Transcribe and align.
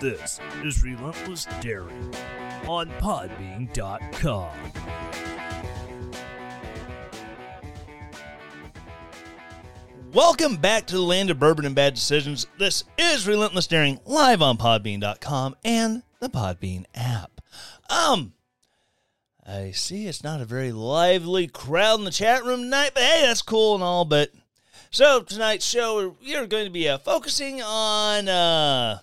This 0.00 0.38
is 0.62 0.84
Relentless 0.84 1.46
Daring 1.60 2.14
on 2.68 2.88
Podbean.com. 3.00 4.50
Welcome 10.12 10.56
back 10.56 10.86
to 10.86 10.94
the 10.94 11.02
land 11.02 11.30
of 11.30 11.40
bourbon 11.40 11.66
and 11.66 11.74
bad 11.74 11.94
decisions. 11.94 12.46
This 12.58 12.84
is 12.96 13.26
Relentless 13.26 13.66
Daring 13.66 13.98
live 14.06 14.40
on 14.40 14.56
Podbean.com 14.56 15.56
and 15.64 16.04
the 16.20 16.28
Podbean 16.28 16.84
app. 16.94 17.40
Um, 17.90 18.34
I 19.48 19.70
see 19.70 20.06
it's 20.06 20.22
not 20.22 20.42
a 20.42 20.44
very 20.44 20.72
lively 20.72 21.46
crowd 21.46 22.00
in 22.00 22.04
the 22.04 22.10
chat 22.10 22.44
room 22.44 22.64
tonight, 22.64 22.90
but 22.92 23.02
hey, 23.02 23.22
that's 23.22 23.40
cool 23.40 23.74
and 23.74 23.82
all. 23.82 24.04
But 24.04 24.30
so 24.90 25.22
tonight's 25.22 25.64
show, 25.64 26.16
we 26.22 26.36
are 26.36 26.46
going 26.46 26.66
to 26.66 26.70
be 26.70 26.86
uh, 26.86 26.98
focusing 26.98 27.62
on 27.62 28.28
uh, 28.28 28.98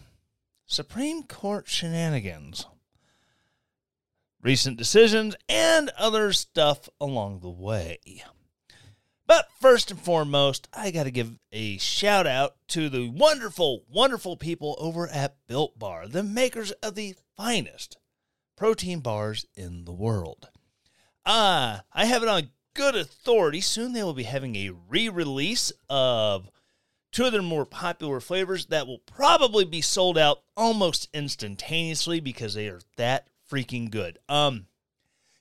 Supreme 0.67 1.23
Court 1.23 1.67
shenanigans, 1.67 2.67
recent 4.43 4.77
decisions, 4.77 5.35
and 5.49 5.89
other 5.97 6.31
stuff 6.31 6.89
along 7.01 7.39
the 7.39 7.49
way. 7.49 7.97
But 9.25 9.47
first 9.59 9.89
and 9.89 9.99
foremost, 9.99 10.67
I 10.71 10.91
got 10.91 11.05
to 11.05 11.11
give 11.11 11.39
a 11.51 11.79
shout 11.79 12.27
out 12.27 12.57
to 12.67 12.87
the 12.87 13.09
wonderful, 13.09 13.83
wonderful 13.89 14.37
people 14.37 14.75
over 14.77 15.07
at 15.07 15.37
Built 15.47 15.79
Bar, 15.79 16.07
the 16.07 16.21
makers 16.21 16.69
of 16.83 16.93
the 16.93 17.15
finest 17.35 17.97
protein 18.55 18.99
bars 18.99 19.45
in 19.55 19.85
the 19.85 19.93
world. 19.93 20.49
Ah, 21.25 21.83
I 21.91 22.05
have 22.05 22.23
it 22.23 22.29
on 22.29 22.49
good 22.73 22.95
authority. 22.95 23.61
Soon 23.61 23.93
they 23.93 24.03
will 24.03 24.13
be 24.13 24.23
having 24.23 24.55
a 24.55 24.71
re 24.89 25.09
release 25.09 25.71
of 25.89 26.49
two 27.11 27.25
of 27.25 27.31
their 27.31 27.41
more 27.41 27.65
popular 27.65 28.19
flavors 28.19 28.67
that 28.67 28.87
will 28.87 28.99
probably 28.99 29.65
be 29.65 29.81
sold 29.81 30.17
out 30.17 30.41
almost 30.55 31.07
instantaneously 31.13 32.19
because 32.19 32.53
they 32.53 32.67
are 32.67 32.81
that 32.97 33.27
freaking 33.49 33.89
good. 33.89 34.19
Um, 34.27 34.67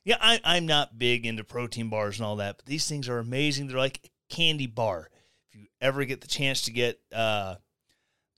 yeah, 0.05 0.17
I, 0.21 0.41
I'm 0.45 0.67
not 0.67 0.99
big 0.99 1.27
into 1.27 1.45
protein 1.45 1.89
bars 1.89 2.19
and 2.19 2.27
all 2.27 2.37
that, 2.37 2.59
but 2.59 2.67
these 2.67 2.89
things 2.89 3.09
are 3.09 3.19
amazing. 3.19 3.67
They're 3.67 3.77
like 3.77 4.01
a 4.05 4.35
candy 4.35 4.67
bar. 4.67 5.11
If 5.49 5.61
you 5.61 5.67
ever 5.81 6.05
get 6.05 6.21
the 6.21 6.29
chance 6.29 6.63
to 6.63 6.73
get 6.73 7.01
uh, 7.13 7.57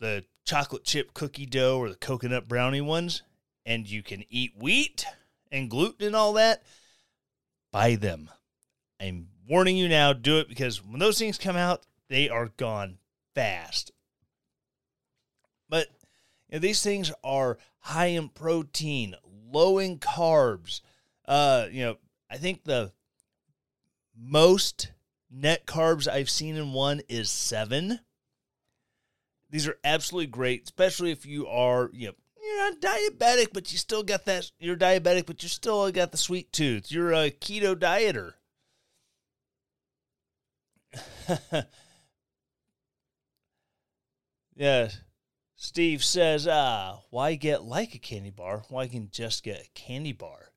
the 0.01 0.25
chocolate 0.45 0.85
chip 0.85 1.13
cookie 1.13 1.47
dough 1.47 1.79
or 1.79 1.89
the 1.91 1.97
coconut 1.97 2.49
brownie 2.49 2.81
ones, 2.81 3.23
and 3.67 3.91
you 3.91 4.03
can 4.03 4.25
eat 4.31 4.53
wheat 4.57 5.05
and 5.51 5.69
gluten 5.69 6.07
and 6.07 6.17
all 6.17 6.33
that, 6.35 6.63
buy 7.73 7.97
them. 7.97 8.31
I'm 9.01 9.27
warning 9.47 9.77
you 9.77 9.89
now, 9.89 10.13
do 10.13 10.39
it 10.39 10.49
because 10.49 10.83
when 10.83 11.01
those 11.01 11.19
things 11.19 11.37
come 11.37 11.57
out, 11.57 11.85
they 12.09 12.29
are 12.29 12.53
gone 12.57 12.99
fast. 13.35 13.91
But 15.69 15.89
you 16.49 16.57
know, 16.57 16.59
these 16.61 16.83
things 16.83 17.13
are 17.25 17.59
high 17.81 18.07
in 18.07 18.29
protein, 18.29 19.17
low 19.53 19.79
in 19.79 19.99
carbs. 19.99 20.81
Uh, 21.27 21.67
you 21.71 21.85
know, 21.85 21.97
I 22.31 22.37
think 22.37 22.65
the 22.65 22.93
most 24.17 24.93
net 25.31 25.67
carbs 25.67 26.09
I've 26.09 26.31
seen 26.31 26.57
in 26.57 26.73
one 26.73 27.01
is 27.09 27.31
seven. 27.31 28.01
These 29.51 29.67
are 29.67 29.79
absolutely 29.85 30.29
great, 30.29 30.65
especially 30.65 31.11
if 31.11 31.27
you 31.27 31.47
are, 31.47 31.91
you 31.93 32.09
know, 32.09 32.15
you're 32.47 32.71
not 32.71 32.81
diabetic, 32.81 33.49
but 33.53 33.73
you 33.73 33.79
still 33.79 34.03
got 34.03 34.25
that. 34.27 34.51
You're 34.59 34.77
diabetic, 34.77 35.27
but 35.27 35.43
you 35.43 35.49
still 35.49 35.91
got 35.91 36.13
the 36.13 36.19
sweet 36.19 36.53
tooth. 36.53 36.91
You're 36.91 37.13
a 37.13 37.31
keto 37.31 37.75
dieter. 37.75 38.35
yeah. 44.57 44.91
Steve 45.57 46.05
says, 46.05 46.47
ah, 46.47 47.01
why 47.11 47.35
get 47.35 47.65
like 47.65 47.95
a 47.95 47.99
candy 47.99 48.31
bar? 48.31 48.63
Why 48.69 48.87
can 48.87 49.09
just 49.11 49.43
get 49.43 49.65
a 49.67 49.69
candy 49.75 50.13
bar? 50.13 50.53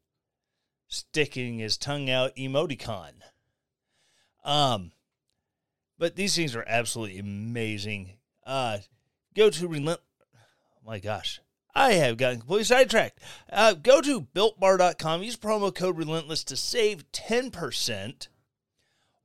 Sticking 0.88 1.60
his 1.60 1.78
tongue 1.78 2.10
out 2.10 2.36
emoticon. 2.36 3.14
Um, 4.44 4.92
but 5.98 6.16
these 6.16 6.36
things 6.36 6.56
are 6.56 6.66
absolutely 6.68 7.20
amazing. 7.20 8.18
Uh, 8.46 8.80
go 9.36 9.50
to 9.50 9.68
relent. 9.68 10.02
Oh 10.36 10.86
my 10.86 11.00
gosh, 11.00 11.40
I 11.80 11.94
have 11.94 12.18
gotten 12.18 12.40
completely 12.40 12.66
sidetracked. 12.66 13.22
Uh, 13.50 13.72
go 13.72 14.02
to 14.02 14.20
builtbar.com. 14.20 15.24
Use 15.24 15.38
promo 15.38 15.74
code 15.74 15.98
relentless 15.98 16.44
to 16.44 16.58
save 16.58 17.10
ten 17.14 17.52
percent, 17.52 18.28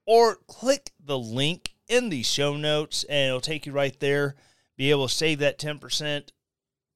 or 0.07 0.37
click 0.47 0.93
the 1.05 1.19
link 1.19 1.75
in 1.89 2.11
the 2.11 2.23
show 2.23 2.57
notes, 2.57 3.03
and 3.09 3.27
it'll 3.27 3.41
take 3.41 3.67
you 3.67 3.73
right 3.73 3.99
there. 3.99 4.37
Be 4.77 4.93
able 4.93 5.09
to 5.09 5.15
save 5.15 5.41
that 5.41 5.59
ten 5.59 5.81
percent. 5.81 6.31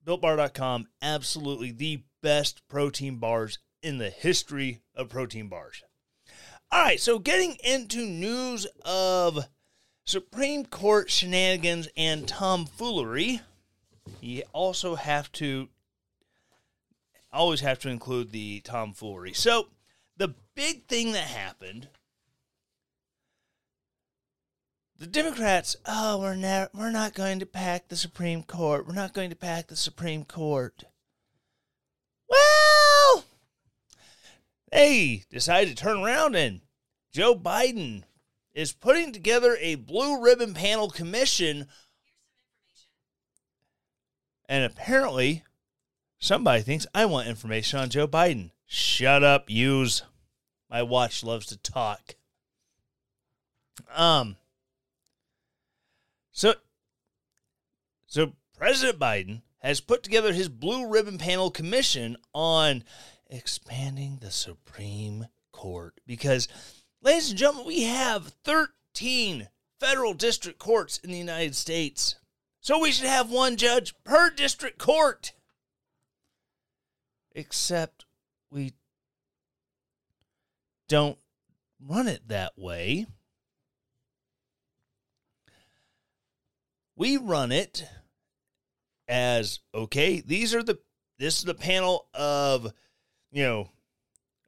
Builtbar.com, 0.06 0.86
absolutely 1.02 1.72
the 1.72 2.04
best 2.22 2.62
protein 2.69 3.16
bars 3.16 3.58
in 3.82 3.98
the 3.98 4.10
history 4.10 4.82
of 4.94 5.08
protein 5.08 5.48
bars. 5.48 5.82
All 6.70 6.84
right, 6.84 7.00
so 7.00 7.19
getting 7.19 7.56
into 7.64 8.06
news 8.06 8.64
of 8.84 9.48
Supreme 10.04 10.66
Court 10.66 11.10
shenanigans 11.10 11.88
and 11.96 12.28
tomfoolery, 12.28 13.40
you 14.20 14.42
also 14.52 14.94
have 14.94 15.30
to 15.32 15.69
always 17.32 17.60
have 17.60 17.78
to 17.80 17.88
include 17.88 18.32
the 18.32 18.60
tomfoolery. 18.60 19.32
So, 19.32 19.69
the 20.16 20.34
big 20.54 20.86
thing 20.86 21.12
that 21.12 21.24
happened 21.24 21.88
the 24.98 25.06
Democrats, 25.06 25.76
oh, 25.86 26.19
we're 26.19 26.34
not 26.34 26.74
we're 26.74 26.91
not 26.91 27.14
going 27.14 27.38
to 27.38 27.46
pack 27.46 27.88
the 27.88 27.96
Supreme 27.96 28.42
Court. 28.42 28.86
We're 28.86 28.94
not 28.94 29.14
going 29.14 29.30
to 29.30 29.36
pack 29.36 29.69
the 29.69 29.76
Supreme 29.76 30.25
Court. 30.25 30.84
Well, 32.28 33.25
they 34.72 35.22
decided 35.30 35.76
to 35.76 35.82
turn 35.82 36.02
around 36.02 36.34
and 36.34 36.62
Joe 37.12 37.36
Biden 37.36 38.02
is 38.52 38.72
putting 38.72 39.12
together 39.12 39.56
a 39.60 39.76
blue 39.76 40.20
ribbon 40.20 40.52
panel 40.52 40.90
commission. 40.90 41.69
And 44.48 44.64
apparently, 44.64 45.44
somebody 46.19 46.62
thinks 46.62 46.86
I 46.94 47.04
want 47.04 47.28
information 47.28 47.78
on 47.78 47.91
Joe 47.91 48.09
Biden. 48.09 48.50
Shut 48.66 49.22
up, 49.22 49.50
use. 49.50 50.03
My 50.70 50.82
watch 50.82 51.22
loves 51.22 51.47
to 51.47 51.56
talk. 51.56 52.16
Um, 53.94 54.37
so, 56.31 56.54
so 58.06 58.32
President 58.56 58.98
Biden 58.98 59.42
has 59.58 59.81
put 59.81 60.03
together 60.03 60.32
his 60.32 60.49
blue 60.49 60.88
ribbon 60.88 61.19
panel 61.19 61.50
commission 61.50 62.17
on 62.34 62.84
expanding 63.28 64.19
the 64.20 64.31
Supreme 64.31 65.26
Court 65.52 66.00
because, 66.06 66.49
ladies 67.02 67.31
and 67.31 67.38
gentlemen, 67.38 67.67
we 67.67 67.82
have 67.82 68.34
13 68.44 69.49
federal 69.81 70.14
district 70.14 70.58
courts 70.58 70.99
in 70.99 71.11
the 71.11 71.19
United 71.19 71.55
States. 71.55 72.17
So 72.69 72.79
we 72.79 72.93
should 72.93 73.06
have 73.06 73.31
one 73.31 73.56
judge 73.56 73.94
per 74.05 74.29
district 74.29 74.76
court. 74.76 75.32
Except 77.32 78.05
we 78.50 78.75
don't 80.87 81.17
run 81.81 82.09
it 82.09 82.29
that 82.29 82.59
way. 82.59 83.06
We 86.94 87.17
run 87.17 87.53
it 87.53 87.87
as 89.09 89.61
okay, 89.75 90.21
these 90.21 90.55
are 90.55 90.62
the 90.62 90.79
this 91.19 91.38
is 91.38 91.44
the 91.44 91.55
panel 91.55 92.09
of 92.12 92.75
you 93.32 93.44
know 93.44 93.71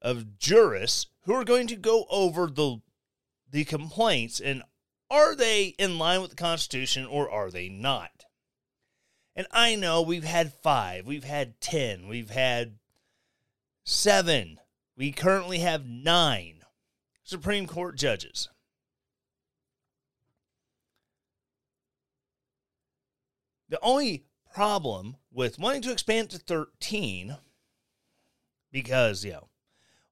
of 0.03 0.37
jurists 0.37 1.07
who 1.23 1.33
are 1.33 1.45
going 1.45 1.69
to 1.69 1.77
go 1.77 2.05
over 2.11 2.49
the 2.49 2.83
the 3.51 3.65
complaints 3.65 4.41
and 4.41 4.63
are 5.11 5.35
they 5.35 5.75
in 5.79 5.99
line 5.99 6.21
with 6.21 6.31
the 6.31 6.37
Constitution 6.37 7.07
or 7.07 7.31
are 7.31 7.51
they 7.51 7.69
not? 7.69 8.25
And 9.35 9.47
I 9.51 9.75
know 9.75 10.03
we've 10.03 10.25
had 10.25 10.53
five, 10.53 11.07
we've 11.07 11.25
had 11.25 11.61
ten, 11.61 12.09
we've 12.09 12.31
had 12.31 12.79
seven. 13.85 14.59
We 14.97 15.13
currently 15.13 15.59
have 15.59 15.87
nine 15.87 16.63
Supreme 17.25 17.67
Court 17.67 17.97
judges. 17.97 18.49
The 23.69 23.79
only 23.83 24.25
problem 24.53 25.17
with 25.33 25.59
wanting 25.59 25.83
to 25.83 25.93
expand 25.93 26.31
to 26.31 26.39
13, 26.39 27.37
because, 28.73 29.25
you 29.25 29.33
know, 29.33 29.49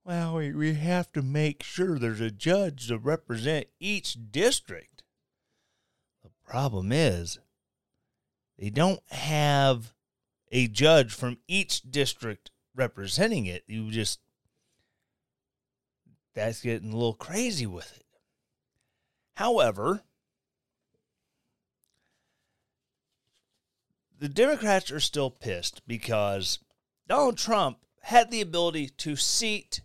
well, 0.08 0.37
we, 0.37 0.52
we 0.52 0.72
have 0.72 1.12
to 1.12 1.20
make 1.20 1.62
sure 1.62 1.99
there's 1.99 2.22
a 2.22 2.31
judge 2.31 2.88
to 2.88 2.96
represent 2.96 3.66
each 3.78 4.16
district. 4.31 5.02
The 6.25 6.31
problem 6.46 6.93
is, 6.93 7.38
they 8.58 8.70
don't 8.70 9.02
have 9.10 9.93
a 10.50 10.66
judge 10.66 11.12
from 11.12 11.37
each 11.46 11.82
district 11.82 12.50
representing 12.75 13.44
it. 13.44 13.64
You 13.66 13.90
just, 13.90 14.20
that's 16.34 16.62
getting 16.62 16.90
a 16.94 16.96
little 16.96 17.12
crazy 17.12 17.66
with 17.66 17.94
it. 17.94 18.06
However, 19.34 20.04
the 24.19 24.31
Democrats 24.31 24.90
are 24.90 25.00
still 25.00 25.28
pissed 25.28 25.87
because 25.87 26.61
Donald 27.06 27.37
Trump 27.37 27.81
had 28.04 28.31
the 28.31 28.40
ability 28.40 28.88
to 28.88 29.14
seat 29.14 29.82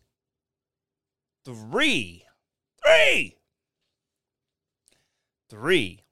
three, 1.43 2.25
three, 2.83 3.37
three 5.49 6.03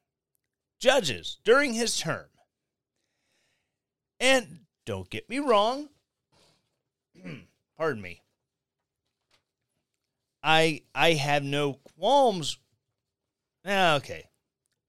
judges 0.79 1.37
during 1.43 1.73
his 1.73 1.99
term. 1.99 2.27
And 4.19 4.61
don't 4.85 5.09
get 5.09 5.29
me 5.29 5.39
wrong, 5.39 5.89
pardon 7.77 8.01
me. 8.01 8.21
I 10.43 10.81
I 10.93 11.13
have 11.13 11.43
no 11.43 11.73
qualms. 11.73 12.57
Ah, 13.65 13.95
okay. 13.95 14.25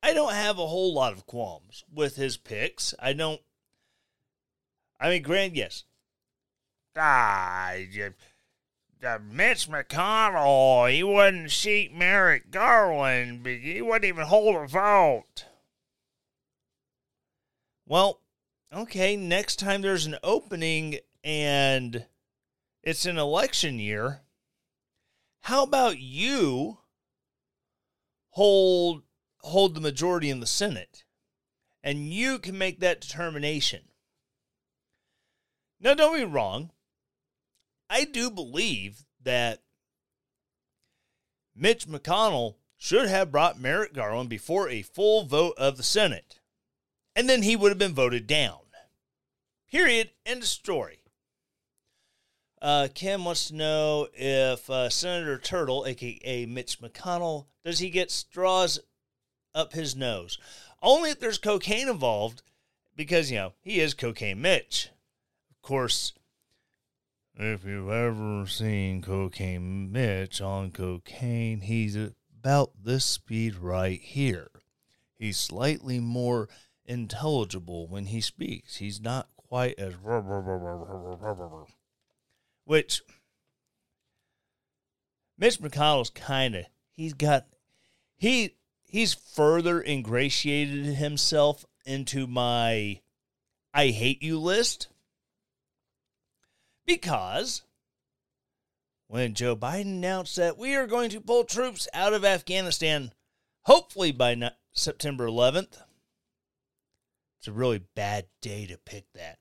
I 0.03 0.15
don't 0.15 0.33
have 0.33 0.59
a 0.59 0.67
whole 0.67 0.93
lot 0.95 1.13
of 1.13 1.27
qualms 1.27 1.85
with 1.93 2.17
his 2.17 2.37
picks. 2.37 2.95
I 2.99 3.13
don't. 3.13 3.41
I 4.99 5.11
mean, 5.11 5.23
Grant, 5.23 5.55
yes. 5.55 5.85
Ah, 6.97 7.73
uh, 9.05 9.19
Mitch 9.31 9.69
McConnell, 9.69 10.93
he 10.93 11.03
wouldn't 11.03 11.51
seat 11.51 11.95
Merrick 11.95 12.51
Garland, 12.51 13.43
but 13.43 13.55
he 13.55 13.83
wouldn't 13.83 14.05
even 14.05 14.27
hold 14.27 14.57
a 14.57 14.67
vote. 14.67 15.47
Well, 17.87 18.21
okay, 18.73 19.17
next 19.17 19.57
time 19.57 19.83
there's 19.83 20.07
an 20.07 20.17
opening 20.23 20.99
and 21.25 22.07
it's 22.83 23.07
an 23.07 23.19
election 23.19 23.79
year, 23.79 24.23
how 25.41 25.65
about 25.65 25.99
you 25.99 26.79
hold 28.31 29.03
hold 29.41 29.75
the 29.75 29.81
majority 29.81 30.31
in 30.31 30.39
the 30.39 30.47
Senate 30.47 31.05
and 31.83 32.13
you 32.13 32.39
can 32.39 32.57
make 32.57 32.81
that 32.81 33.01
determination? 33.01 33.83
Now, 35.81 35.95
don't 35.95 36.17
be 36.17 36.25
wrong. 36.25 36.71
I 37.93 38.05
do 38.05 38.31
believe 38.31 39.05
that 39.23 39.61
Mitch 41.55 41.87
McConnell 41.87 42.55
should 42.79 43.07
have 43.07 43.31
brought 43.31 43.61
Merrick 43.61 43.93
Garland 43.93 44.31
before 44.31 44.71
a 44.71 44.81
full 44.81 45.27
vote 45.27 45.55
of 45.59 45.77
the 45.77 45.83
Senate, 45.83 46.41
and 47.15 47.29
then 47.29 47.43
he 47.43 47.55
would 47.55 47.71
have 47.71 47.79
been 47.79 47.95
voted 47.95 48.27
down. 48.27 48.61
Period. 49.71 50.11
End 50.25 50.41
of 50.43 50.49
story. 50.49 51.01
Uh, 52.63 52.89
Kim 52.95 53.27
wants 53.27 53.49
to 53.49 53.57
know 53.57 54.09
if 54.15 54.71
uh, 54.71 54.89
Senator 54.89 55.37
Turtle, 55.37 55.85
aka 55.87 56.47
Mitch 56.47 56.81
McConnell, 56.81 57.45
does 57.63 57.79
he 57.79 57.91
get 57.91 58.11
straws 58.11 58.79
up 59.55 59.75
his 59.75 59.95
nose? 59.95 60.39
Only 60.83 61.11
if 61.11 61.21
there's 61.21 61.39
cocaine 61.39 61.89
involved, 61.89 62.41
because 62.97 63.31
you 63.31 63.37
know 63.37 63.53
he 63.61 63.81
is 63.81 63.93
Cocaine 63.93 64.41
Mitch. 64.41 64.89
Of 65.51 65.61
course, 65.61 66.15
if 67.35 67.65
you've 67.65 67.91
ever 67.91 68.47
seen 68.47 69.03
Cocaine 69.03 69.91
Mitch 69.91 70.41
on 70.41 70.71
cocaine, 70.71 71.61
he's 71.61 71.97
about 71.97 72.73
this 72.83 73.05
speed 73.05 73.57
right 73.57 74.01
here. 74.01 74.49
He's 75.19 75.37
slightly 75.37 76.01
more 76.01 76.49
intelligible 76.85 77.87
when 77.87 78.07
he 78.07 78.21
speaks. 78.21 78.77
He's 78.77 79.01
not 79.01 79.29
quite 79.37 79.79
as. 79.79 79.95
Which. 82.65 83.03
Mitch 85.39 85.61
McConnell's 85.61 86.11
kind 86.11 86.57
of. 86.57 86.65
He's 86.91 87.15
got. 87.15 87.47
He. 88.17 88.57
He's 88.85 89.15
further 89.15 89.81
ingratiated 89.83 90.85
himself 90.97 91.65
into 91.87 92.27
my 92.27 93.01
I 93.75 93.89
hate 93.89 94.23
you 94.23 94.39
list 94.39 94.89
because 96.87 97.63
when 99.09 99.35
Joe 99.35 99.57
Biden 99.57 99.97
announced 99.97 100.37
that 100.37 100.57
we 100.57 100.75
are 100.75 100.87
going 100.87 101.11
to 101.11 101.21
pull 101.21 101.45
troops 101.45 101.89
out 101.93 102.15
of 102.15 102.25
Afghanistan, 102.25 103.13
hopefully 103.63 104.13
by 104.13 104.53
September 104.73 105.27
11th, 105.27 105.83
it's 107.39 107.49
a 107.49 107.53
really 107.53 107.83
bad 107.95 108.27
day 108.41 108.67
to 108.67 108.79
pick 108.79 109.05
that. 109.15 109.39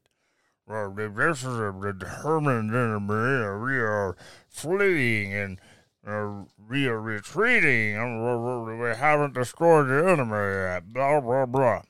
Well, 0.67 0.91
this 0.91 1.43
is 1.43 1.57
a 1.57 1.71
determined 1.71 2.73
enemy. 2.73 3.63
We 3.63 3.77
are 3.77 4.15
fleeing 4.49 5.33
and 5.33 5.59
uh, 6.05 6.45
we 6.69 6.87
are 6.87 6.99
retreating. 6.99 7.93
We 8.79 8.89
haven't 8.95 9.35
destroyed 9.35 9.87
the 9.87 10.11
enemy 10.11 10.33
yet. 10.33 10.91
Blah, 10.91 11.21
blah, 11.21 11.45
blah. 11.45 11.81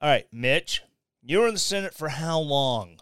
All 0.00 0.08
right, 0.08 0.26
Mitch, 0.32 0.82
you 1.22 1.40
were 1.40 1.48
in 1.48 1.54
the 1.54 1.60
Senate 1.60 1.94
for 1.94 2.08
how 2.08 2.40
long? 2.40 3.01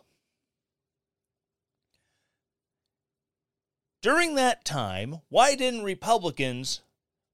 During 4.03 4.35
that 4.37 4.65
time, 4.65 5.21
why 5.29 5.55
didn't 5.55 5.85
Republicans, 5.85 6.81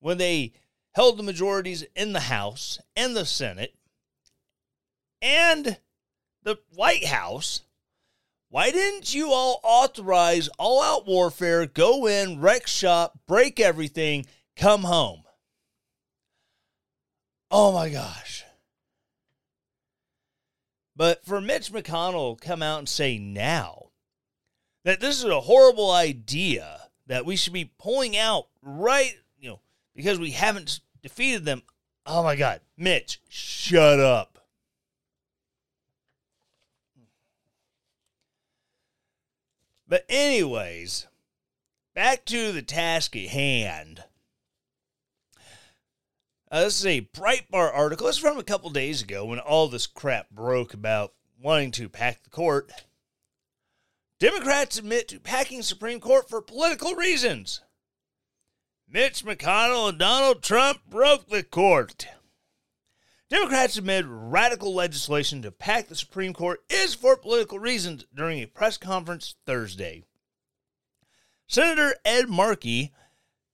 when 0.01 0.19
they 0.19 0.53
held 0.95 1.17
the 1.17 1.23
majorities 1.23 1.85
in 1.95 2.13
the 2.13 2.21
House 2.21 2.81
and 2.97 3.17
the 3.17 3.25
Senate 3.25 3.75
and 5.23 5.79
the 6.43 6.59
White 6.75 7.07
House, 7.07 7.63
why 8.49 8.71
didn't 8.71 9.15
you 9.15 9.33
all 9.33 9.61
authorize 9.63 10.49
all 10.59 10.83
out 10.83 11.07
warfare, 11.07 11.67
go 11.67 12.07
in, 12.07 12.41
wreck 12.41 12.67
shop, 12.67 13.19
break 13.29 13.61
everything, 13.61 14.27
come 14.57 14.83
home? 14.83 15.23
Oh 17.51 17.73
my 17.73 17.91
gosh. 17.91 18.45
But 20.97 21.25
for 21.25 21.41
Mitch 21.41 21.71
McConnell 21.71 22.41
come 22.41 22.63
out 22.63 22.79
and 22.81 22.89
say 22.89 23.19
now 23.19 23.86
that 24.87 25.01
this 25.01 25.19
is 25.19 25.25
a 25.25 25.41
horrible 25.41 25.91
idea 25.91 26.83
that 27.09 27.27
we 27.27 27.35
should 27.35 27.53
be 27.53 27.73
pulling 27.77 28.17
out 28.17 28.47
right, 28.63 29.15
you 29.37 29.49
know, 29.49 29.61
because 29.97 30.17
we 30.21 30.31
haven't 30.31 30.79
defeated 31.03 31.45
them. 31.45 31.63
Oh 32.07 32.23
my 32.23 32.37
God, 32.37 32.61
Mitch, 32.77 33.21
shut 33.29 33.99
up. 33.99 34.39
But, 39.89 40.05
anyways, 40.09 41.09
back 41.93 42.25
to 42.27 42.53
the 42.53 42.63
task 42.63 43.17
at 43.17 43.31
hand. 43.31 44.05
Uh, 46.49 46.63
this 46.63 46.79
is 46.79 46.87
a 46.87 47.09
Breitbart 47.13 47.75
article. 47.75 48.07
It's 48.07 48.19
from 48.19 48.39
a 48.39 48.45
couple 48.45 48.71
days 48.71 49.03
ago 49.03 49.25
when 49.25 49.41
all 49.41 49.67
this 49.67 49.89
crap 49.89 50.31
broke 50.31 50.75
about 50.75 51.13
wanting 51.43 51.73
to 51.73 51.89
pack 51.89 52.23
the 52.23 52.31
court. 52.31 52.71
Democrats 54.19 54.79
admit 54.79 55.09
to 55.09 55.21
packing 55.21 55.63
Supreme 55.63 56.01
Court 56.01 56.29
for 56.29 56.41
political 56.41 56.95
reasons. 56.95 57.61
Mitch 58.89 59.25
McConnell 59.25 59.91
and 59.91 59.99
Donald 59.99 60.43
Trump 60.43 60.81
broke 60.89 61.29
the 61.29 61.43
court. 61.43 62.07
Democrats 63.29 63.77
admit 63.77 64.05
radical 64.09 64.73
legislation 64.73 65.43
to 65.43 65.51
pack 65.51 65.89
the 65.89 65.97
Supreme 65.97 66.33
Court 66.33 66.61
is 66.71 66.95
for 66.95 67.17
political 67.17 67.59
reasons 67.59 68.07
during 68.15 68.41
a 68.41 68.47
press 68.47 68.79
conference 68.79 69.35
Thursday. 69.45 70.05
Senator 71.47 71.97
Ed 72.05 72.29
Markey, 72.29 72.93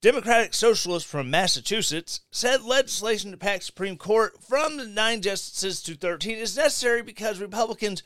Democratic 0.00 0.54
socialist 0.54 1.06
from 1.06 1.30
Massachusetts, 1.30 2.20
said 2.30 2.62
legislation 2.62 3.30
to 3.30 3.36
pack 3.36 3.62
Supreme 3.62 3.96
Court 3.96 4.42
from 4.42 4.76
the 4.76 4.86
nine 4.86 5.22
justices 5.22 5.82
to 5.82 5.94
13 5.94 6.36
is 6.36 6.56
necessary 6.56 7.02
because 7.02 7.40
Republicans 7.40 8.02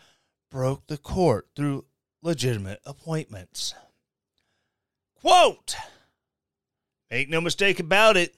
broke 0.50 0.86
the 0.86 0.98
court 0.98 1.48
through 1.54 1.84
legitimate 2.26 2.80
appointments. 2.84 3.74
Quote 5.14 5.76
Make 7.08 7.28
no 7.28 7.40
mistake 7.40 7.78
about 7.78 8.16
it. 8.16 8.34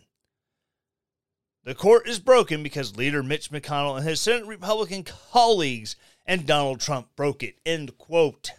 The 1.64 1.74
court 1.74 2.06
is 2.06 2.18
broken 2.18 2.62
because 2.62 2.96
leader 2.96 3.22
Mitch 3.22 3.50
McConnell 3.50 3.96
and 3.96 4.06
his 4.06 4.20
Senate 4.20 4.46
Republican 4.46 5.04
colleagues 5.04 5.96
and 6.26 6.46
Donald 6.46 6.80
Trump 6.80 7.08
broke 7.16 7.42
it. 7.42 7.56
End 7.64 7.96
quote. 7.96 8.52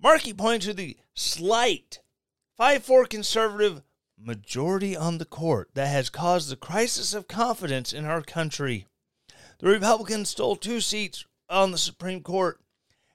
Markey 0.00 0.32
pointed 0.32 0.62
to 0.62 0.74
the 0.74 0.96
slight 1.14 1.98
5 2.56 2.84
4 2.84 3.04
conservative 3.06 3.82
majority 4.16 4.96
on 4.96 5.18
the 5.18 5.24
court 5.24 5.70
that 5.74 5.88
has 5.88 6.08
caused 6.08 6.50
the 6.50 6.56
crisis 6.56 7.14
of 7.14 7.26
confidence 7.26 7.92
in 7.92 8.04
our 8.04 8.22
country. 8.22 8.86
The 9.58 9.68
Republicans 9.68 10.28
stole 10.28 10.54
two 10.54 10.80
seats 10.80 11.24
on 11.48 11.72
the 11.72 11.78
Supreme 11.78 12.22
Court, 12.22 12.60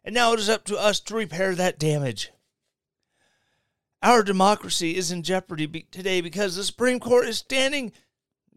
and 0.03 0.13
now 0.13 0.33
it 0.33 0.39
is 0.39 0.49
up 0.49 0.65
to 0.65 0.77
us 0.77 0.99
to 1.01 1.15
repair 1.15 1.55
that 1.55 1.79
damage. 1.79 2.31
Our 4.01 4.23
democracy 4.23 4.97
is 4.97 5.11
in 5.11 5.23
jeopardy 5.23 5.65
be- 5.65 5.87
today 5.89 6.19
because 6.19 6.55
the 6.55 6.63
Supreme 6.63 6.99
Court 6.99 7.25
is 7.27 7.37
standing 7.37 7.93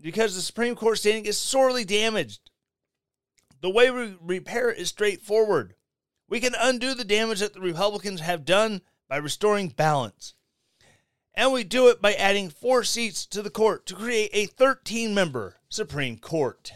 because 0.01 0.35
the 0.35 0.43
Supreme 0.43 0.75
Court 0.75 0.99
standing 0.99 1.25
is 1.25 1.39
sorely 1.39 1.85
damaged. 1.85 2.51
The 3.61 3.71
way 3.71 3.91
we 3.91 4.17
repair 4.21 4.71
it 4.71 4.79
is 4.79 4.89
straightforward. 4.89 5.75
We 6.29 6.41
can 6.41 6.55
undo 6.59 6.95
the 6.95 7.05
damage 7.05 7.41
that 7.41 7.55
the 7.55 7.61
Republicans 7.61 8.21
have 8.21 8.45
done 8.45 8.83
by 9.09 9.17
restoring 9.17 9.69
balance. 9.69 10.35
And 11.35 11.53
we 11.53 11.65
do 11.65 11.89
it 11.89 12.03
by 12.03 12.15
adding 12.15 12.51
four 12.51 12.83
seats 12.83 13.25
to 13.27 13.43
the 13.43 13.51
court 13.51 13.87
to 13.87 13.95
create 13.95 14.31
a 14.33 14.47
13 14.47 15.15
member 15.15 15.57
Supreme 15.69 16.19
Court. 16.19 16.73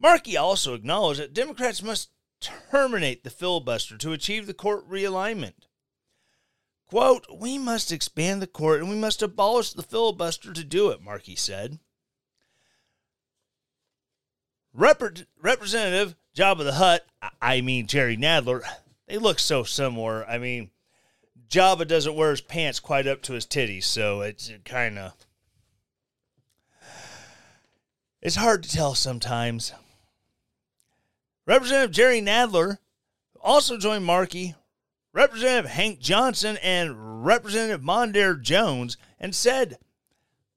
Markey 0.00 0.36
also 0.36 0.74
acknowledged 0.74 1.20
that 1.20 1.34
Democrats 1.34 1.82
must 1.82 2.10
terminate 2.40 3.22
the 3.22 3.30
filibuster 3.30 3.98
to 3.98 4.12
achieve 4.12 4.46
the 4.46 4.54
court 4.54 4.88
realignment. 4.88 5.66
Quote, 6.88 7.26
We 7.32 7.58
must 7.58 7.92
expand 7.92 8.40
the 8.40 8.46
court 8.46 8.80
and 8.80 8.88
we 8.88 8.96
must 8.96 9.22
abolish 9.22 9.72
the 9.72 9.82
filibuster 9.82 10.52
to 10.52 10.64
do 10.64 10.90
it, 10.90 11.02
Markey 11.02 11.36
said. 11.36 11.78
Rep- 14.72 15.02
Representative 15.40 16.16
Jabba 16.34 16.64
the 16.64 16.74
Hutt, 16.74 17.06
I 17.42 17.60
mean 17.60 17.86
Jerry 17.86 18.16
Nadler, 18.16 18.62
they 19.06 19.18
look 19.18 19.38
so 19.38 19.64
similar. 19.64 20.24
I 20.26 20.38
mean, 20.38 20.70
Jabba 21.48 21.86
doesn't 21.86 22.14
wear 22.14 22.30
his 22.30 22.40
pants 22.40 22.78
quite 22.78 23.06
up 23.06 23.22
to 23.22 23.32
his 23.32 23.46
titties, 23.46 23.84
so 23.84 24.20
it's 24.20 24.50
kind 24.64 24.98
of. 24.98 25.12
It's 28.22 28.36
hard 28.36 28.62
to 28.62 28.70
tell 28.70 28.94
sometimes. 28.94 29.72
Representative 31.50 31.90
Jerry 31.90 32.20
Nadler 32.20 32.78
also 33.40 33.76
joined 33.76 34.04
Markey, 34.04 34.54
Representative 35.12 35.68
Hank 35.68 35.98
Johnson, 35.98 36.56
and 36.62 37.26
Representative 37.26 37.80
Mondaire 37.80 38.40
Jones 38.40 38.96
and 39.18 39.34
said, 39.34 39.76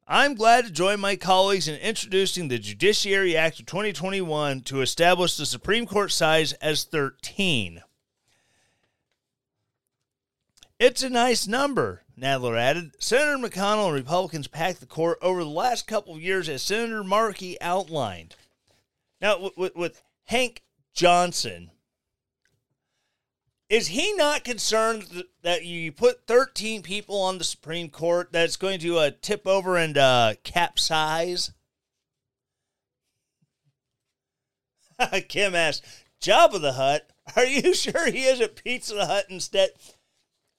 I'm 0.08 0.36
glad 0.36 0.66
to 0.66 0.72
join 0.72 1.00
my 1.00 1.16
colleagues 1.16 1.68
in 1.68 1.80
introducing 1.80 2.48
the 2.48 2.60
Judiciary 2.60 3.36
Act 3.36 3.60
of 3.60 3.66
2021 3.66 4.62
to 4.62 4.82
establish 4.82 5.36
the 5.36 5.48
Supreme 5.48 5.88
Court 5.88 6.12
size 6.12 6.54
as 6.54 6.84
13. 6.84 7.82
It's 10.78 11.02
a 11.02 11.10
nice 11.10 11.48
number, 11.48 12.04
Nadler 12.16 12.56
added. 12.56 12.92
Senator 13.00 13.40
McConnell 13.40 13.88
and 13.88 13.96
Republicans 13.96 14.48
packed 14.48 14.80
the 14.80 14.86
court 14.86 15.18
over 15.24 15.44
the 15.44 15.50
last 15.50 15.88
couple 15.88 16.14
of 16.14 16.22
years, 16.22 16.48
as 16.48 16.62
Senator 16.62 17.04
Markey 17.04 17.60
outlined. 17.62 18.36
Now, 19.20 19.40
with, 19.42 19.58
with, 19.58 19.76
with 19.76 20.04
Hank 20.26 20.62
Johnson, 20.94 21.72
is 23.70 23.88
he 23.88 24.14
not 24.14 24.44
concerned 24.44 25.24
that 25.42 25.66
you 25.66 25.92
put 25.92 26.28
13 26.28 26.84
people 26.84 27.20
on 27.22 27.40
the 27.40 27.44
Supreme 27.44 27.90
Court 27.90 28.32
that's 28.32 28.56
going 28.56 28.80
to 28.82 29.00
uh, 29.00 29.12
tip 29.22 29.48
over 29.48 29.78
and 29.78 29.98
uh, 29.98 30.36
capsize? 30.44 31.52
Kim 35.28 35.56
asks, 35.56 35.86
of 36.30 36.62
the 36.62 36.74
Hut, 36.74 37.10
are 37.36 37.46
you 37.46 37.74
sure 37.74 38.12
he 38.12 38.26
is 38.26 38.42
at 38.42 38.64
Pizza 38.64 38.94
the 38.94 39.06
Hut 39.06 39.26
instead? 39.30 39.72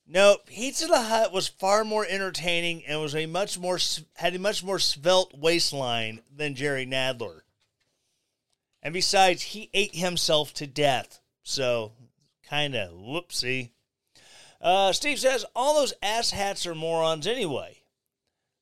No, 0.06 0.38
Pizza 0.44 0.86
the 0.86 1.02
Hut 1.02 1.32
was 1.32 1.48
far 1.48 1.84
more 1.84 2.04
entertaining 2.06 2.84
and 2.84 3.00
was 3.00 3.14
a 3.14 3.26
much 3.26 3.58
more 3.58 3.78
had 4.16 4.34
a 4.34 4.38
much 4.38 4.62
more 4.62 4.78
svelte 4.78 5.32
waistline 5.34 6.20
than 6.34 6.54
Jerry 6.54 6.84
Nadler. 6.84 7.40
And 8.84 8.92
besides, 8.92 9.42
he 9.42 9.70
ate 9.72 9.96
himself 9.96 10.52
to 10.54 10.66
death. 10.66 11.20
So, 11.42 11.92
kind 12.46 12.76
of 12.76 12.92
whoopsie. 12.92 13.70
Uh, 14.60 14.92
Steve 14.92 15.18
says, 15.18 15.46
all 15.56 15.74
those 15.74 15.94
asshats 16.02 16.66
are 16.66 16.74
morons 16.74 17.26
anyway. 17.26 17.82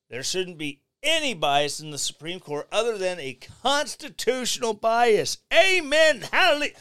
There 0.09 0.23
shouldn't 0.23 0.57
be 0.57 0.81
any 1.01 1.33
bias 1.33 1.81
in 1.81 1.91
the 1.91 1.97
Supreme 1.97 2.39
Court 2.39 2.67
other 2.71 2.97
than 2.97 3.19
a 3.19 3.37
constitutional 3.61 4.73
bias. 4.73 5.39
Amen. 5.53 6.23
Hallelujah. 6.31 6.71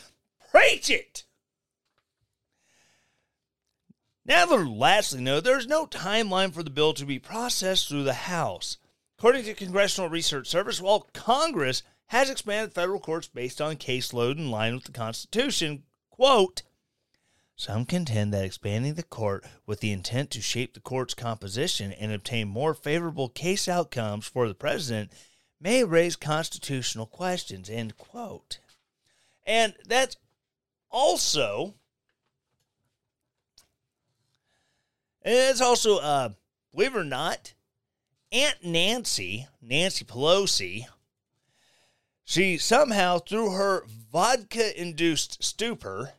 Preach 0.51 0.89
it. 0.91 1.25
Nadler 4.29 4.79
lastly 4.79 5.21
noted 5.21 5.45
there 5.45 5.59
is 5.59 5.67
no 5.67 5.87
timeline 5.87 6.53
for 6.53 6.63
the 6.63 6.71
bill 6.71 6.95
to 6.95 7.05
be 7.05 7.19
processed 7.19 7.89
through 7.89 8.05
the 8.05 8.15
House. 8.15 8.77
According 9.19 9.45
to 9.45 9.55
Congressional 9.55 10.11
Research 10.11 10.47
Service, 10.47 10.81
while 10.81 11.09
Congress 11.13 11.83
has 12.13 12.29
expanded 12.29 12.75
federal 12.75 13.01
courts 13.01 13.27
based 13.27 13.59
on 13.59 13.75
caseload 13.75 14.37
in 14.37 14.51
line 14.51 14.75
with 14.75 14.85
the 14.85 14.93
Constitution. 14.93 15.83
Quote, 16.11 16.61
some 17.57 17.87
contend 17.87 18.35
that 18.35 18.45
expanding 18.45 18.95
the 18.95 19.03
court 19.03 19.47
with 19.65 19.81
the 19.81 19.93
intent 19.93 20.31
to 20.33 20.43
shape 20.43 20.75
the 20.75 20.81
court's 20.81 21.15
composition 21.15 21.91
and 21.91 22.13
obtain 22.13 22.49
more 22.49 22.75
favorable 22.75 23.31
case 23.31 23.67
outcomes 23.67 24.27
for 24.27 24.47
the 24.47 24.55
president 24.55 25.11
may 25.59 25.85
raise 25.85 26.15
constitutional 26.15 27.07
questions. 27.07 27.71
End 27.71 27.97
quote. 27.97 28.59
And 29.47 29.73
that's 29.87 30.19
also, 30.91 31.77
it's 35.23 35.63
also, 35.63 35.97
uh, 35.97 36.29
believe 36.75 36.95
it 36.95 36.99
or 36.99 37.05
not, 37.05 37.55
Aunt 38.31 38.63
Nancy, 38.63 39.47
Nancy 39.63 40.05
Pelosi, 40.05 40.85
she 42.25 42.59
somehow, 42.59 43.19
through 43.19 43.51
her 43.53 43.85
vodka 44.11 44.81
induced 44.81 45.43
stupor, 45.43 46.13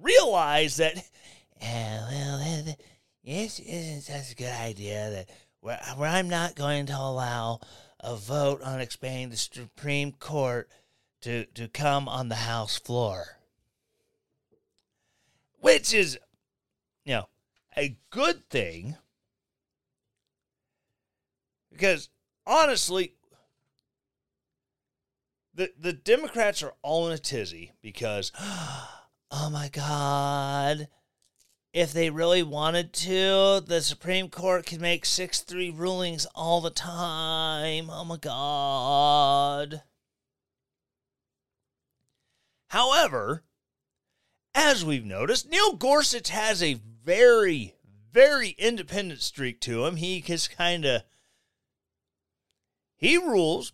realized 0.00 0.78
that, 0.78 0.96
uh, 1.60 2.06
well, 2.10 2.64
this 3.24 3.60
isn't 3.60 4.02
such 4.02 4.32
a 4.32 4.36
good 4.36 4.52
idea 4.52 5.10
that 5.10 5.30
where, 5.60 5.80
where 5.96 6.08
I'm 6.08 6.28
not 6.28 6.54
going 6.54 6.86
to 6.86 6.96
allow 6.96 7.60
a 8.00 8.16
vote 8.16 8.62
on 8.62 8.80
expanding 8.80 9.30
the 9.30 9.36
Supreme 9.36 10.12
Court 10.12 10.68
to, 11.22 11.44
to 11.46 11.68
come 11.68 12.08
on 12.08 12.28
the 12.28 12.36
House 12.36 12.78
floor. 12.78 13.38
Which 15.60 15.92
is, 15.92 16.18
you 17.04 17.14
know, 17.14 17.28
a 17.76 17.96
good 18.10 18.48
thing. 18.48 18.96
Because 21.72 22.08
honestly, 22.46 23.14
the 25.58 25.72
the 25.76 25.92
Democrats 25.92 26.62
are 26.62 26.74
all 26.82 27.08
in 27.08 27.12
a 27.12 27.18
tizzy 27.18 27.72
because, 27.82 28.30
oh 28.40 29.50
my 29.50 29.68
God, 29.68 30.88
if 31.72 31.92
they 31.92 32.10
really 32.10 32.44
wanted 32.44 32.92
to, 32.94 33.60
the 33.66 33.80
Supreme 33.82 34.28
Court 34.30 34.64
could 34.66 34.80
make 34.80 35.04
six 35.04 35.40
three 35.40 35.68
rulings 35.68 36.26
all 36.34 36.60
the 36.60 36.70
time. 36.70 37.90
Oh 37.90 38.04
my 38.04 38.16
God. 38.16 39.82
However, 42.68 43.42
as 44.54 44.84
we've 44.84 45.04
noticed, 45.04 45.50
Neil 45.50 45.74
Gorsuch 45.74 46.28
has 46.28 46.62
a 46.62 46.80
very, 47.04 47.74
very 48.12 48.50
independent 48.58 49.22
streak 49.22 49.60
to 49.62 49.84
him. 49.86 49.96
He 49.96 50.20
just 50.20 50.56
kind 50.56 50.84
of 50.84 51.02
he 52.96 53.16
rules 53.16 53.72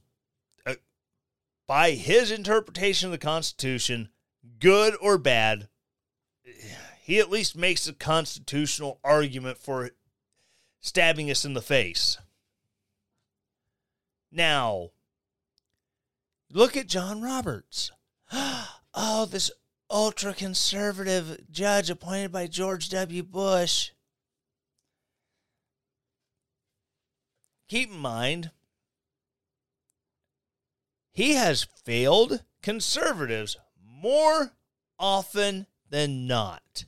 by 1.67 1.93
his 1.93 2.31
interpretation 2.31 3.07
of 3.07 3.13
the 3.13 3.19
Constitution, 3.19 4.09
good 4.61 4.95
or 5.01 5.19
bad, 5.19 5.69
he 7.03 7.19
at 7.19 7.31
least 7.31 7.57
makes 7.57 7.87
a 7.87 7.93
constitutional 7.93 9.01
argument 9.05 9.59
for 9.59 9.91
stabbing 10.81 11.31
us 11.31 11.45
in 11.45 11.55
the 11.55 11.63
face. 11.63 12.19
Now, 14.31 14.91
look 16.51 16.77
at 16.77 16.87
John 16.87 17.23
Roberts. 17.23 17.91
Oh, 18.97 19.27
this 19.27 19.51
ultra 19.91 20.33
conservative 20.33 21.51
judge 21.51 21.91
appointed 21.91 22.31
by 22.31 22.47
George 22.47 22.89
W. 22.91 23.25
Bush. 23.25 23.91
Keep 27.69 27.91
in 27.91 27.99
mind, 27.99 28.53
he 31.15 31.35
has 31.35 31.67
failed 31.85 32.43
conservatives 32.63 33.57
more 33.87 34.53
often 34.99 35.67
than 35.89 36.27
not. 36.27 36.85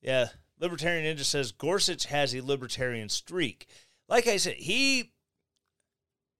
Yeah, 0.00 0.28
Libertarian 0.60 1.16
Ninja 1.16 1.24
says 1.24 1.52
Gorsuch 1.52 2.06
has 2.06 2.34
a 2.34 2.42
libertarian 2.42 3.08
streak. 3.08 3.66
Like 4.08 4.26
I 4.26 4.36
said, 4.36 4.56
he, 4.56 5.12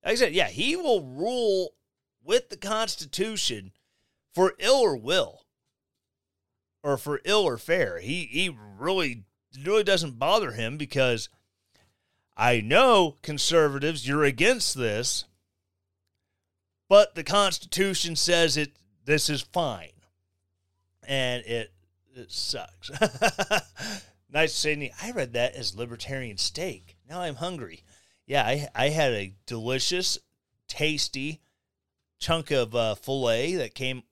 like 0.04 0.12
I 0.12 0.16
said, 0.16 0.34
yeah, 0.34 0.48
he 0.48 0.76
will 0.76 1.02
rule 1.02 1.74
with 2.22 2.50
the 2.50 2.56
Constitution 2.56 3.72
for 4.34 4.54
ill 4.58 4.76
or 4.76 4.96
will, 4.96 5.46
or 6.82 6.98
for 6.98 7.20
ill 7.24 7.42
or 7.42 7.56
fair. 7.56 8.00
He 8.00 8.24
he 8.26 8.54
really 8.78 9.24
really 9.62 9.84
doesn't 9.84 10.18
bother 10.18 10.52
him 10.52 10.76
because 10.76 11.28
I 12.36 12.60
know 12.60 13.16
conservatives, 13.22 14.06
you're 14.06 14.24
against 14.24 14.76
this, 14.76 15.24
but 16.88 17.14
the 17.14 17.24
Constitution 17.24 18.16
says 18.16 18.56
it 18.56 18.72
this 19.04 19.28
is 19.28 19.42
fine. 19.42 19.90
And 21.06 21.44
it 21.44 21.72
it 22.16 22.32
sucks. 22.32 22.90
nice 24.32 24.54
say 24.54 24.92
I 25.02 25.10
read 25.10 25.34
that 25.34 25.54
as 25.54 25.76
libertarian 25.76 26.38
steak. 26.38 26.96
Now 27.08 27.20
I'm 27.20 27.36
hungry. 27.36 27.82
Yeah, 28.26 28.44
I 28.44 28.68
I 28.74 28.88
had 28.88 29.12
a 29.12 29.34
delicious, 29.46 30.18
tasty 30.66 31.40
chunk 32.18 32.50
of 32.50 32.74
uh, 32.74 32.94
fillet 32.94 33.54
that 33.56 33.74
came 33.74 34.02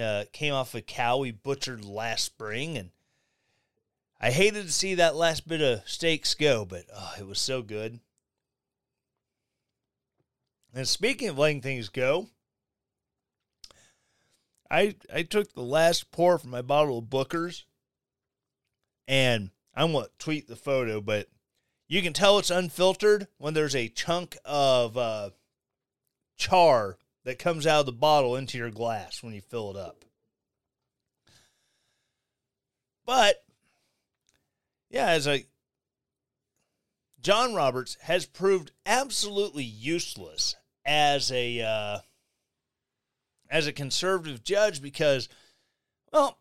uh, 0.00 0.24
came 0.32 0.54
off 0.54 0.74
a 0.74 0.80
cow 0.80 1.18
we 1.18 1.30
butchered 1.30 1.84
last 1.84 2.24
spring, 2.24 2.78
and 2.78 2.90
I 4.20 4.30
hated 4.30 4.66
to 4.66 4.72
see 4.72 4.94
that 4.94 5.14
last 5.14 5.46
bit 5.46 5.62
of 5.62 5.88
steaks 5.88 6.34
go, 6.34 6.64
but 6.64 6.84
oh, 6.94 7.14
it 7.18 7.26
was 7.26 7.38
so 7.38 7.62
good. 7.62 8.00
And 10.74 10.88
speaking 10.88 11.28
of 11.28 11.38
letting 11.38 11.60
things 11.60 11.88
go, 11.88 12.28
I 14.70 14.96
I 15.12 15.22
took 15.22 15.52
the 15.52 15.62
last 15.62 16.10
pour 16.10 16.38
from 16.38 16.50
my 16.50 16.62
bottle 16.62 16.98
of 16.98 17.10
Booker's, 17.10 17.64
and 19.06 19.50
I'm 19.74 19.92
gonna 19.92 20.08
tweet 20.18 20.48
the 20.48 20.56
photo, 20.56 21.00
but 21.00 21.28
you 21.86 22.02
can 22.02 22.12
tell 22.12 22.38
it's 22.38 22.50
unfiltered 22.50 23.28
when 23.38 23.54
there's 23.54 23.76
a 23.76 23.88
chunk 23.88 24.36
of 24.44 24.96
uh, 24.96 25.30
char 26.36 26.98
that 27.24 27.38
comes 27.38 27.66
out 27.66 27.80
of 27.80 27.86
the 27.86 27.92
bottle 27.92 28.36
into 28.36 28.58
your 28.58 28.70
glass 28.70 29.22
when 29.22 29.32
you 29.32 29.40
fill 29.40 29.70
it 29.70 29.76
up. 29.76 30.04
But 33.06 33.42
yeah, 34.90 35.08
as 35.08 35.26
a 35.26 35.46
John 37.20 37.54
Roberts 37.54 37.96
has 38.02 38.26
proved 38.26 38.72
absolutely 38.86 39.64
useless 39.64 40.54
as 40.84 41.30
a 41.32 41.60
uh, 41.60 41.98
as 43.50 43.66
a 43.66 43.72
conservative 43.72 44.44
judge 44.44 44.80
because, 44.80 45.28
well, 46.12 46.38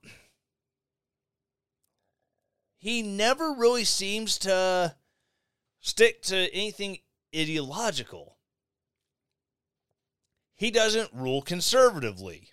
he 2.78 3.02
never 3.02 3.54
really 3.54 3.84
seems 3.84 4.38
to 4.40 4.96
stick 5.80 6.22
to 6.24 6.54
anything 6.54 7.00
ideological. 7.36 8.38
He 10.56 10.72
doesn't 10.72 11.14
rule 11.14 11.42
conservatively. 11.42 12.50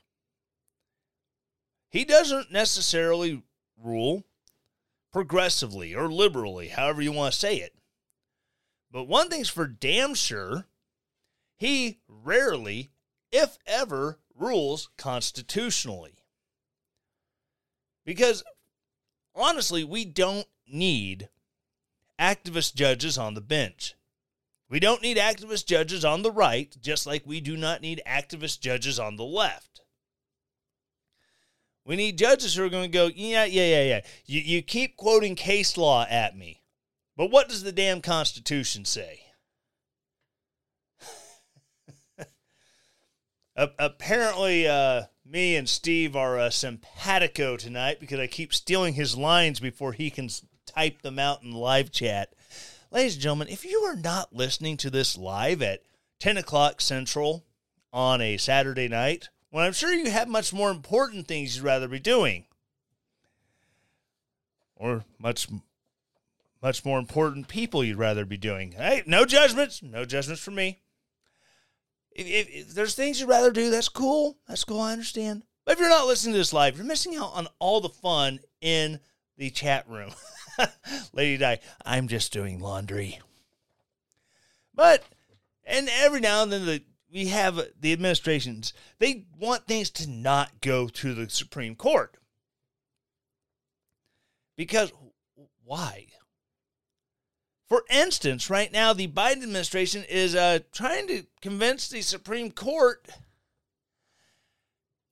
He 1.88 2.04
doesn't 2.04 2.50
necessarily 2.50 3.42
rule 3.82 4.24
progressively 5.14 5.94
or 5.94 6.08
liberally, 6.10 6.66
however 6.66 7.00
you 7.00 7.12
want 7.12 7.32
to 7.32 7.38
say 7.38 7.58
it. 7.58 7.72
But 8.90 9.04
one 9.04 9.28
thing's 9.28 9.48
for 9.48 9.68
damn 9.68 10.12
sure 10.14 10.66
he 11.56 12.00
rarely, 12.08 12.90
if 13.30 13.56
ever, 13.64 14.18
rules 14.34 14.90
constitutionally. 14.98 16.16
Because 18.04 18.42
honestly, 19.36 19.84
we 19.84 20.04
don't 20.04 20.48
need 20.66 21.28
activist 22.18 22.74
judges 22.74 23.16
on 23.16 23.34
the 23.34 23.40
bench. 23.40 23.94
We 24.68 24.80
don't 24.80 25.00
need 25.00 25.16
activist 25.16 25.66
judges 25.66 26.04
on 26.04 26.22
the 26.22 26.32
right, 26.32 26.76
just 26.80 27.06
like 27.06 27.22
we 27.24 27.40
do 27.40 27.56
not 27.56 27.82
need 27.82 28.02
activist 28.04 28.58
judges 28.58 28.98
on 28.98 29.14
the 29.14 29.24
left. 29.24 29.82
We 31.84 31.96
need 31.96 32.16
judges 32.18 32.54
who 32.54 32.64
are 32.64 32.70
going 32.70 32.90
to 32.90 32.98
go, 32.98 33.10
yeah, 33.14 33.44
yeah, 33.44 33.66
yeah, 33.66 33.82
yeah. 33.82 34.00
You, 34.26 34.40
you 34.40 34.62
keep 34.62 34.96
quoting 34.96 35.34
case 35.34 35.76
law 35.76 36.06
at 36.08 36.36
me, 36.36 36.62
but 37.16 37.30
what 37.30 37.48
does 37.48 37.62
the 37.62 37.72
damn 37.72 38.00
Constitution 38.00 38.86
say? 38.86 39.20
apparently, 43.56 44.66
uh, 44.66 45.02
me 45.26 45.56
and 45.56 45.68
Steve 45.68 46.16
are 46.16 46.38
uh, 46.38 46.50
simpatico 46.50 47.56
tonight 47.56 48.00
because 48.00 48.18
I 48.18 48.28
keep 48.28 48.54
stealing 48.54 48.94
his 48.94 49.16
lines 49.16 49.60
before 49.60 49.92
he 49.92 50.10
can 50.10 50.30
type 50.66 51.02
them 51.02 51.18
out 51.18 51.42
in 51.42 51.52
live 51.52 51.92
chat. 51.92 52.32
Ladies 52.90 53.14
and 53.14 53.22
gentlemen, 53.22 53.48
if 53.48 53.64
you 53.64 53.80
are 53.80 53.96
not 53.96 54.34
listening 54.34 54.76
to 54.78 54.90
this 54.90 55.18
live 55.18 55.60
at 55.60 55.82
10 56.20 56.38
o'clock 56.38 56.80
Central 56.80 57.44
on 57.92 58.20
a 58.20 58.36
Saturday 58.38 58.88
night, 58.88 59.28
when 59.54 59.64
I'm 59.64 59.72
sure 59.72 59.92
you 59.92 60.10
have 60.10 60.26
much 60.26 60.52
more 60.52 60.72
important 60.72 61.28
things 61.28 61.54
you'd 61.54 61.64
rather 61.64 61.86
be 61.86 62.00
doing, 62.00 62.46
or 64.74 65.04
much 65.16 65.46
much 66.60 66.84
more 66.84 66.98
important 66.98 67.46
people 67.46 67.84
you'd 67.84 67.96
rather 67.96 68.24
be 68.24 68.36
doing. 68.36 68.72
Hey, 68.72 69.04
no 69.06 69.24
judgments, 69.24 69.80
no 69.80 70.04
judgments 70.04 70.42
for 70.42 70.50
me. 70.50 70.80
If, 72.10 72.26
if, 72.26 72.48
if, 72.48 72.74
there's 72.74 72.96
things 72.96 73.20
you'd 73.20 73.28
rather 73.28 73.52
do, 73.52 73.70
that's 73.70 73.88
cool. 73.88 74.38
That's 74.48 74.64
cool. 74.64 74.80
I 74.80 74.92
understand. 74.92 75.44
But 75.64 75.74
if 75.74 75.78
you're 75.78 75.88
not 75.88 76.08
listening 76.08 76.32
to 76.32 76.38
this 76.38 76.52
live, 76.52 76.76
you're 76.76 76.84
missing 76.84 77.14
out 77.14 77.30
on 77.34 77.46
all 77.60 77.80
the 77.80 77.90
fun 77.90 78.40
in 78.60 78.98
the 79.36 79.50
chat 79.50 79.88
room. 79.88 80.10
Lady 81.12 81.36
Di, 81.36 81.60
I'm 81.86 82.08
just 82.08 82.32
doing 82.32 82.58
laundry. 82.58 83.20
But, 84.74 85.04
and 85.64 85.88
every 85.88 86.18
now 86.18 86.42
and 86.42 86.50
then 86.50 86.66
the, 86.66 86.82
we 87.14 87.28
have 87.28 87.60
the 87.80 87.92
administrations, 87.92 88.72
they 88.98 89.24
want 89.38 89.68
things 89.68 89.88
to 89.88 90.10
not 90.10 90.60
go 90.60 90.88
to 90.88 91.14
the 91.14 91.30
Supreme 91.30 91.76
Court. 91.76 92.16
Because 94.56 94.92
why? 95.64 96.08
For 97.68 97.84
instance, 97.88 98.50
right 98.50 98.72
now, 98.72 98.92
the 98.92 99.06
Biden 99.06 99.44
administration 99.44 100.04
is 100.08 100.34
uh, 100.34 100.58
trying 100.72 101.06
to 101.06 101.22
convince 101.40 101.88
the 101.88 102.02
Supreme 102.02 102.50
Court 102.50 103.08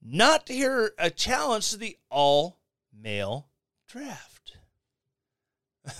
not 0.02 0.46
to 0.46 0.54
hear 0.54 0.94
a 0.98 1.08
challenge 1.08 1.70
to 1.70 1.76
the 1.76 1.96
all 2.10 2.58
male 2.92 3.46
draft. 3.88 4.56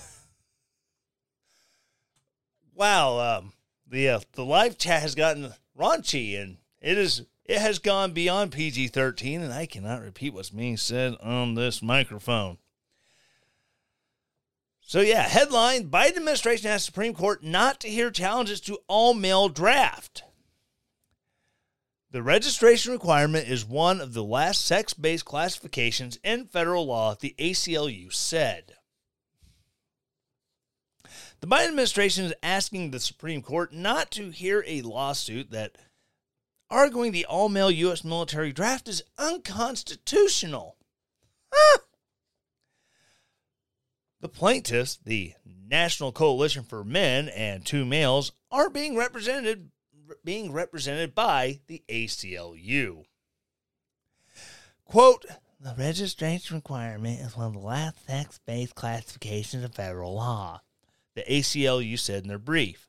wow, 2.75 3.37
um, 3.37 3.53
the 3.87 4.09
uh, 4.09 4.19
the 4.33 4.43
live 4.43 4.77
chat 4.77 5.01
has 5.01 5.15
gotten 5.15 5.53
raunchy, 5.77 6.41
and 6.41 6.57
it 6.81 6.97
is 6.97 7.23
it 7.45 7.59
has 7.59 7.79
gone 7.79 8.11
beyond 8.11 8.51
PG 8.51 8.89
thirteen, 8.89 9.41
and 9.41 9.53
I 9.53 9.65
cannot 9.65 10.01
repeat 10.01 10.33
what's 10.33 10.49
being 10.49 10.77
said 10.77 11.15
on 11.21 11.55
this 11.55 11.81
microphone. 11.81 12.57
So, 14.85 14.99
yeah, 15.01 15.23
headline 15.23 15.89
Biden 15.89 16.17
administration 16.17 16.69
asks 16.69 16.85
Supreme 16.85 17.13
Court 17.13 17.43
not 17.43 17.79
to 17.79 17.89
hear 17.89 18.11
challenges 18.11 18.59
to 18.61 18.79
all 18.87 19.13
male 19.13 19.49
draft. 19.49 20.23
The 22.11 22.21
registration 22.21 22.91
requirement 22.91 23.47
is 23.47 23.65
one 23.65 23.99
of 23.99 24.13
the 24.13 24.23
last 24.23 24.63
sex 24.63 24.93
based 24.93 25.25
classifications 25.25 26.19
in 26.23 26.45
federal 26.45 26.85
law, 26.85 27.15
the 27.15 27.33
ACLU 27.39 28.13
said. 28.13 28.75
The 31.43 31.49
Biden 31.49 31.67
administration 31.67 32.23
is 32.23 32.33
asking 32.41 32.91
the 32.91 33.01
Supreme 33.01 33.41
Court 33.41 33.73
not 33.73 34.11
to 34.11 34.29
hear 34.29 34.63
a 34.65 34.81
lawsuit 34.81 35.51
that 35.51 35.77
arguing 36.69 37.11
the 37.11 37.25
all 37.25 37.49
male 37.49 37.69
U.S. 37.69 38.05
military 38.05 38.53
draft 38.53 38.87
is 38.87 39.03
unconstitutional. 39.17 40.77
The 44.21 44.29
plaintiffs, 44.29 44.95
the 44.95 45.33
National 45.45 46.13
Coalition 46.13 46.63
for 46.63 46.85
Men 46.85 47.27
and 47.27 47.65
Two 47.65 47.83
Males, 47.83 48.31
are 48.49 48.69
being 48.69 48.95
represented 48.95 49.69
being 50.23 50.53
represented 50.53 51.13
by 51.13 51.59
the 51.67 51.83
ACLU. 51.89 53.03
Quote, 54.85 55.25
the 55.59 55.75
registration 55.77 56.55
requirement 56.55 57.19
is 57.19 57.35
one 57.35 57.47
of 57.47 57.53
the 57.53 57.59
last 57.59 58.07
sex 58.07 58.39
based 58.45 58.75
classifications 58.75 59.65
of 59.65 59.75
federal 59.75 60.15
law, 60.15 60.61
the 61.15 61.23
ACLU 61.23 61.97
said 61.97 62.23
in 62.23 62.29
their 62.29 62.39
brief. 62.39 62.87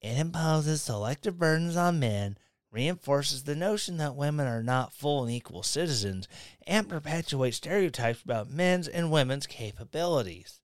It 0.00 0.18
imposes 0.18 0.82
selective 0.82 1.38
burdens 1.38 1.76
on 1.76 1.98
men 1.98 2.36
reinforces 2.70 3.44
the 3.44 3.54
notion 3.54 3.98
that 3.98 4.16
women 4.16 4.48
are 4.48 4.62
not 4.62 4.92
full 4.92 5.22
and 5.22 5.32
equal 5.32 5.62
citizens 5.62 6.26
and 6.66 6.88
perpetuates 6.88 7.56
stereotypes 7.58 8.22
about 8.22 8.50
men's 8.50 8.88
and 8.88 9.12
women's 9.12 9.46
capabilities. 9.46 10.60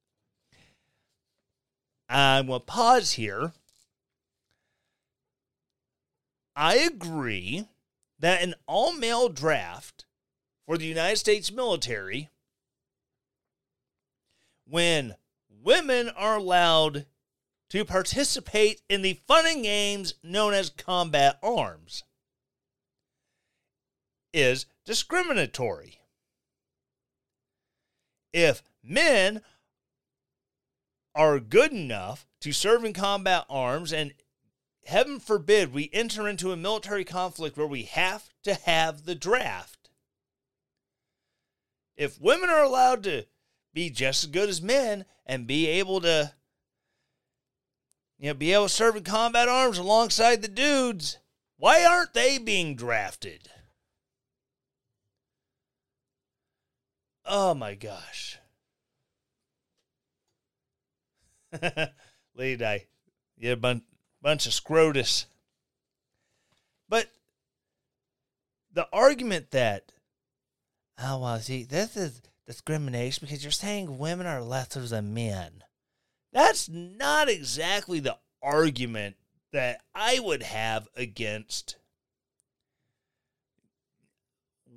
I'm 2.09 2.49
going 2.49 2.59
to 2.59 2.67
pause 2.67 3.13
here. 3.13 3.53
I 6.57 6.79
agree 6.79 7.69
that 8.19 8.43
an 8.43 8.55
all 8.67 8.93
male 8.93 9.29
draft 9.29 10.05
for 10.67 10.77
the 10.77 10.87
United 10.87 11.17
States 11.17 11.53
military, 11.53 12.29
when 14.67 15.15
women 15.63 16.09
are 16.11 16.37
allowed 16.37 17.07
to 17.71 17.85
participate 17.85 18.83
in 18.89 19.03
the 19.03 19.15
fun 19.27 19.47
and 19.47 19.63
games 19.63 20.15
known 20.23 20.55
as 20.55 20.71
combat 20.71 21.39
arms. 21.43 22.03
is 24.33 24.67
discriminatory. 24.85 26.01
If 28.33 28.63
men 28.83 29.43
are 31.15 31.41
good 31.41 31.73
enough 31.73 32.27
to 32.41 32.53
serve 32.53 32.85
in 32.85 32.93
combat 32.93 33.45
arms 33.51 33.93
and 33.93 34.15
heaven 34.87 35.21
forbid 35.21 35.73
we 35.73 35.91
enter 35.93 36.29
into 36.29 36.53
a 36.53 36.57
military 36.57 37.05
conflict 37.05 37.57
where 37.57 37.67
we 37.67 37.83
have 37.83 38.29
to 38.45 38.55
have 38.55 39.05
the 39.05 39.15
draft. 39.15 39.91
If 41.97 42.21
women 42.21 42.49
are 42.49 42.63
allowed 42.63 43.03
to 43.05 43.27
be 43.73 43.91
just 43.91 44.25
as 44.25 44.31
good 44.31 44.49
as 44.49 44.61
men 44.61 45.05
and 45.27 45.47
be 45.47 45.67
able 45.67 46.01
to 46.01 46.33
you 48.19 48.29
know 48.29 48.35
be 48.35 48.53
able 48.53 48.65
to 48.65 48.69
serve 48.69 48.97
in 48.97 49.05
combat 49.05 49.49
arms 49.49 49.79
alongside 49.79 50.43
the 50.43 50.49
dudes, 50.49 51.19
why 51.57 51.85
aren't 51.85 52.15
they 52.15 52.39
being 52.39 52.75
drafted? 52.75 53.49
Oh 57.25 57.55
my 57.55 57.75
gosh. 57.75 58.39
Lead 62.35 62.63
I. 62.63 62.87
Yeah, 63.39 63.55
bun- 63.55 63.83
bunch 64.21 64.47
of 64.47 64.53
scrotus. 64.53 65.27
But 66.89 67.09
the 68.73 68.89
argument 68.93 69.51
that, 69.53 69.93
oh, 70.99 71.21
well, 71.21 71.39
see, 71.39 71.63
this 71.65 71.97
is 71.97 72.21
discrimination 72.51 73.27
because 73.27 73.45
you're 73.45 73.53
saying 73.53 73.97
women 73.97 74.27
are 74.27 74.43
lesser 74.43 74.81
than 74.81 75.15
men. 75.15 75.63
That's 76.33 76.69
not 76.69 77.29
exactly 77.29 78.01
the 78.01 78.19
argument 78.43 79.15
that 79.53 79.81
I 79.95 80.19
would 80.19 80.43
have 80.43 80.89
against 80.97 81.77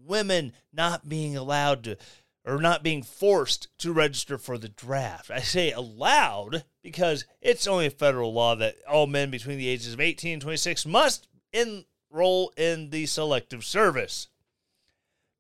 women 0.06 0.54
not 0.72 1.10
being 1.10 1.36
allowed 1.36 1.84
to 1.86 1.98
or 2.46 2.60
not 2.60 2.84
being 2.84 3.02
forced 3.02 3.70
to 3.80 3.92
register 3.92 4.38
for 4.38 4.60
the 4.60 4.70
draft. 4.70 5.32
I 5.32 5.40
say 5.40 5.72
allowed 5.72 6.66
because 6.84 7.26
it's 7.42 7.66
only 7.66 7.88
a 7.88 7.92
federal 7.92 8.34
law 8.34 8.56
that 8.56 8.76
all 8.88 9.08
men 9.08 9.32
between 9.32 9.58
the 9.58 9.70
ages 9.70 9.94
of 9.94 10.00
18 10.00 10.34
and 10.34 10.42
26 10.42 10.86
must 10.86 11.28
enroll 11.52 12.54
in 12.56 12.92
the 12.92 13.08
selective 13.08 13.64
service. 13.64 14.28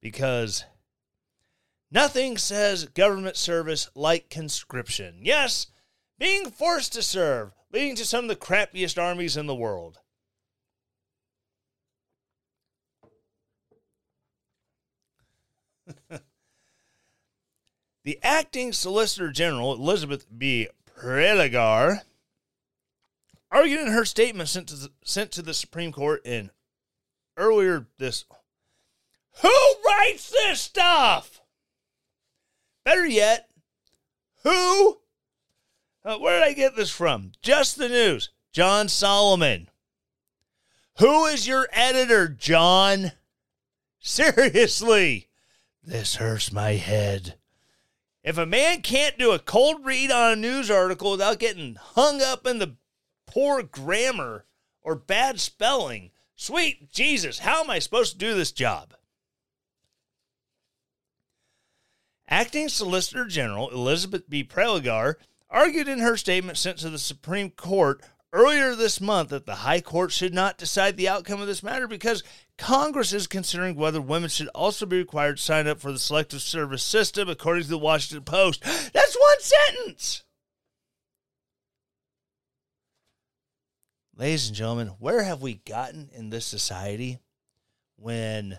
Because 0.01 0.65
nothing 1.93 2.37
says 2.37 2.85
government 2.85 3.37
service 3.37 3.89
like 3.95 4.29
conscription. 4.29 5.19
Yes, 5.21 5.67
being 6.17 6.49
forced 6.49 6.93
to 6.93 7.01
serve, 7.01 7.53
leading 7.71 7.95
to 7.95 8.05
some 8.05 8.25
of 8.25 8.29
the 8.29 8.35
crappiest 8.35 9.01
armies 9.01 9.37
in 9.37 9.45
the 9.45 9.55
world. 9.55 9.99
The 18.03 18.19
acting 18.21 18.73
Solicitor 18.73 19.31
General, 19.31 19.73
Elizabeth 19.73 20.25
B. 20.37 20.67
Prelogar, 20.85 22.01
argued 23.49 23.79
in 23.79 23.93
her 23.93 24.03
statement 24.03 24.49
sent 24.49 24.67
to, 24.67 24.75
the, 24.75 24.91
sent 25.05 25.31
to 25.31 25.41
the 25.41 25.53
Supreme 25.53 25.93
Court 25.93 26.21
in 26.25 26.51
earlier 27.37 27.87
this. 27.99 28.25
Who 29.41 29.75
writes 29.87 30.29
this 30.29 30.59
stuff? 30.59 31.41
Better 32.83 33.05
yet, 33.05 33.49
who? 34.43 34.99
Uh, 36.03 36.17
where 36.17 36.39
did 36.39 36.47
I 36.49 36.53
get 36.53 36.75
this 36.75 36.91
from? 36.91 37.31
Just 37.41 37.77
the 37.77 37.89
news. 37.89 38.29
John 38.51 38.89
Solomon. 38.89 39.69
Who 40.99 41.25
is 41.25 41.47
your 41.47 41.67
editor, 41.71 42.27
John? 42.27 43.13
Seriously, 43.99 45.29
this 45.81 46.15
hurts 46.15 46.51
my 46.51 46.71
head. 46.71 47.35
If 48.23 48.37
a 48.37 48.45
man 48.45 48.81
can't 48.81 49.17
do 49.17 49.31
a 49.31 49.39
cold 49.39 49.85
read 49.85 50.11
on 50.11 50.33
a 50.33 50.35
news 50.35 50.69
article 50.69 51.11
without 51.11 51.39
getting 51.39 51.75
hung 51.75 52.21
up 52.21 52.45
in 52.45 52.59
the 52.59 52.75
poor 53.25 53.63
grammar 53.63 54.45
or 54.81 54.95
bad 54.95 55.39
spelling, 55.39 56.11
sweet 56.35 56.91
Jesus, 56.91 57.39
how 57.39 57.63
am 57.63 57.69
I 57.69 57.79
supposed 57.79 58.13
to 58.13 58.17
do 58.19 58.35
this 58.35 58.51
job? 58.51 58.93
Acting 62.33 62.67
Solicitor 62.67 63.25
General 63.25 63.69
Elizabeth 63.69 64.27
B. 64.27 64.43
Prelogar 64.43 65.17
argued 65.51 65.87
in 65.87 65.99
her 65.99 66.17
statement 66.17 66.57
sent 66.57 66.79
to 66.79 66.89
the 66.89 66.97
Supreme 66.97 67.51
Court 67.51 68.01
earlier 68.33 68.73
this 68.73 68.99
month 68.99 69.29
that 69.29 69.45
the 69.45 69.57
High 69.57 69.81
Court 69.81 70.11
should 70.11 70.33
not 70.33 70.57
decide 70.57 70.97
the 70.97 71.07
outcome 71.07 71.41
of 71.41 71.45
this 71.45 71.61
matter 71.61 71.87
because 71.87 72.23
Congress 72.57 73.13
is 73.13 73.27
considering 73.27 73.75
whether 73.75 74.01
women 74.01 74.31
should 74.31 74.47
also 74.47 74.87
be 74.87 74.97
required 74.97 75.37
to 75.37 75.43
sign 75.43 75.67
up 75.67 75.79
for 75.79 75.91
the 75.91 75.99
Selective 75.99 76.41
Service 76.41 76.81
system, 76.81 77.29
according 77.29 77.65
to 77.65 77.69
the 77.69 77.77
Washington 77.77 78.23
Post. 78.23 78.63
That's 78.63 79.15
one 79.15 79.39
sentence! 79.39 80.23
Ladies 84.17 84.47
and 84.47 84.57
gentlemen, 84.57 84.87
where 84.97 85.21
have 85.21 85.43
we 85.43 85.61
gotten 85.67 86.09
in 86.11 86.31
this 86.31 86.47
society 86.47 87.19
when 87.95 88.57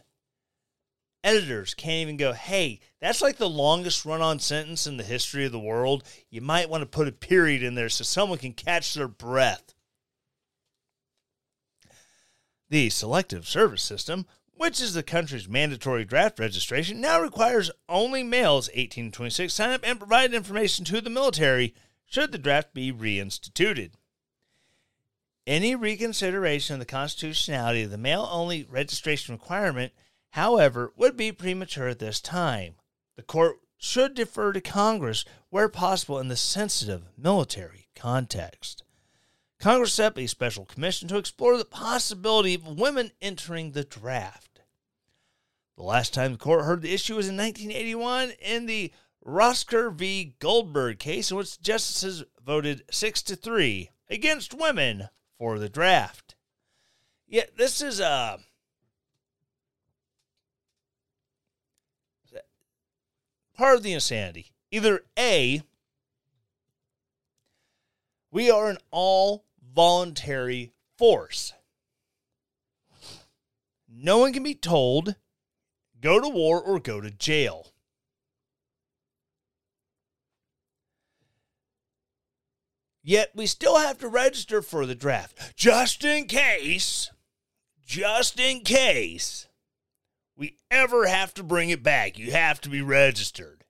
editors 1.25 1.75
can't 1.75 2.03
even 2.03 2.17
go, 2.17 2.33
hey, 2.33 2.79
that's 3.01 3.23
like 3.23 3.39
the 3.39 3.49
longest 3.49 4.05
run 4.05 4.21
on 4.21 4.39
sentence 4.39 4.87
in 4.87 4.99
the 4.99 5.03
history 5.03 5.45
of 5.47 5.53
the 5.53 5.59
world. 5.59 6.05
You 6.31 6.43
might 6.43 6.69
want 6.69 6.83
to 6.83 6.87
put 6.87 7.09
a 7.09 7.13
period 7.13 7.63
in 7.63 7.75
there 7.75 7.89
so 7.89 8.05
someone 8.05 8.39
can 8.39 8.53
catch 8.53 8.95
their 8.95 9.09
breath. 9.09 9.75
The 12.69 12.91
Selective 12.91 13.49
Service 13.49 13.83
System, 13.83 14.27
which 14.53 14.81
is 14.81 14.95
the 14.95 15.03
country's 15.03 15.49
mandatory 15.49 16.05
draft 16.05 16.39
registration, 16.39 17.01
now 17.01 17.21
requires 17.21 17.71
only 17.89 18.23
males 18.23 18.71
18 18.75 19.11
to 19.11 19.17
26 19.17 19.53
sign 19.53 19.71
up 19.71 19.81
and 19.85 19.99
provide 19.99 20.35
information 20.35 20.85
to 20.87 21.01
the 21.01 21.11
military 21.11 21.75
should 22.05 22.33
the 22.33 22.39
draft 22.39 22.75
be 22.75 22.93
reinstituted. 22.93 23.93
Any 25.47 25.75
reconsideration 25.75 26.75
of 26.75 26.81
the 26.81 26.87
constitutionality 26.87 27.83
of 27.83 27.91
the 27.91 27.99
male 27.99 28.27
only 28.31 28.65
registration 28.65 29.35
requirement, 29.35 29.93
however, 30.35 30.93
would 30.97 31.17
be 31.17 31.31
premature 31.31 31.87
at 31.87 32.01
this 32.01 32.21
time. 32.21 32.75
The 33.15 33.23
court 33.23 33.61
should 33.79 34.15
defer 34.15 34.53
to 34.53 34.61
Congress 34.61 35.25
where 35.49 35.69
possible 35.69 36.19
in 36.19 36.27
the 36.27 36.37
sensitive 36.37 37.05
military 37.17 37.87
context. 37.95 38.83
Congress 39.61 39.95
set 39.95 40.07
up 40.09 40.19
a 40.19 40.27
special 40.27 40.65
commission 40.65 41.07
to 41.07 41.19
explore 41.19 41.57
the 41.57 41.65
possibility 41.65 42.55
of 42.55 42.67
women 42.67 43.13
entering 43.23 43.71
the 43.71 43.85
draft. 43.85 44.63
The 45.77 45.85
last 45.85 46.13
time 46.13 46.33
the 46.33 46.39
court 46.39 46.65
heard 46.65 46.83
the 46.83 46.93
issue 46.93 47.15
was 47.15 47.29
in 47.29 47.37
1981 47.37 48.33
in 48.41 48.67
the 48.67 48.93
Rostker 49.25 49.95
v. 49.95 50.35
Goldberg 50.41 50.99
case, 50.99 51.31
in 51.31 51.37
which 51.37 51.61
justices 51.61 52.25
voted 52.45 52.83
6 52.91 53.23
to 53.23 53.37
3 53.37 53.91
against 54.11 54.53
women 54.53 55.11
for 55.39 55.61
the 55.61 55.69
draft. 55.69 56.35
Yet 57.25 57.57
this 57.57 57.81
is 57.81 58.01
a. 58.01 58.41
part 63.55 63.77
of 63.77 63.83
the 63.83 63.93
insanity. 63.93 64.53
Either 64.71 65.05
A, 65.19 65.63
we 68.31 68.51
are 68.51 68.69
an 68.69 68.79
all 68.91 69.45
voluntary 69.73 70.73
force. 70.99 71.53
No 73.89 74.19
one 74.19 74.33
can 74.33 74.43
be 74.43 74.55
told 74.55 75.15
go 76.01 76.21
to 76.21 76.29
war 76.29 76.61
or 76.61 76.81
go 76.81 77.01
to 77.01 77.11
jail. 77.11 77.69
Yet 83.03 83.33
we 83.35 83.47
still 83.47 83.79
have 83.79 83.99
to 83.99 84.09
register 84.09 84.63
for 84.63 84.87
the 84.87 84.95
draft 84.95 85.55
just 85.57 86.05
in 86.05 86.27
case, 86.27 87.11
just 87.87 88.41
in 88.41 88.61
case 88.61 89.47
we 90.37 90.57
ever 90.71 91.07
have 91.07 91.35
to 91.35 91.43
bring 91.43 91.71
it 91.71 91.83
back. 91.83 92.19
You 92.19 92.33
have 92.33 92.61
to 92.63 92.69
be 92.69 92.83
registered. 92.83 93.65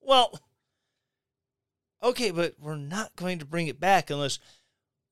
Well, 0.00 0.38
okay, 2.02 2.30
but 2.30 2.54
we're 2.60 2.76
not 2.76 3.14
going 3.16 3.38
to 3.38 3.44
bring 3.44 3.66
it 3.66 3.78
back 3.78 4.10
unless 4.10 4.38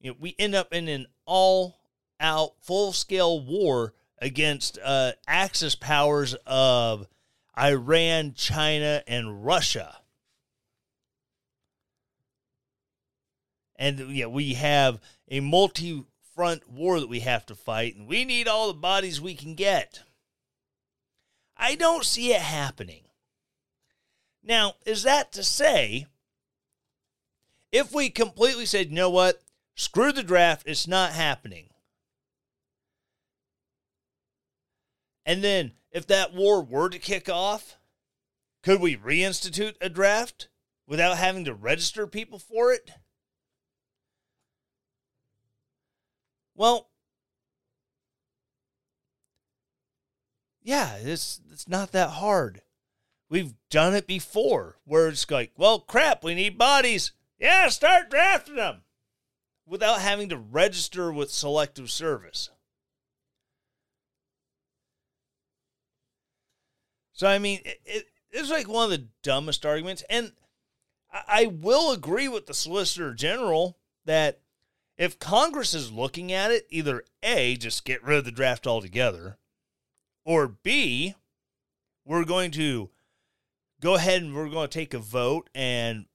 you 0.01 0.11
know, 0.11 0.17
we 0.19 0.35
end 0.39 0.55
up 0.55 0.73
in 0.73 0.89
an 0.89 1.07
all 1.27 1.81
out 2.19 2.53
full 2.61 2.93
scale 2.93 3.41
war 3.41 3.95
against 4.19 4.79
uh, 4.83 5.13
Axis 5.27 5.75
powers 5.75 6.35
of 6.47 7.07
Iran, 7.59 8.35
China, 8.35 9.03
and 9.07 9.45
Russia. 9.45 9.97
And 13.77 14.15
yeah, 14.15 14.27
we 14.27 14.55
have 14.55 15.01
a 15.29 15.41
multi 15.41 16.05
front 16.35 16.69
war 16.71 17.01
that 17.01 17.09
we 17.09 17.21
have 17.21 17.47
to 17.47 17.55
fight, 17.55 17.97
and 17.97 18.07
we 18.07 18.25
need 18.25 18.47
all 18.47 18.69
the 18.69 18.75
bodies 18.75 19.21
we 19.21 19.35
can 19.35 19.55
get. 19.55 20.03
I 21.61 21.77
don't 21.77 22.05
see 22.05 22.33
it 22.33 22.41
happening. 22.41 23.03
Now, 24.43 24.75
is 24.85 25.05
that 25.05 25.31
to 25.33 25.45
say, 25.45 26.07
if 27.71 27.93
we 27.93 28.11
completely 28.11 28.67
said, 28.67 28.89
you 28.89 28.97
know 28.97 29.11
what, 29.11 29.41
Screw 29.81 30.13
the 30.13 30.23
draft. 30.23 30.65
It's 30.67 30.87
not 30.87 31.13
happening. 31.13 31.71
And 35.25 35.43
then 35.43 35.73
if 35.91 36.07
that 36.09 36.35
war 36.35 36.63
were 36.63 36.91
to 36.91 36.99
kick 36.99 37.31
off, 37.31 37.79
could 38.63 38.79
we 38.79 38.95
reinstitute 38.95 39.77
a 39.81 39.89
draft 39.89 40.49
without 40.87 41.17
having 41.17 41.47
to 41.47 41.55
register 41.55 42.07
people 42.07 42.39
for 42.39 42.75
it? 42.75 42.91
Well, 46.55 46.90
yeah, 50.63 50.97
it's 50.97 51.41
it's 51.51 51.69
not 51.69 51.93
that 51.93 52.11
hard. 52.11 52.63
We've 53.29 53.55
done 53.71 53.95
it 53.95 54.07
before 54.07 54.79
where 54.85 55.09
it's 55.09 55.31
like, 55.31 55.53
well, 55.57 55.81
crap, 55.81 56.25
we 56.25 56.35
need 56.35 56.59
bodies. 56.59 57.13
Yeah, 57.39 57.69
start 57.69 58.11
drafting 58.11 58.57
them 58.57 58.83
without 59.67 60.01
having 60.01 60.29
to 60.29 60.37
register 60.37 61.13
with 61.13 61.31
Selective 61.31 61.91
Service. 61.91 62.51
So, 67.13 67.29
I 67.29 67.39
mean, 67.39 67.61
it, 67.65 67.81
it, 67.85 68.07
it's 68.31 68.51
like 68.51 68.67
one 68.67 68.85
of 68.85 68.91
the 68.91 69.07
dumbest 69.23 69.65
arguments. 69.65 70.03
And 70.11 70.33
I, 71.13 71.23
I 71.29 71.47
will 71.47 71.93
agree 71.93 72.29
with 72.29 72.47
the 72.47 72.55
Solicitor 72.55 73.15
General 73.15 73.79
that 74.07 74.41
if 74.97 75.19
Congress 75.19 75.73
is 75.73 75.93
looking 75.93 76.33
at 76.33 76.51
it, 76.51 76.67
either 76.71 77.05
A, 77.23 77.57
just 77.57 77.85
get 77.85 78.03
rid 78.03 78.19
of 78.19 78.25
the 78.25 78.31
draft 78.31 78.67
altogether, 78.67 79.39
or 80.25 80.49
B, 80.49 81.15
we're 82.05 82.25
going 82.25 82.51
to 82.53 82.91
go 83.81 83.95
ahead 83.95 84.23
and 84.23 84.35
we're 84.35 84.49
going 84.49 84.69
to 84.69 84.79
take 84.79 84.95
a 84.95 84.99
vote 84.99 85.49
and 85.55 86.07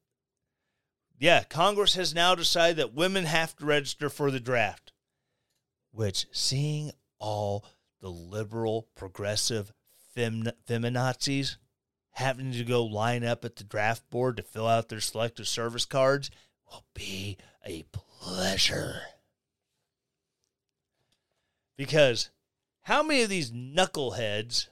yeah, 1.17 1.43
Congress 1.43 1.95
has 1.95 2.13
now 2.13 2.35
decided 2.35 2.77
that 2.77 2.93
women 2.93 3.25
have 3.25 3.55
to 3.55 3.65
register 3.65 4.09
for 4.09 4.31
the 4.31 4.39
draft. 4.39 4.91
Which, 5.91 6.25
seeing 6.31 6.91
all 7.19 7.65
the 8.01 8.09
liberal, 8.09 8.89
progressive 8.95 9.71
fem- 10.13 10.51
feminazis 10.67 11.55
having 12.11 12.51
to 12.51 12.63
go 12.63 12.83
line 12.83 13.23
up 13.23 13.43
at 13.43 13.55
the 13.55 13.63
draft 13.63 14.09
board 14.09 14.37
to 14.37 14.43
fill 14.43 14.67
out 14.67 14.89
their 14.89 15.01
selective 15.01 15.47
service 15.47 15.85
cards 15.85 16.29
will 16.65 16.85
be 16.93 17.37
a 17.65 17.83
pleasure. 17.91 19.01
Because 21.77 22.29
how 22.85 23.01
many 23.01 23.23
of 23.23 23.29
these 23.29 23.51
knuckleheads 23.51 24.67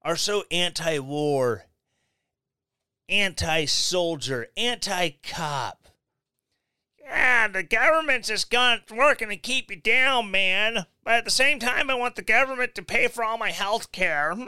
are 0.00 0.16
so 0.16 0.44
anti 0.50 0.98
war, 0.98 1.66
anti 3.10 3.66
soldier, 3.66 4.46
anti 4.56 5.10
cop? 5.22 5.88
Yeah, 6.98 7.48
the 7.48 7.62
government's 7.62 8.28
just 8.28 8.50
gone 8.50 8.80
working 8.90 9.28
to 9.28 9.36
keep 9.36 9.70
you 9.70 9.76
down, 9.76 10.30
man. 10.30 10.86
But 11.04 11.14
at 11.14 11.24
the 11.26 11.30
same 11.30 11.58
time, 11.58 11.90
I 11.90 11.94
want 11.94 12.16
the 12.16 12.22
government 12.22 12.74
to 12.76 12.82
pay 12.82 13.06
for 13.06 13.22
all 13.22 13.36
my 13.36 13.50
health 13.50 13.92
care. 13.92 14.34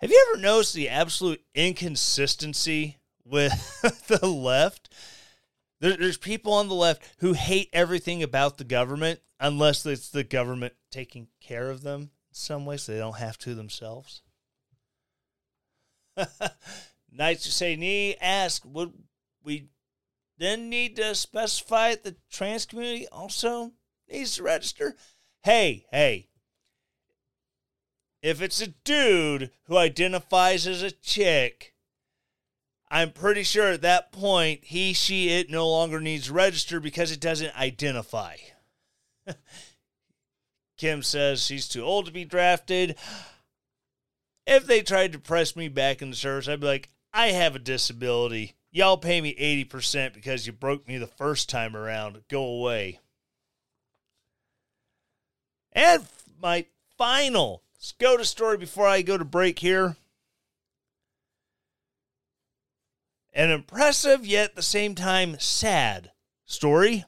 Have 0.00 0.10
you 0.10 0.26
ever 0.28 0.42
noticed 0.42 0.74
the 0.74 0.88
absolute 0.88 1.44
inconsistency 1.54 2.98
with 3.24 3.80
the 4.08 4.26
left? 4.26 4.88
There, 5.80 5.96
there's 5.96 6.18
people 6.18 6.52
on 6.52 6.68
the 6.68 6.74
left 6.74 7.02
who 7.18 7.34
hate 7.34 7.68
everything 7.72 8.22
about 8.22 8.58
the 8.58 8.64
government 8.64 9.20
unless 9.38 9.84
it's 9.84 10.08
the 10.08 10.24
government 10.24 10.74
taking 10.90 11.28
care 11.40 11.70
of 11.70 11.82
them 11.82 12.02
in 12.02 12.34
some 12.34 12.64
way 12.64 12.76
so 12.76 12.92
they 12.92 12.98
don't 12.98 13.18
have 13.18 13.38
to 13.38 13.54
themselves. 13.54 14.22
nice 17.12 17.42
to 17.42 17.52
say, 17.52 17.76
Nee 17.76 18.16
ask, 18.20 18.62
would 18.64 18.92
we 19.42 19.68
then 20.38 20.68
need 20.68 20.96
to 20.96 21.14
specify 21.14 21.94
the 21.94 22.16
trans 22.30 22.66
community 22.66 23.06
also 23.08 23.72
needs 24.10 24.36
to 24.36 24.42
register? 24.42 24.96
Hey, 25.42 25.86
hey. 25.92 26.28
If 28.22 28.42
it's 28.42 28.60
a 28.60 28.68
dude 28.68 29.50
who 29.64 29.76
identifies 29.76 30.66
as 30.66 30.82
a 30.82 30.90
chick, 30.90 31.74
I'm 32.88 33.10
pretty 33.10 33.42
sure 33.42 33.72
at 33.72 33.82
that 33.82 34.12
point 34.12 34.60
he, 34.64 34.92
she, 34.92 35.28
it 35.30 35.50
no 35.50 35.68
longer 35.68 36.00
needs 36.00 36.30
register 36.30 36.78
because 36.78 37.10
it 37.10 37.20
doesn't 37.20 37.58
identify. 37.58 38.36
Kim 40.76 41.02
says 41.02 41.44
she's 41.44 41.68
too 41.68 41.82
old 41.82 42.06
to 42.06 42.12
be 42.12 42.24
drafted. 42.24 42.96
If 44.46 44.66
they 44.66 44.82
tried 44.82 45.12
to 45.12 45.18
press 45.18 45.56
me 45.56 45.68
back 45.68 46.00
in 46.00 46.10
the 46.10 46.16
service, 46.16 46.48
I'd 46.48 46.60
be 46.60 46.66
like, 46.66 46.90
I 47.12 47.28
have 47.28 47.56
a 47.56 47.60
disability. 47.60 48.54
Y'all 48.70 48.98
pay 48.98 49.20
me 49.20 49.34
80% 49.34 50.12
because 50.12 50.46
you 50.46 50.52
broke 50.52 50.86
me 50.86 50.98
the 50.98 51.06
first 51.06 51.48
time 51.48 51.74
around. 51.74 52.22
Go 52.28 52.44
away. 52.44 53.00
And 55.72 56.06
my 56.40 56.66
final 56.96 57.62
SCOTUS 57.78 58.28
story 58.28 58.58
before 58.58 58.86
I 58.86 59.02
go 59.02 59.18
to 59.18 59.24
break 59.24 59.58
here. 59.58 59.96
An 63.36 63.50
impressive 63.50 64.24
yet 64.24 64.50
at 64.50 64.56
the 64.56 64.62
same 64.62 64.94
time 64.94 65.38
sad 65.38 66.10
story. 66.46 67.04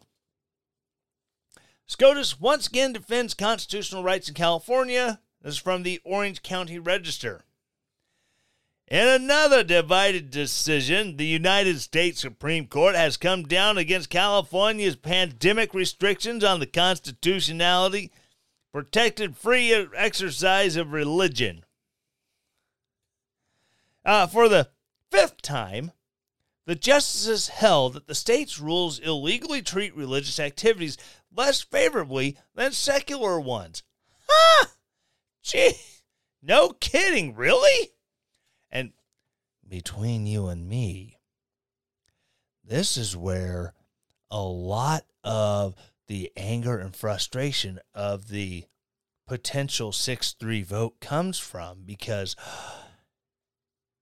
SCOTUS 1.87 2.39
once 2.39 2.67
again 2.67 2.93
defends 2.93 3.33
constitutional 3.33 4.05
rights 4.05 4.29
in 4.29 4.35
California. 4.35 5.21
This 5.41 5.55
is 5.55 5.59
from 5.59 5.85
the 5.85 6.03
Orange 6.05 6.43
County 6.43 6.79
Register. 6.79 7.47
In 8.89 9.09
another 9.09 9.65
divided 9.65 10.31
decision, 10.31 11.17
the 11.17 11.25
United 11.25 11.81
States 11.81 12.21
Supreme 12.21 12.67
Court 12.67 12.95
has 12.95 13.17
come 13.17 13.45
down 13.45 13.79
against 13.79 14.11
California's 14.11 14.97
pandemic 14.97 15.73
restrictions 15.73 16.45
on 16.45 16.61
the 16.61 16.67
constitutionality, 16.67 18.13
protected 18.71 19.35
free 19.35 19.73
exercise 19.73 20.77
of 20.77 20.93
religion. 20.93 21.65
Uh, 24.05 24.27
for 24.27 24.51
the 24.51 24.69
fifth 25.11 25.41
time, 25.41 25.93
the 26.69 26.75
justices 26.75 27.49
held 27.49 27.95
that 27.95 28.07
the 28.07 28.15
state's 28.15 28.61
rules 28.61 28.99
illegally 28.99 29.63
treat 29.63 29.97
religious 29.97 30.39
activities 30.39 30.99
less 31.35 31.63
favorably 31.63 32.37
than 32.55 32.73
secular 32.73 33.41
ones. 33.41 33.83
Huh? 34.29 34.67
Gee, 35.43 35.73
no 36.43 36.73
kidding, 36.79 37.35
really? 37.35 37.93
And 38.71 38.93
between 39.67 40.27
you 40.27 40.49
and 40.49 40.69
me, 40.69 41.17
this 42.63 42.99
is 42.99 43.17
where 43.17 43.73
a 44.31 44.43
lot 44.43 45.07
of 45.25 45.75
the 46.07 46.31
anger 46.37 46.77
and 46.77 46.95
frustration 46.95 47.81
of 47.95 48.29
the 48.29 48.67
potential 49.27 49.91
6 49.91 50.33
3 50.39 50.63
vote 50.65 51.01
comes 51.01 51.39
from 51.39 51.85
because 51.87 52.37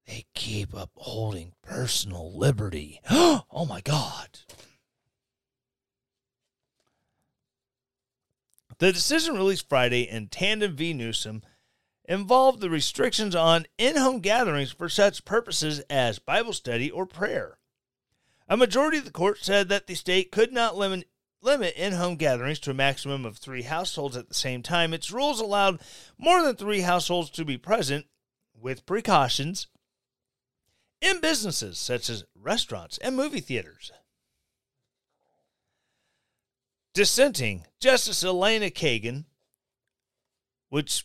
they 0.07 0.27
keep 0.35 0.73
upholding 0.73 1.53
personal 1.63 2.37
liberty. 2.37 3.01
oh 3.11 3.67
my 3.69 3.81
God. 3.81 4.41
The 8.79 8.93
decision 8.93 9.35
released 9.35 9.69
Friday 9.69 10.03
in 10.03 10.29
Tandon 10.29 10.75
v. 10.75 10.93
Newsom 10.93 11.43
involved 12.05 12.61
the 12.61 12.71
restrictions 12.71 13.35
on 13.35 13.67
in 13.79 13.97
home 13.97 14.21
gatherings 14.21 14.71
for 14.71 14.89
such 14.89 15.25
purposes 15.25 15.81
as 15.91 16.19
Bible 16.19 16.53
study 16.53 16.91
or 16.91 17.07
prayer. 17.07 17.59
A 18.49 18.57
majority 18.57 18.99
of 18.99 19.05
the 19.05 19.11
court 19.11 19.39
said 19.41 19.69
that 19.71 19.87
the 19.87 19.95
state 19.95 20.31
could 20.31 20.53
not 20.53 20.77
limit, 20.77 21.09
limit 21.41 21.75
in 21.75 21.95
home 21.95 22.17
gatherings 22.17 22.61
to 22.61 22.71
a 22.71 22.75
maximum 22.75 23.25
of 23.25 23.39
three 23.39 23.63
households 23.63 24.17
at 24.17 24.29
the 24.29 24.35
same 24.35 24.63
time. 24.63 24.95
Its 24.95 25.11
rules 25.11 25.41
allowed 25.41 25.81
more 26.17 26.43
than 26.43 26.55
three 26.55 26.83
households 26.83 27.31
to 27.31 27.45
be 27.45 27.59
present 27.59 28.07
with 28.55 28.87
precautions 28.87 29.67
in 31.01 31.21
businesses 31.21 31.79
such 31.79 32.09
as 32.11 32.25
restaurants 32.35 32.99
and 32.99 33.17
movie 33.17 33.41
theaters. 33.41 33.93
Dissenting 36.95 37.67
Justice 37.79 38.25
Elena 38.25 38.71
Kagan, 38.71 39.25
which, 40.71 41.05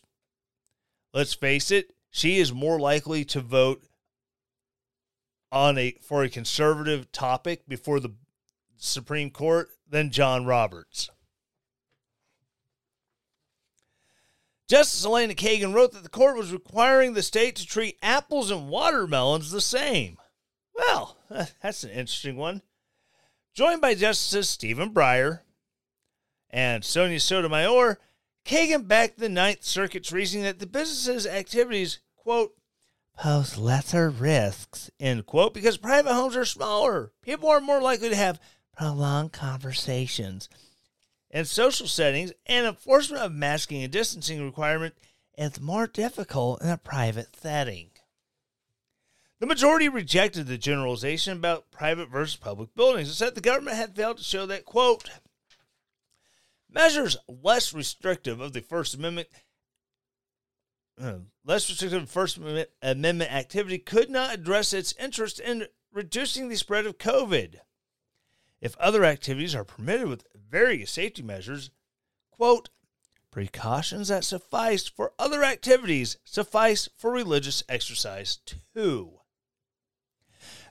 let's 1.13 1.34
face 1.34 1.69
it, 1.69 1.93
she 2.10 2.39
is 2.39 2.54
more 2.54 2.80
likely 2.80 3.25
to 3.25 3.41
vote 3.41 3.84
on 5.51 5.77
a 5.77 5.95
for 6.01 6.23
a 6.23 6.30
conservative 6.30 7.12
topic 7.12 7.67
before 7.67 7.99
the 7.99 8.13
Supreme 8.77 9.30
Court 9.30 9.69
than 9.89 10.12
John 10.12 10.45
Roberts. 10.45 11.10
Justice 14.71 15.03
Elena 15.03 15.34
Kagan 15.34 15.73
wrote 15.73 15.91
that 15.91 16.03
the 16.03 16.07
court 16.07 16.38
was 16.38 16.53
requiring 16.53 17.13
the 17.13 17.21
state 17.21 17.57
to 17.57 17.65
treat 17.65 17.97
apples 18.01 18.49
and 18.49 18.69
watermelons 18.69 19.51
the 19.51 19.60
same. 19.60 20.15
Well, 20.73 21.17
that's 21.62 21.84
an 21.84 21.89
interesting 21.89 22.38
one. 22.38 22.62
Joined 23.53 23.81
by 23.81 23.95
Justices 23.95 24.47
Stephen 24.47 24.93
Breyer 24.93 25.41
and 26.49 26.86
Sonia 26.86 27.19
Sotomayor, 27.19 27.99
Kagan 28.45 28.88
backed 28.88 29.19
the 29.19 29.27
Ninth 29.27 29.65
Circuit's 29.65 30.13
reasoning 30.13 30.45
that 30.45 30.60
the 30.60 30.67
business's 30.67 31.27
activities, 31.27 31.99
quote, 32.15 32.53
pose 33.17 33.57
lesser 33.57 34.10
risks, 34.10 34.89
end 35.01 35.25
quote, 35.25 35.53
because 35.53 35.75
private 35.75 36.13
homes 36.13 36.38
are 36.38 36.45
smaller. 36.45 37.12
People 37.21 37.49
are 37.49 37.60
more 37.60 37.81
likely 37.81 38.07
to 38.07 38.15
have 38.15 38.39
prolonged 38.77 39.34
conversations. 39.34 40.47
In 41.32 41.46
social 41.46 41.88
settings 41.88 42.34
and 42.46 42.67
enforcement 42.67 43.24
of 43.24 43.32
masking 43.32 43.84
and 43.84 43.91
distancing 43.91 44.44
requirement 44.44 44.94
is 45.38 45.60
more 45.60 45.88
difficult 45.88 46.62
in 46.62 46.70
a 46.70 46.78
private 46.78 47.36
setting. 47.36 47.89
The 49.39 49.48
majority 49.48 49.89
rejected 49.89 50.46
the 50.46 50.58
generalization 50.58 51.34
about 51.34 51.72
private 51.72 52.10
versus 52.10 52.36
public 52.36 52.76
buildings 52.76 53.08
and 53.08 53.15
said 53.15 53.34
the 53.34 53.41
government 53.41 53.78
had 53.78 53.96
failed 53.96 54.17
to 54.17 54.24
show 54.24 54.46
that, 54.46 54.65
quote, 54.65 55.10
measures 56.70 57.17
less 57.28 57.74
restrictive 57.74 58.39
of 58.39 58.54
the 58.54 58.62
First 58.62 58.94
Amendment 58.94 59.30
uh, 61.02 61.15
less 61.44 61.67
restrictive 61.70 62.10
First 62.10 62.38
Amendment 62.38 63.34
activity 63.34 63.80
could 63.80 64.10
not 64.10 64.34
address 64.34 64.74
its 64.74 64.94
interest 65.00 65.39
in 65.39 65.65
reducing 65.91 66.50
the 66.50 66.56
spread 66.56 66.86
of 66.86 67.00
COVID. 67.00 67.56
If 68.62 68.78
other 68.78 69.04
activities 69.04 69.56
are 69.56 69.63
permitted 69.63 70.08
with 70.08 70.28
various 70.36 70.91
safety 70.91 71.24
measures, 71.24 71.71
quote, 72.30 72.69
precautions 73.32 74.10
that 74.10 74.24
suffice 74.24 74.88
for 74.88 75.13
other 75.17 75.43
activities 75.43 76.17
suffice 76.24 76.88
for 76.95 77.12
religious 77.12 77.63
exercise 77.67 78.38
too. 78.76 79.21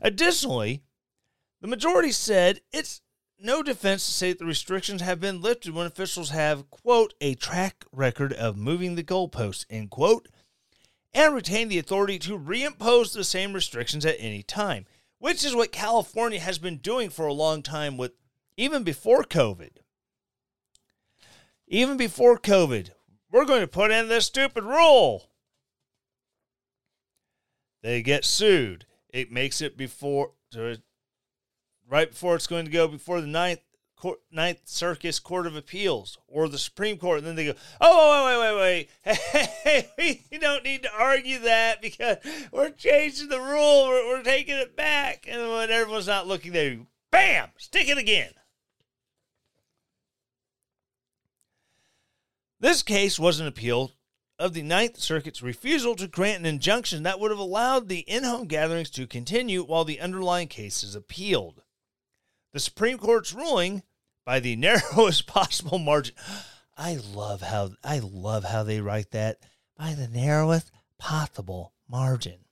Additionally, 0.01 0.83
the 1.61 1.69
majority 1.69 2.13
said 2.13 2.61
it's 2.73 3.01
no 3.43 3.63
defense 3.63 4.05
to 4.05 4.13
say 4.13 4.33
that 4.33 4.39
the 4.39 4.45
restrictions 4.45 5.01
have 5.01 5.21
been 5.21 5.41
lifted 5.41 5.75
when 5.75 5.87
officials 5.87 6.31
have, 6.31 6.71
quote, 6.71 7.15
a 7.21 7.35
track 7.35 7.85
record 7.91 8.33
of 8.35 8.57
moving 8.57 8.95
the 8.95 9.03
goalposts, 9.03 9.65
end 9.71 9.91
quote, 9.91 10.29
and 11.15 11.35
retain 11.35 11.69
the 11.69 11.79
authority 11.79 12.19
to 12.19 12.39
reimpose 12.39 13.15
the 13.15 13.25
same 13.25 13.53
restrictions 13.53 14.05
at 14.05 14.17
any 14.19 14.43
time, 14.43 14.87
which 15.21 15.45
is 15.45 15.55
what 15.55 15.71
California 15.71 16.41
has 16.41 16.59
been 16.59 16.79
doing 16.79 17.11
for 17.11 17.27
a 17.27 17.33
long 17.33 17.63
time 17.63 17.97
with 17.97 18.13
even 18.57 18.83
before 18.83 19.23
COVID. 19.23 19.71
Even 21.69 21.97
before 21.97 22.37
COVID, 22.37 22.91
we're 23.31 23.45
going 23.45 23.61
to 23.61 23.69
put 23.69 23.93
in 23.93 24.09
this 24.09 24.27
stupid 24.27 24.65
rule. 24.65 25.31
They 27.83 28.03
get 28.03 28.25
sued. 28.25 28.87
It 29.11 29.31
makes 29.31 29.61
it 29.61 29.77
before 29.77 30.33
right 31.89 32.11
before 32.11 32.35
it's 32.35 32.47
going 32.47 32.65
to 32.65 32.71
go 32.71 32.89
before 32.89 33.21
the 33.21 33.27
ninth 33.27 33.61
Court, 34.01 34.19
Ninth 34.33 34.63
Circus 34.65 35.21
Court 35.21 35.47
of 35.47 35.55
Appeals 35.55 36.19
or 36.27 36.49
the 36.49 36.59
Supreme 36.59 36.97
Court, 36.97 37.19
and 37.19 37.27
then 37.27 37.37
they 37.37 37.45
go, 37.47 37.55
"Oh, 37.81 38.27
wait, 38.27 38.39
wait, 38.41 38.57
wait, 38.57 38.89
wait! 39.05 39.17
Hey, 39.97 40.25
we 40.31 40.39
don't 40.39 40.65
need 40.65 40.83
to 40.83 40.91
argue 40.93 41.39
that 41.41 41.81
because 41.81 42.17
we're 42.51 42.71
changing 42.71 43.29
the 43.29 43.41
rule. 43.41 43.89
We're, 43.89 44.09
we're 44.09 44.23
taking 44.23 44.57
it 44.57 44.75
back." 44.75 45.27
And 45.29 45.51
when 45.53 45.71
everyone's 45.71 46.07
not 46.07 46.27
looking, 46.27 46.53
they 46.53 46.81
bam, 47.13 47.51
stick 47.59 47.89
it 47.89 47.99
again. 47.99 48.33
This 52.59 52.83
case 52.83 53.19
was 53.19 53.41
an 53.41 53.47
appeal 53.47 53.93
of 54.39 54.55
the 54.55 54.63
Ninth 54.63 54.99
Circuit's 54.99 55.43
refusal 55.43 55.95
to 55.97 56.09
grant 56.09 56.41
an 56.41 56.47
injunction 56.47 57.03
that 57.03 57.21
would 57.21 57.31
have 57.31 57.39
allowed 57.39 57.89
the 57.89 58.01
in 58.01 58.25
home 58.25 58.47
gatherings 58.47 58.91
to 58.91 59.07
continue 59.07 59.63
while 59.63 59.85
the 59.85 60.01
underlying 60.01 60.49
case 60.49 60.83
is 60.83 60.95
appealed. 60.95 61.63
The 62.53 62.61
Supreme 62.61 62.99
Court's 62.99 63.33
ruling 63.35 63.83
by 64.31 64.39
the 64.39 64.55
narrowest 64.95 65.27
possible 65.27 65.81
margin. 65.81 66.15
I 66.79 66.95
love 66.95 67.43
how 67.43 67.71
I 67.83 67.99
love 67.99 68.45
how 68.45 68.63
they 68.63 68.81
write 68.81 69.11
that 69.11 69.41
by 69.77 69.95
the 69.95 70.07
narrowest 70.07 70.71
possible 70.99 71.73
margin. 71.89 72.45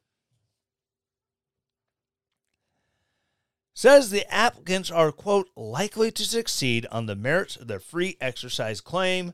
Says 3.74 4.10
the 4.10 4.26
applicants 4.28 4.90
are, 4.90 5.12
quote, 5.12 5.50
likely 5.54 6.10
to 6.10 6.24
succeed 6.24 6.84
on 6.90 7.06
the 7.06 7.14
merits 7.14 7.54
of 7.54 7.68
their 7.68 7.78
free 7.78 8.16
exercise 8.20 8.80
claim 8.80 9.32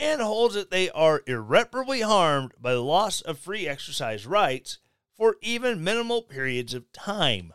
and 0.00 0.20
holds 0.20 0.56
that 0.56 0.72
they 0.72 0.90
are 0.90 1.22
irreparably 1.28 2.00
harmed 2.00 2.54
by 2.60 2.72
the 2.72 2.82
loss 2.82 3.20
of 3.20 3.38
free 3.38 3.68
exercise 3.68 4.26
rights 4.26 4.78
for 5.16 5.36
even 5.42 5.84
minimal 5.84 6.22
periods 6.22 6.74
of 6.74 6.90
time. 6.90 7.52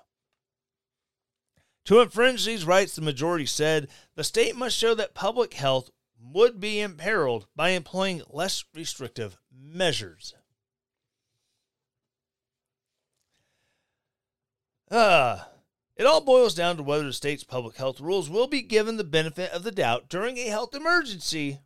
To 1.86 2.00
infringe 2.00 2.46
these 2.46 2.66
rights, 2.66 2.96
the 2.96 3.02
majority 3.02 3.46
said 3.46 3.90
the 4.16 4.24
state 4.24 4.56
must 4.56 4.76
show 4.76 4.96
that 4.96 5.14
public 5.14 5.54
health 5.54 5.92
would 6.20 6.60
be 6.60 6.80
imperiled 6.80 7.48
by 7.56 7.70
employing 7.70 8.24
less 8.30 8.64
restrictive 8.74 9.38
measures. 9.52 10.34
Uh, 14.90 15.44
it 15.96 16.06
all 16.06 16.22
boils 16.22 16.56
down 16.56 16.78
to 16.78 16.84
whether 16.84 17.04
the 17.04 17.14
state's 17.14 17.44
public 17.44 17.76
health 17.78 18.00
rules 18.00 18.30
will 18.30 18.48
be 18.48 18.62
given 18.62 18.98
the 18.98 19.04
benefit 19.04 19.52
of 19.52 19.64
the 19.64 19.72
doubt 19.72 20.10
during 20.10 20.38
a 20.38 20.48
health 20.48 20.76
emergency 20.76 21.60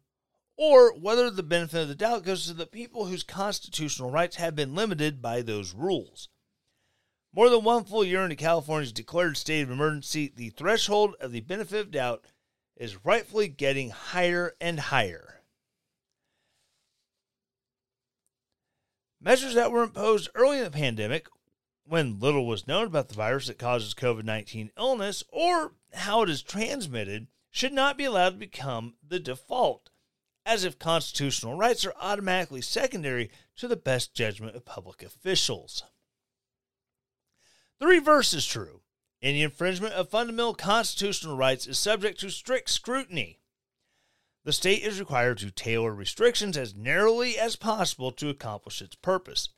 or 0.58 0.94
whether 0.94 1.30
the 1.30 1.44
benefit 1.44 1.84
of 1.84 1.88
the 1.88 1.96
doubt 1.96 2.24
goes 2.24 2.46
to 2.46 2.54
the 2.54 2.66
people 2.66 3.06
whose 3.06 3.24
constitutional 3.24 4.12
rights 4.12 4.36
have 4.36 4.56
been 4.56 4.76
limited 4.76 5.22
by 5.22 5.42
those 5.42 5.74
rules. 5.74 6.28
More 7.32 7.50
than 7.50 7.64
one 7.64 7.84
full 7.84 8.04
year 8.04 8.24
into 8.24 8.36
California's 8.36 8.92
declared 8.92 9.38
state 9.38 9.62
of 9.62 9.70
emergency, 9.70 10.34
the 10.36 10.50
threshold 10.50 11.16
of 11.20 11.32
the 11.32 11.42
benefit 11.42 11.80
of 11.80 11.92
doubt 11.92 12.26
is 12.76 13.06
rightfully 13.06 13.48
getting 13.48 13.92
higher 13.92 14.56
and 14.60 14.80
higher. 14.80 15.44
Measures 19.22 19.54
that 19.54 19.72
were 19.72 19.84
imposed 19.84 20.30
early 20.34 20.58
in 20.58 20.64
the 20.64 20.72
pandemic, 20.72 21.28
when 21.84 22.20
little 22.20 22.48
was 22.48 22.68
known 22.68 22.88
about 22.88 23.10
the 23.10 23.16
virus 23.16 23.48
that 23.48 23.60
causes 23.60 23.94
COVID 23.94 24.24
19 24.24 24.72
illness 24.78 25.24
or 25.30 25.74
how 25.94 26.24
it 26.24 26.30
is 26.30 26.42
transmitted, 26.42 27.28
should 27.52 27.74
not 27.74 27.98
be 27.98 28.06
allowed 28.06 28.32
to 28.32 28.38
become 28.38 28.96
the 29.06 29.20
default, 29.20 29.90
as 30.46 30.64
if 30.64 30.80
constitutional 30.80 31.56
rights 31.56 31.86
are 31.86 31.94
automatically 32.00 32.62
secondary 32.62 33.30
to 33.58 33.68
the 33.68 33.76
best 33.76 34.16
judgment 34.16 34.56
of 34.56 34.66
public 34.66 35.04
officials. 35.04 35.84
The 37.80 37.88
reverse 37.88 38.34
is 38.34 38.46
true. 38.46 38.82
Any 39.22 39.42
infringement 39.42 39.94
of 39.94 40.10
fundamental 40.10 40.54
constitutional 40.54 41.38
rights 41.38 41.68
is 41.68 41.78
subject 41.78 42.20
to 42.22 42.30
strict 42.30 42.70
scrutiny. 42.70 43.40
The 44.46 44.54
state 44.54 44.84
is 44.84 45.00
required 45.00 45.38
to 45.40 45.52
tailor 45.52 45.94
restrictions 45.94 46.58
as 46.58 46.76
narrowly 46.76 47.38
as 47.38 47.56
possible 47.56 48.12
to 48.14 48.30
accomplish 48.30 48.82
its 48.82 48.96
purpose. 48.96 49.50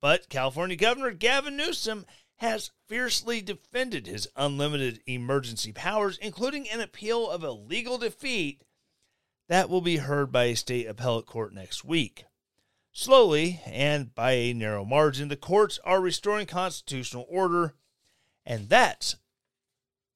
But 0.00 0.28
California 0.28 0.76
Governor 0.76 1.12
Gavin 1.12 1.56
Newsom 1.56 2.06
has 2.36 2.72
fiercely 2.88 3.40
defended 3.40 4.06
his 4.06 4.28
unlimited 4.36 5.00
emergency 5.06 5.72
powers, 5.72 6.18
including 6.20 6.68
an 6.68 6.80
appeal 6.80 7.30
of 7.30 7.42
a 7.42 7.52
legal 7.52 7.98
defeat 7.98 8.62
that 9.48 9.68
will 9.68 9.80
be 9.80 9.98
heard 9.98 10.32
by 10.32 10.44
a 10.44 10.56
state 10.56 10.86
appellate 10.86 11.26
court 11.26 11.54
next 11.54 11.84
week. 11.84 12.24
Slowly 12.94 13.62
and 13.64 14.14
by 14.14 14.32
a 14.32 14.52
narrow 14.52 14.84
margin, 14.84 15.28
the 15.28 15.36
courts 15.36 15.80
are 15.82 15.98
restoring 15.98 16.44
constitutional 16.44 17.24
order, 17.26 17.72
and 18.44 18.68
that's 18.68 19.16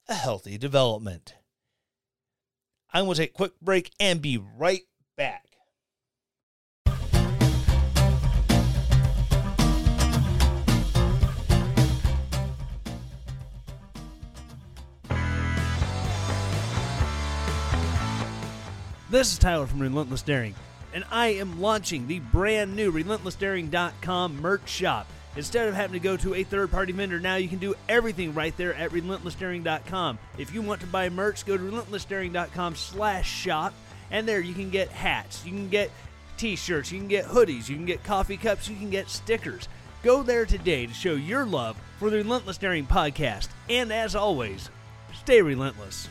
a 0.09 0.15
healthy 0.15 0.59
development. 0.59 1.37
I'm 2.93 3.07
going 3.07 3.15
to 3.15 3.23
take 3.23 3.31
a 3.31 3.33
quick 3.33 3.59
break 3.63 3.93
and 3.99 4.21
be 4.21 4.37
right 4.37 4.83
back. 5.17 5.45
This 19.09 19.33
is 19.33 19.39
Tyler 19.39 19.67
from 19.67 19.81
Relentless 19.81 20.21
Daring 20.21 20.55
and 20.93 21.05
I 21.11 21.29
am 21.29 21.61
launching 21.61 22.07
the 22.07 22.21
brand 22.21 22.77
new 22.77 22.93
RelentlessDaring.com 22.93 24.41
merch 24.41 24.69
shop. 24.69 25.07
Instead 25.37 25.69
of 25.69 25.75
having 25.75 25.93
to 25.93 26.01
go 26.01 26.17
to 26.17 26.35
a 26.35 26.45
third 26.45 26.71
party 26.71 26.93
vendor, 26.93 27.21
now 27.21 27.37
you 27.37 27.49
can 27.49 27.59
do 27.59 27.75
everything 27.89 28.33
right 28.33 28.57
there 28.57 28.75
at 28.75 28.91
RelentlessDaring.com. 28.91 30.19
If 30.39 30.55
you 30.55 30.63
want 30.63 30.81
to 30.81 30.87
buy 30.87 31.11
merch, 31.11 31.45
go 31.45 31.57
to 31.57 31.63
RelentlessDaring.com 31.63 32.75
slash 32.75 33.31
shop, 33.31 33.75
and 34.11 34.27
there 34.27 34.41
you 34.41 34.55
can 34.55 34.71
get 34.71 34.89
hats, 34.89 35.45
you 35.45 35.53
can 35.53 35.69
get 35.69 35.91
t 36.39 36.57
shirts, 36.57 36.91
you 36.91 36.99
can 36.99 37.09
get 37.09 37.27
hoodies, 37.27 37.69
you 37.69 37.77
can 37.77 37.87
get 37.87 38.03
coffee 38.03 38.37
cups, 38.37 38.69
you 38.69 38.77
can 38.77 38.91
get 38.91 39.11
stickers. 39.11 39.69
Go 40.03 40.23
there 40.23 40.47
today 40.47 40.87
to 40.87 40.95
show 40.95 41.15
your 41.15 41.45
love 41.45 41.77
for 41.99 42.11
the 42.11 42.19
Relentless 42.19 42.59
Daring 42.59 42.87
podcast. 42.87 43.49
And 43.69 43.93
as 43.93 44.15
always, 44.15 44.71
stay 45.15 45.43
relentless. 45.43 46.09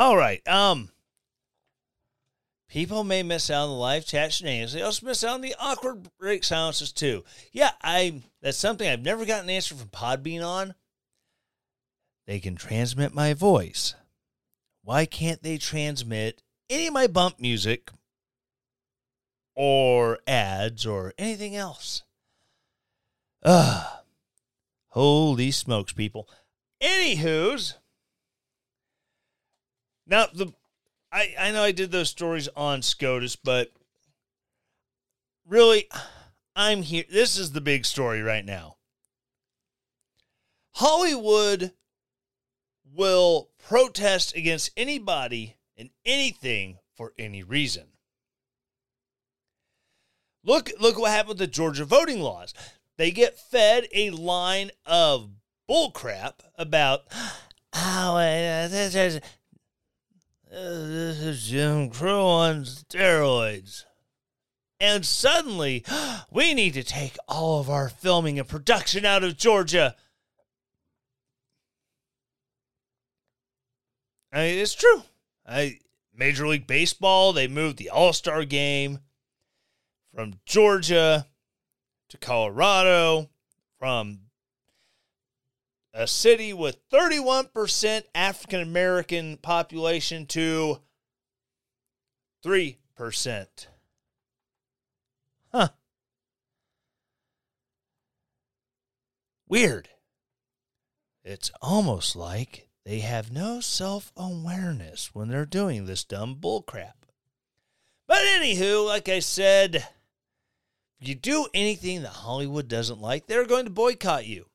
All 0.00 0.16
right. 0.16 0.40
Um, 0.48 0.88
people 2.70 3.04
may 3.04 3.22
miss 3.22 3.50
out 3.50 3.64
on 3.64 3.68
the 3.68 3.74
live 3.74 4.06
chat 4.06 4.32
shenanigans. 4.32 4.72
They 4.72 4.80
also 4.80 5.04
miss 5.04 5.22
out 5.22 5.34
on 5.34 5.40
the 5.42 5.54
awkward 5.60 6.08
break 6.18 6.42
silences 6.42 6.90
too. 6.90 7.22
Yeah, 7.52 7.72
I. 7.82 8.22
That's 8.40 8.56
something 8.56 8.88
I've 8.88 9.02
never 9.02 9.26
gotten 9.26 9.50
an 9.50 9.54
answer 9.54 9.74
from 9.74 9.88
Podbean 9.88 10.42
on. 10.42 10.74
They 12.26 12.40
can 12.40 12.56
transmit 12.56 13.12
my 13.12 13.34
voice. 13.34 13.94
Why 14.82 15.04
can't 15.04 15.42
they 15.42 15.58
transmit 15.58 16.42
any 16.70 16.86
of 16.86 16.94
my 16.94 17.06
bump 17.06 17.38
music 17.38 17.90
or 19.54 20.20
ads 20.26 20.86
or 20.86 21.12
anything 21.18 21.56
else. 21.56 22.04
Ugh. 23.42 23.86
Holy 24.88 25.50
smokes, 25.50 25.92
people. 25.92 26.26
Anywho's. 26.82 27.74
Now 30.10 30.26
the 30.34 30.52
I, 31.12 31.34
I 31.38 31.50
know 31.52 31.62
I 31.62 31.72
did 31.72 31.90
those 31.90 32.10
stories 32.10 32.48
on 32.54 32.82
SCOTUS, 32.82 33.36
but 33.36 33.72
really 35.48 35.88
I'm 36.54 36.82
here. 36.82 37.04
This 37.10 37.38
is 37.38 37.52
the 37.52 37.60
big 37.60 37.84
story 37.86 38.20
right 38.20 38.44
now. 38.44 38.76
Hollywood 40.74 41.72
will 42.92 43.50
protest 43.58 44.34
against 44.36 44.70
anybody 44.76 45.56
and 45.76 45.90
anything 46.04 46.78
for 46.94 47.12
any 47.18 47.42
reason. 47.42 47.86
Look, 50.44 50.70
look 50.80 50.98
what 50.98 51.10
happened 51.10 51.30
with 51.30 51.38
the 51.38 51.46
Georgia 51.46 51.84
voting 51.84 52.20
laws. 52.20 52.54
They 52.98 53.10
get 53.10 53.38
fed 53.38 53.88
a 53.92 54.10
line 54.10 54.70
of 54.86 55.30
bullcrap 55.68 56.34
about, 56.56 57.02
oh, 57.74 58.16
uh, 58.16 59.20
this 60.50 61.20
is, 61.20 61.46
Jim 61.48 61.90
Crow 61.90 62.26
on 62.26 62.64
steroids. 62.64 63.84
And 64.80 65.04
suddenly, 65.06 65.84
we 66.30 66.54
need 66.54 66.74
to 66.74 66.82
take 66.82 67.16
all 67.28 67.60
of 67.60 67.70
our 67.70 67.88
filming 67.88 68.38
and 68.38 68.48
production 68.48 69.04
out 69.04 69.22
of 69.22 69.36
Georgia. 69.36 69.94
I 74.32 74.38
mean, 74.38 74.58
it's 74.58 74.74
true. 74.74 75.02
I 75.46 75.78
Major 76.14 76.46
League 76.46 76.66
Baseball, 76.66 77.32
they 77.32 77.48
moved 77.48 77.78
the 77.78 77.90
All 77.90 78.12
Star 78.12 78.44
game 78.44 79.00
from 80.14 80.34
Georgia 80.46 81.26
to 82.08 82.18
Colorado, 82.18 83.30
from 83.78 84.20
a 85.92 86.06
city 86.06 86.52
with 86.52 86.88
31% 86.90 88.02
African 88.14 88.60
American 88.60 89.36
population 89.36 90.26
to 90.26 90.80
3%. 92.44 92.76
Huh. 95.52 95.68
Weird. 99.48 99.88
It's 101.24 101.50
almost 101.60 102.14
like 102.14 102.68
they 102.84 103.00
have 103.00 103.32
no 103.32 103.60
self 103.60 104.12
awareness 104.16 105.10
when 105.12 105.28
they're 105.28 105.44
doing 105.44 105.84
this 105.84 106.04
dumb 106.04 106.36
bullcrap. 106.36 106.92
But 108.06 108.18
anywho, 108.18 108.86
like 108.86 109.08
I 109.08 109.18
said, 109.20 109.86
if 111.00 111.08
you 111.08 111.14
do 111.14 111.46
anything 111.54 112.02
that 112.02 112.08
Hollywood 112.08 112.68
doesn't 112.68 113.00
like, 113.00 113.26
they're 113.26 113.46
going 113.46 113.64
to 113.64 113.70
boycott 113.70 114.26
you. 114.26 114.49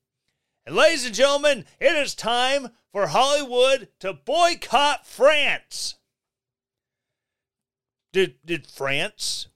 And 0.65 0.75
ladies 0.75 1.05
and 1.05 1.13
gentlemen, 1.13 1.65
it 1.79 1.95
is 1.95 2.15
time 2.15 2.69
for 2.91 3.07
Hollywood 3.07 3.89
to 3.99 4.13
boycott 4.13 5.05
France. 5.05 5.95
Did, 8.11 8.35
did 8.45 8.65
France 8.65 9.47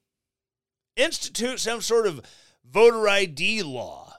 institute 0.96 1.60
some 1.60 1.82
sort 1.82 2.06
of 2.06 2.22
voter 2.64 3.08
ID 3.08 3.64
law? 3.64 4.18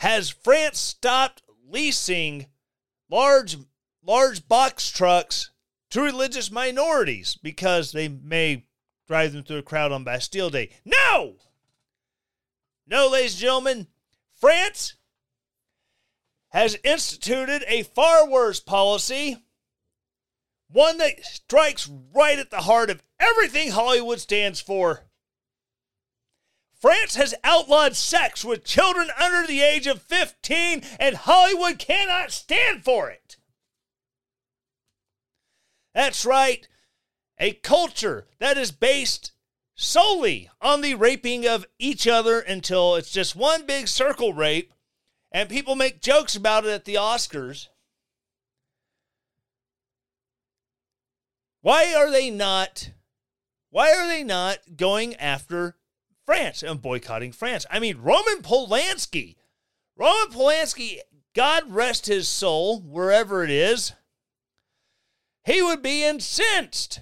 Has 0.00 0.30
France 0.30 0.78
stopped 0.78 1.42
leasing 1.68 2.46
large 3.10 3.56
large 4.02 4.46
box 4.46 4.90
trucks 4.90 5.50
to 5.90 6.02
religious 6.02 6.50
minorities 6.50 7.36
because 7.42 7.92
they 7.92 8.08
may 8.08 8.66
drive 9.06 9.32
them 9.32 9.42
through 9.42 9.58
a 9.58 9.62
crowd 9.62 9.90
on 9.90 10.04
Bastille 10.04 10.50
Day. 10.50 10.70
No! 10.84 11.36
No, 12.86 13.08
ladies 13.08 13.32
and 13.32 13.40
gentlemen, 13.40 13.86
France 14.34 14.94
has 16.50 16.78
instituted 16.82 17.64
a 17.66 17.82
far 17.82 18.28
worse 18.28 18.60
policy, 18.60 19.36
one 20.70 20.98
that 20.98 21.24
strikes 21.24 21.88
right 22.14 22.38
at 22.38 22.50
the 22.50 22.62
heart 22.62 22.90
of 22.90 23.02
everything 23.20 23.70
Hollywood 23.70 24.20
stands 24.20 24.60
for. 24.60 25.04
France 26.80 27.16
has 27.16 27.34
outlawed 27.42 27.96
sex 27.96 28.44
with 28.44 28.64
children 28.64 29.08
under 29.20 29.46
the 29.46 29.60
age 29.60 29.86
of 29.86 30.00
15, 30.02 30.82
and 31.00 31.16
Hollywood 31.16 31.78
cannot 31.78 32.30
stand 32.30 32.84
for 32.84 33.10
it. 33.10 33.36
That's 35.92 36.24
right, 36.24 36.68
a 37.38 37.54
culture 37.54 38.28
that 38.38 38.56
is 38.56 38.70
based 38.70 39.32
solely 39.74 40.50
on 40.60 40.80
the 40.80 40.94
raping 40.94 41.46
of 41.46 41.66
each 41.78 42.06
other 42.06 42.38
until 42.40 42.94
it's 42.94 43.10
just 43.10 43.34
one 43.34 43.66
big 43.66 43.88
circle 43.88 44.32
rape, 44.32 44.72
and 45.30 45.48
people 45.48 45.74
make 45.74 46.00
jokes 46.00 46.36
about 46.36 46.64
it 46.64 46.70
at 46.70 46.84
the 46.84 46.94
Oscars. 46.94 47.68
Why 51.60 51.94
are 51.94 52.10
they 52.10 52.30
not? 52.30 52.90
Why 53.70 53.92
are 53.92 54.06
they 54.06 54.24
not 54.24 54.58
going 54.76 55.14
after 55.16 55.76
France 56.28 56.62
and 56.62 56.82
boycotting 56.82 57.32
France. 57.32 57.64
I 57.70 57.78
mean, 57.78 58.02
Roman 58.02 58.42
Polanski. 58.42 59.36
Roman 59.96 60.30
Polanski, 60.30 60.98
God 61.34 61.62
rest 61.72 62.04
his 62.04 62.28
soul, 62.28 62.82
wherever 62.82 63.42
it 63.42 63.48
is, 63.48 63.94
he 65.46 65.62
would 65.62 65.80
be 65.80 66.04
incensed. 66.04 67.00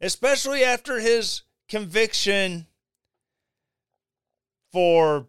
Especially 0.00 0.62
after 0.62 1.00
his 1.00 1.42
conviction 1.68 2.68
for 4.70 5.26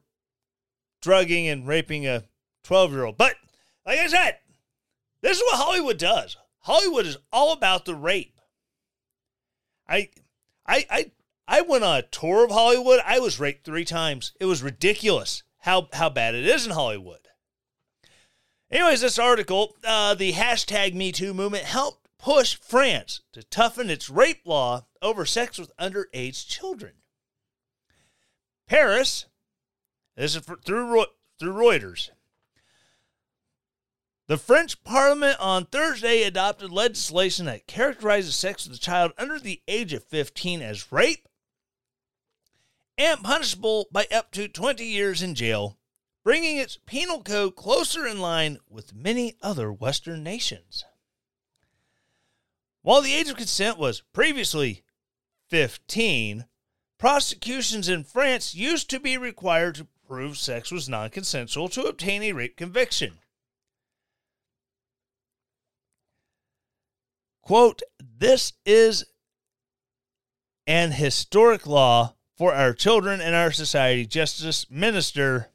drugging 1.01 1.47
and 1.47 1.67
raping 1.67 2.07
a 2.07 2.25
12 2.63 2.91
year 2.91 3.05
old. 3.05 3.17
But, 3.17 3.35
like 3.85 3.99
I 3.99 4.07
said, 4.07 4.37
this 5.21 5.37
is 5.37 5.43
what 5.43 5.57
Hollywood 5.57 5.97
does. 5.97 6.37
Hollywood 6.59 7.05
is 7.05 7.17
all 7.31 7.53
about 7.53 7.85
the 7.85 7.95
rape. 7.95 8.39
I, 9.87 10.09
I, 10.65 10.85
I 10.89 11.11
I 11.51 11.59
went 11.59 11.83
on 11.83 11.97
a 11.97 12.01
tour 12.01 12.45
of 12.45 12.51
Hollywood. 12.51 13.01
I 13.05 13.19
was 13.19 13.37
raped 13.37 13.65
three 13.65 13.83
times. 13.83 14.31
It 14.39 14.45
was 14.45 14.63
ridiculous 14.63 15.43
how, 15.59 15.89
how 15.91 16.09
bad 16.09 16.33
it 16.33 16.47
is 16.47 16.65
in 16.65 16.71
Hollywood. 16.71 17.27
Anyways, 18.71 19.01
this 19.01 19.19
article, 19.19 19.75
uh, 19.83 20.15
the 20.15 20.31
hashtag 20.31 20.95
MeToo 20.95 21.35
movement 21.35 21.65
helped 21.65 22.07
push 22.17 22.55
France 22.55 23.19
to 23.33 23.43
toughen 23.43 23.89
its 23.89 24.09
rape 24.09 24.43
law 24.45 24.85
over 25.01 25.25
sex 25.25 25.57
with 25.59 25.75
underage 25.75 26.47
children. 26.47 26.93
Paris, 28.65 29.25
this 30.15 30.35
is 30.35 30.43
for, 30.43 30.57
through, 30.57 31.05
through 31.39 31.53
Reuters. 31.53 32.09
The 34.27 34.37
French 34.37 34.81
parliament 34.83 35.37
on 35.39 35.65
Thursday 35.65 36.23
adopted 36.23 36.71
legislation 36.71 37.47
that 37.47 37.67
characterizes 37.67 38.35
sex 38.35 38.65
with 38.65 38.77
a 38.77 38.79
child 38.79 39.11
under 39.17 39.39
the 39.39 39.61
age 39.67 39.91
of 39.91 40.05
15 40.05 40.61
as 40.61 40.91
rape 40.91 41.27
and 42.97 43.23
punishable 43.23 43.87
by 43.91 44.07
up 44.11 44.31
to 44.31 44.47
20 44.47 44.85
years 44.85 45.21
in 45.21 45.35
jail, 45.35 45.77
bringing 46.23 46.57
its 46.57 46.77
penal 46.85 47.23
code 47.23 47.55
closer 47.55 48.05
in 48.05 48.19
line 48.19 48.59
with 48.69 48.95
many 48.95 49.35
other 49.41 49.73
Western 49.73 50.23
nations. 50.23 50.85
While 52.83 53.01
the 53.01 53.13
age 53.13 53.29
of 53.29 53.37
consent 53.37 53.77
was 53.77 54.01
previously 54.13 54.83
15, 55.49 56.45
prosecutions 56.97 57.89
in 57.89 58.03
France 58.03 58.55
used 58.55 58.89
to 58.91 58.99
be 58.99 59.17
required 59.17 59.75
to 59.75 59.87
prove 60.11 60.37
sex 60.37 60.73
was 60.73 60.89
non 60.89 61.09
consensual 61.09 61.69
to 61.69 61.83
obtain 61.83 62.21
a 62.21 62.33
rape 62.33 62.57
conviction. 62.57 63.19
Quote, 67.41 67.81
this 67.97 68.51
is 68.65 69.05
an 70.67 70.91
historic 70.91 71.65
law 71.65 72.13
for 72.37 72.53
our 72.53 72.73
children 72.73 73.21
and 73.21 73.33
our 73.33 73.53
society, 73.53 74.05
Justice 74.05 74.69
Minister 74.69 75.47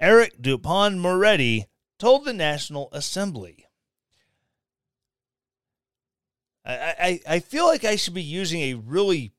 Eric 0.00 0.40
Dupond 0.40 0.98
Moretti 1.00 1.66
told 1.98 2.24
the 2.24 2.32
National 2.32 2.88
Assembly. 2.90 3.66
I, 6.64 6.72
I, 6.74 7.20
I 7.34 7.38
feel 7.40 7.66
like 7.66 7.84
I 7.84 7.96
should 7.96 8.14
be 8.14 8.22
using 8.22 8.62
a 8.62 8.74
really 8.74 9.34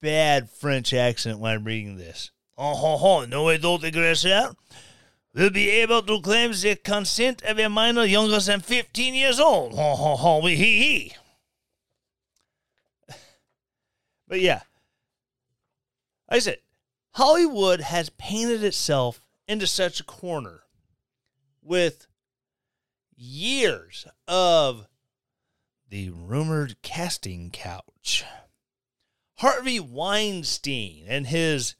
bad 0.00 0.50
French 0.50 0.92
accent 0.92 1.38
when 1.38 1.52
I'm 1.52 1.62
reading 1.62 1.96
this. 1.98 2.32
Oh, 2.56 2.96
ho, 2.96 3.24
no 3.24 3.48
adult 3.48 3.84
aggressor 3.84 4.54
will 5.34 5.50
be 5.50 5.70
able 5.70 6.02
to 6.02 6.20
claim 6.20 6.52
the 6.52 6.76
consent 6.76 7.42
of 7.42 7.58
a 7.58 7.68
minor 7.68 8.04
younger 8.04 8.38
than 8.38 8.60
15 8.60 9.14
years 9.14 9.40
old. 9.40 9.74
Ho, 9.74 9.94
ho, 9.94 10.16
ho, 10.16 10.46
he, 10.46 10.56
he. 10.56 11.12
But 14.28 14.40
yeah, 14.40 14.62
I 16.28 16.38
said, 16.38 16.58
Hollywood 17.12 17.80
has 17.80 18.10
painted 18.10 18.64
itself 18.64 19.22
into 19.46 19.66
such 19.66 20.00
a 20.00 20.04
corner 20.04 20.62
with 21.62 22.06
years 23.14 24.06
of 24.26 24.86
the 25.88 26.10
rumored 26.10 26.76
casting 26.82 27.50
couch. 27.50 28.24
Harvey 29.36 29.78
Weinstein 29.78 31.04
and 31.06 31.26
his 31.26 31.74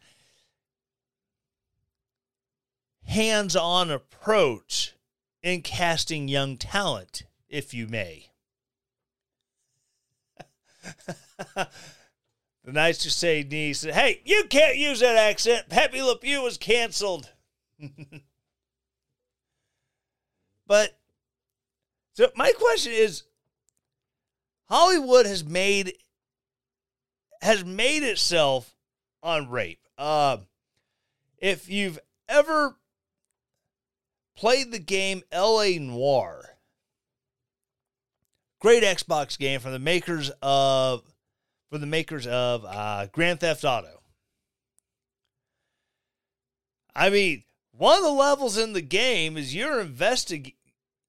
hands 3.12 3.54
on 3.54 3.90
approach 3.90 4.94
in 5.42 5.60
casting 5.62 6.28
young 6.28 6.56
talent, 6.56 7.24
if 7.48 7.74
you 7.74 7.86
may. 7.86 8.30
the 11.54 11.68
nice 12.64 12.98
to 12.98 13.10
say 13.10 13.42
niece, 13.48 13.82
hey, 13.82 14.22
you 14.24 14.44
can't 14.48 14.76
use 14.76 15.00
that 15.00 15.16
accent. 15.16 15.68
Pepe 15.68 16.02
Le 16.02 16.16
Pew 16.16 16.42
was 16.42 16.56
canceled. 16.56 17.30
but 20.66 20.98
so 22.14 22.30
my 22.34 22.52
question 22.58 22.92
is 22.92 23.24
Hollywood 24.68 25.26
has 25.26 25.44
made 25.44 25.92
has 27.42 27.64
made 27.64 28.02
itself 28.04 28.74
on 29.22 29.50
rape. 29.50 29.86
Uh, 29.98 30.38
if 31.38 31.68
you've 31.68 31.98
ever 32.28 32.76
played 34.36 34.72
the 34.72 34.78
game 34.78 35.22
L.A. 35.30 35.78
Noire, 35.78 36.56
great 38.60 38.82
Xbox 38.82 39.38
game 39.38 39.60
from 39.60 39.72
the 39.72 39.78
makers 39.78 40.30
of 40.42 41.02
for 41.70 41.78
the 41.78 41.86
makers 41.86 42.26
of 42.26 42.64
uh, 42.66 43.06
Grand 43.12 43.40
Theft 43.40 43.64
Auto. 43.64 44.02
I 46.94 47.08
mean, 47.08 47.44
one 47.72 47.96
of 47.96 48.04
the 48.04 48.10
levels 48.10 48.58
in 48.58 48.74
the 48.74 48.82
game 48.82 49.36
is 49.36 49.54
you're 49.54 49.80
investigating. 49.80 50.52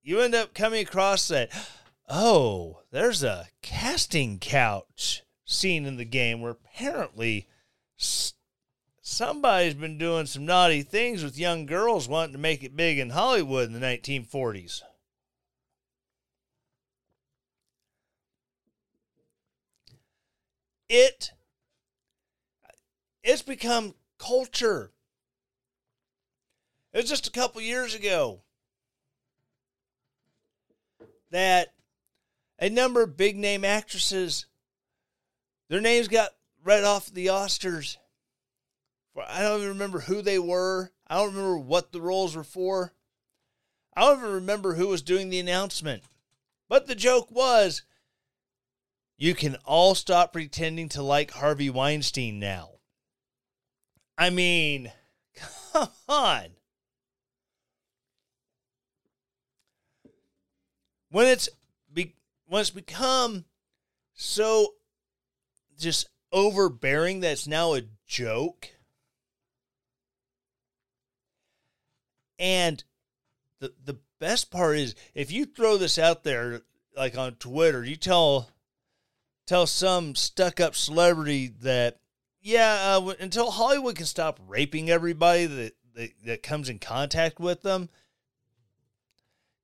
You 0.01 0.19
end 0.19 0.36
up 0.36 0.53
coming 0.53 0.82
across 0.82 1.28
that. 1.30 1.49
Oh, 2.09 2.80
there's 2.91 3.24
a 3.24 3.47
casting 3.61 4.39
couch 4.39 5.24
scene 5.45 5.86
in 5.86 5.97
the 5.97 6.05
game 6.05 6.41
where 6.41 6.51
apparently 6.51 7.47
somebody's 9.03 9.73
been 9.73 9.97
doing 9.97 10.25
some 10.25 10.45
naughty 10.45 10.81
things 10.81 11.23
with 11.23 11.37
young 11.37 11.65
girls 11.65 12.07
wanting 12.07 12.33
to 12.33 12.39
make 12.39 12.63
it 12.63 12.75
big 12.75 12.97
in 12.97 13.11
Hollywood 13.11 13.67
in 13.67 13.73
the 13.73 13.85
1940s. 13.85 14.81
It 20.89 21.31
it's 23.23 23.41
become 23.41 23.95
culture. 24.17 24.91
It 26.93 26.97
was 26.97 27.09
just 27.09 27.27
a 27.27 27.31
couple 27.31 27.61
years 27.61 27.95
ago 27.95 28.41
that 31.31 31.73
a 32.59 32.69
number 32.69 33.01
of 33.01 33.17
big 33.17 33.35
name 33.35 33.65
actresses 33.65 34.45
their 35.69 35.81
names 35.81 36.07
got 36.07 36.29
read 36.63 36.83
off 36.83 37.11
the 37.11 37.27
Oscars. 37.27 37.97
I 39.16 39.41
don't 39.41 39.57
even 39.59 39.70
remember 39.70 40.01
who 40.01 40.22
they 40.22 40.39
were. 40.39 40.91
I 41.07 41.18
don't 41.18 41.36
remember 41.36 41.57
what 41.57 41.91
the 41.91 42.01
roles 42.01 42.36
were 42.36 42.43
for. 42.43 42.93
I 43.95 44.01
don't 44.01 44.20
even 44.20 44.32
remember 44.32 44.74
who 44.74 44.88
was 44.88 45.01
doing 45.01 45.30
the 45.30 45.39
announcement. 45.39 46.03
But 46.68 46.88
the 46.88 46.95
joke 46.95 47.30
was 47.30 47.84
you 49.18 49.36
can 49.36 49.57
all 49.66 49.95
stop 49.95 50.34
pretending 50.34 50.89
to 50.89 51.03
like 51.03 51.32
Harvey 51.32 51.70
Weinstein 51.70 52.39
now. 52.39 52.72
I 54.18 54.30
mean, 54.30 54.91
come 55.74 55.89
on. 56.07 56.45
When 61.09 61.28
it's 61.28 61.47
be, 61.93 62.16
when 62.47 62.61
it's 62.61 62.72
become 62.72 63.45
so 64.16 64.74
just 65.78 66.07
overbearing 66.32 67.20
that's 67.20 67.47
now 67.47 67.76
a 67.76 67.84
joke. 68.07 68.72
And 72.39 72.84
the 73.59 73.73
the 73.84 73.99
best 74.19 74.51
part 74.51 74.77
is 74.77 74.95
if 75.13 75.31
you 75.31 75.45
throw 75.45 75.77
this 75.77 75.97
out 75.97 76.23
there 76.23 76.61
like 76.95 77.17
on 77.17 77.36
Twitter, 77.36 77.84
you 77.84 77.95
tell 77.95 78.49
tell 79.45 79.67
some 79.67 80.15
stuck 80.15 80.59
up 80.59 80.75
celebrity 80.75 81.47
that 81.61 81.99
yeah, 82.41 82.97
uh, 82.97 83.13
until 83.19 83.51
Hollywood 83.51 83.95
can 83.95 84.05
stop 84.05 84.39
raping 84.47 84.89
everybody 84.89 85.45
that, 85.45 85.73
that 85.95 86.09
that 86.25 86.43
comes 86.43 86.69
in 86.69 86.79
contact 86.79 87.39
with 87.39 87.61
them, 87.61 87.89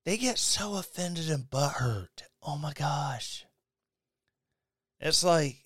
they 0.05 0.17
get 0.17 0.37
so 0.37 0.75
offended 0.75 1.29
and 1.29 1.49
butthurt. 1.49 2.23
Oh 2.41 2.57
my 2.57 2.73
gosh. 2.73 3.45
It's 4.99 5.23
like 5.23 5.65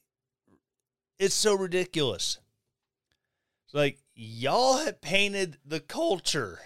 it's 1.19 1.35
so 1.35 1.55
ridiculous. 1.55 2.39
It's 3.65 3.73
like 3.73 3.99
y'all 4.15 4.77
have 4.77 5.01
painted 5.01 5.57
the 5.65 5.79
culture 5.79 6.59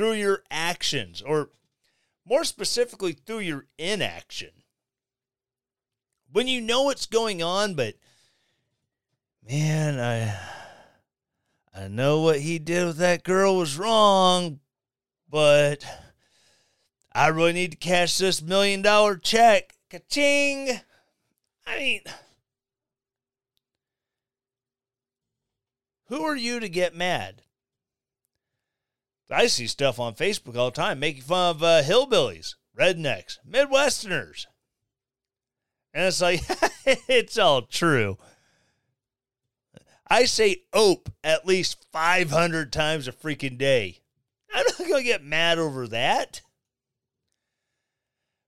through 0.00 0.12
your 0.12 0.42
actions, 0.50 1.20
or 1.20 1.50
more 2.24 2.42
specifically, 2.42 3.12
through 3.12 3.40
your 3.40 3.66
inaction. 3.76 4.48
When 6.32 6.48
you 6.48 6.62
know 6.62 6.84
what's 6.84 7.04
going 7.04 7.42
on, 7.42 7.74
but 7.74 7.96
man, 9.46 10.00
I 10.00 10.38
I 11.78 11.88
know 11.88 12.22
what 12.22 12.40
he 12.40 12.58
did 12.58 12.86
with 12.86 12.96
that 12.96 13.24
girl 13.24 13.58
was 13.58 13.76
wrong, 13.76 14.60
but 15.28 15.84
I 17.12 17.26
really 17.26 17.52
need 17.52 17.72
to 17.72 17.76
cash 17.76 18.16
this 18.16 18.40
million 18.40 18.80
dollar 18.80 19.16
check. 19.16 19.74
Ka-ching! 19.90 20.80
I 21.66 21.76
mean, 21.78 22.00
Who 26.06 26.24
are 26.24 26.36
you 26.36 26.58
to 26.58 26.70
get 26.70 26.94
mad? 26.94 27.42
I 29.32 29.46
see 29.46 29.66
stuff 29.66 29.98
on 29.98 30.14
Facebook 30.14 30.56
all 30.56 30.70
the 30.70 30.76
time 30.76 30.98
making 30.98 31.22
fun 31.22 31.56
of 31.56 31.62
uh, 31.62 31.82
hillbillies, 31.82 32.54
rednecks, 32.78 33.38
Midwesterners. 33.48 34.46
And 35.94 36.04
it's 36.04 36.20
like, 36.20 36.42
it's 36.84 37.38
all 37.38 37.62
true. 37.62 38.18
I 40.08 40.24
say 40.24 40.62
ope 40.72 41.08
at 41.22 41.46
least 41.46 41.86
500 41.92 42.72
times 42.72 43.06
a 43.06 43.12
freaking 43.12 43.56
day. 43.56 44.00
I'm 44.52 44.64
not 44.66 44.78
going 44.78 44.94
to 44.94 45.02
get 45.04 45.22
mad 45.22 45.58
over 45.58 45.86
that. 45.88 46.40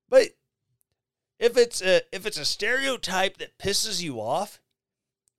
But 0.09 0.31
if 1.39 1.57
it's 1.57 1.81
a 1.81 2.03
if 2.13 2.27
it's 2.27 2.39
a 2.39 2.45
stereotype 2.45 3.39
that 3.39 3.59
pisses 3.59 4.03
you 4.03 4.21
off, 4.21 4.61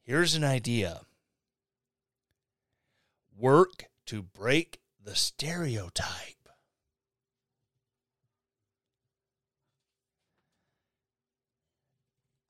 here's 0.01 0.35
an 0.35 0.43
idea 0.43 1.01
work 3.37 3.85
to 4.05 4.23
break 4.23 4.79
the 5.03 5.15
stereotype. 5.15 6.49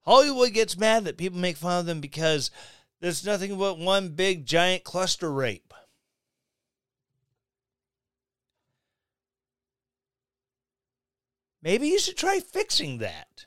Hollywood 0.05 0.53
gets 0.53 0.77
mad 0.77 1.05
that 1.05 1.17
people 1.17 1.39
make 1.39 1.57
fun 1.57 1.79
of 1.79 1.85
them 1.85 2.01
because 2.01 2.51
there's 2.99 3.25
nothing 3.25 3.57
but 3.57 3.79
one 3.79 4.09
big 4.09 4.45
giant 4.45 4.83
cluster 4.83 5.31
rape. 5.31 5.73
Maybe 11.61 11.87
you 11.87 11.99
should 11.99 12.17
try 12.17 12.41
fixing 12.41 12.97
that. 12.97 13.45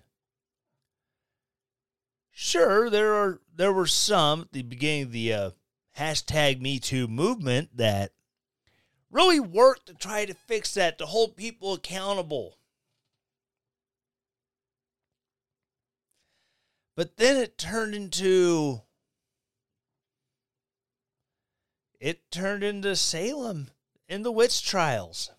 Sure, 2.33 2.89
there 2.89 3.15
are 3.15 3.41
there 3.55 3.73
were 3.73 3.87
some 3.87 4.43
at 4.43 4.53
the 4.53 4.63
beginning 4.63 5.03
of 5.05 5.13
the 5.13 5.33
uh, 5.33 5.51
hashtag 5.99 6.61
Me 6.61 6.79
Too 6.79 7.07
movement 7.09 7.77
that 7.77 8.13
really 9.17 9.41
worked 9.41 9.87
to 9.87 9.95
try 9.95 10.27
to 10.27 10.35
fix 10.35 10.75
that, 10.75 10.99
to 10.99 11.07
hold 11.07 11.37
people 11.37 11.73
accountable. 11.73 12.59
But 16.95 17.17
then 17.17 17.37
it 17.37 17.59
turned 17.59 17.95
into 17.95 18.83
it 21.99 22.31
turned 22.31 22.63
into 22.63 22.95
Salem 22.95 23.69
in 24.09 24.23
the 24.23 24.31
witch 24.31 24.65
trials. 24.65 25.31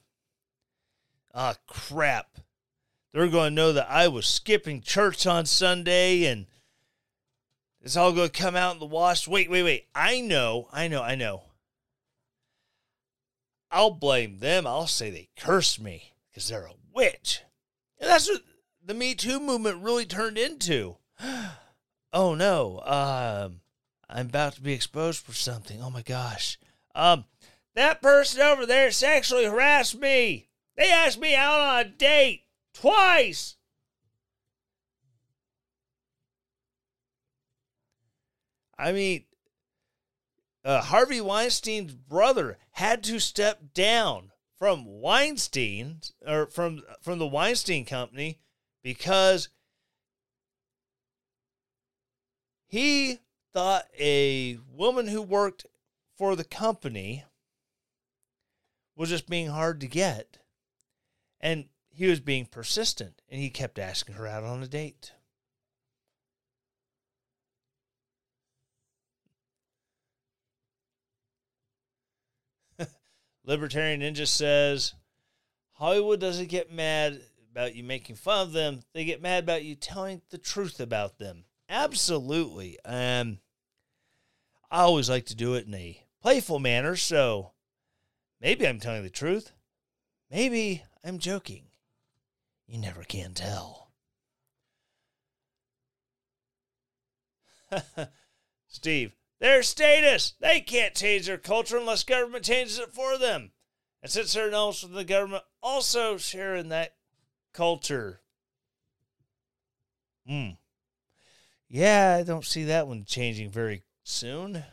Ah, 1.34 1.56
crap. 1.68 2.40
They're 3.14 3.28
going 3.28 3.52
to 3.52 3.56
know 3.56 3.74
that 3.74 3.90
I 3.90 4.08
was 4.08 4.28
skipping 4.28 4.82
church 4.82 5.26
on 5.28 5.46
Sunday 5.46 6.26
and 6.26 6.48
it's 7.82 7.96
all 7.96 8.12
going 8.12 8.30
to 8.30 8.42
come 8.42 8.56
out 8.56 8.74
in 8.74 8.80
the 8.80 8.86
wash. 8.86 9.28
Wait, 9.28 9.50
wait, 9.50 9.64
wait. 9.64 9.88
I 9.96 10.20
know, 10.20 10.68
I 10.74 10.88
know, 10.88 11.02
I 11.02 11.16
know. 11.16 11.47
I'll 13.72 13.92
blame 13.92 14.40
them. 14.40 14.66
I'll 14.66 14.88
say 14.88 15.10
they 15.10 15.30
cursed 15.38 15.80
me 15.80 16.14
because 16.30 16.48
they're 16.48 16.66
a 16.66 16.74
witch. 16.94 17.42
And 18.00 18.10
that's 18.10 18.30
what 18.30 18.42
the 18.84 18.94
Me 18.94 19.16
Too 19.16 19.40
movement 19.40 19.84
really 19.84 20.06
turned 20.06 20.38
into. 20.38 20.98
oh 22.14 22.36
no, 22.36 22.80
um, 22.82 23.62
I'm 24.10 24.28
about 24.28 24.54
to 24.56 24.62
be 24.62 24.74
exposed 24.74 25.24
for 25.24 25.34
something. 25.34 25.82
Oh 25.82 25.90
my 25.90 26.02
gosh. 26.02 26.58
Um, 26.96 27.26
that 27.76 28.02
person 28.02 28.42
over 28.42 28.66
there 28.66 28.92
sexually 28.92 29.46
harassed 29.46 30.00
me. 30.00 30.50
They 30.76 30.92
asked 30.92 31.20
me 31.20 31.36
out 31.36 31.60
on 31.60 31.80
a 31.80 31.90
date 31.90 32.44
twice. 32.74 33.56
I 38.80 38.92
mean, 38.92 39.24
uh, 40.68 40.82
Harvey 40.82 41.22
Weinstein's 41.22 41.94
brother 41.94 42.58
had 42.72 43.02
to 43.06 43.20
step 43.20 43.74
down 43.74 44.32
from 44.60 44.86
Weinstein 44.86 46.02
or 46.28 46.48
from 46.48 46.84
from 47.02 47.20
the 47.20 47.28
Weinstein 47.28 47.86
company 47.86 48.40
because 48.84 49.48
he 52.68 53.20
thought 53.54 53.86
a 53.98 54.58
woman 54.70 55.08
who 55.08 55.22
worked 55.22 55.66
for 56.18 56.36
the 56.36 56.44
company 56.44 57.24
was 58.94 59.08
just 59.08 59.30
being 59.30 59.48
hard 59.48 59.80
to 59.80 59.88
get. 59.88 60.40
And 61.40 61.70
he 61.88 62.08
was 62.08 62.20
being 62.20 62.46
persistent 62.46 63.22
and 63.30 63.40
he 63.40 63.50
kept 63.50 63.80
asking 63.80 64.16
her 64.16 64.28
out 64.28 64.44
on 64.44 64.62
a 64.64 64.68
date. 64.68 65.14
Libertarian 73.48 74.02
Ninja 74.02 74.28
says 74.28 74.94
Hollywood 75.72 76.20
doesn't 76.20 76.50
get 76.50 76.70
mad 76.70 77.22
about 77.50 77.76
you 77.76 77.84
making 77.84 78.18
fun 78.18 78.42
of 78.42 78.52
them. 78.52 78.84
They 78.94 79.06
get 79.06 79.22
mad 79.22 79.44
about 79.44 79.64
you 79.64 79.74
telling 79.74 80.22
the 80.30 80.38
truth 80.38 80.82
about 80.82 81.18
them. 81.18 81.46
Absolutely. 81.70 82.78
Um, 82.84 83.40
I 84.70 84.82
always 84.82 85.10
like 85.10 85.28
to 85.28 85.36
do 85.36 85.54
it 85.54 85.66
in 85.66 85.74
a 85.74 86.04
playful 86.22 86.60
manner, 86.60 86.98
so 86.98 87.54
maybe 88.42 88.68
I'm 88.68 88.80
telling 88.80 89.04
the 89.04 89.10
truth. 89.10 89.54
Maybe 90.30 90.84
I'm 91.02 91.18
joking. 91.18 91.64
You 92.68 92.80
never 92.80 93.04
can 93.04 93.34
tell. 93.34 93.92
Steve, 98.68 99.14
their 99.40 99.64
status. 99.64 100.34
They 100.40 100.62
can't 100.62 100.96
change 100.96 101.28
their 101.28 101.38
culture 101.38 101.78
unless 101.78 102.04
government 102.04 102.46
changes 102.46 102.80
it 102.80 102.94
for 102.94 103.18
them. 103.18 103.52
And 104.02 104.12
since 104.12 104.34
they're 104.34 104.52
knows 104.52 104.80
from 104.82 104.94
the 104.94 105.04
government 105.04 105.44
also 105.62 106.18
sharing 106.18 106.70
that 106.70 106.96
culture. 107.54 108.22
Hmm. 110.28 110.52
Yeah, 111.70 112.18
I 112.20 112.24
don't 112.24 112.46
see 112.46 112.66
that 112.66 112.88
one 112.88 113.04
changing 113.06 113.50
very 113.50 113.84
soon. 114.04 114.64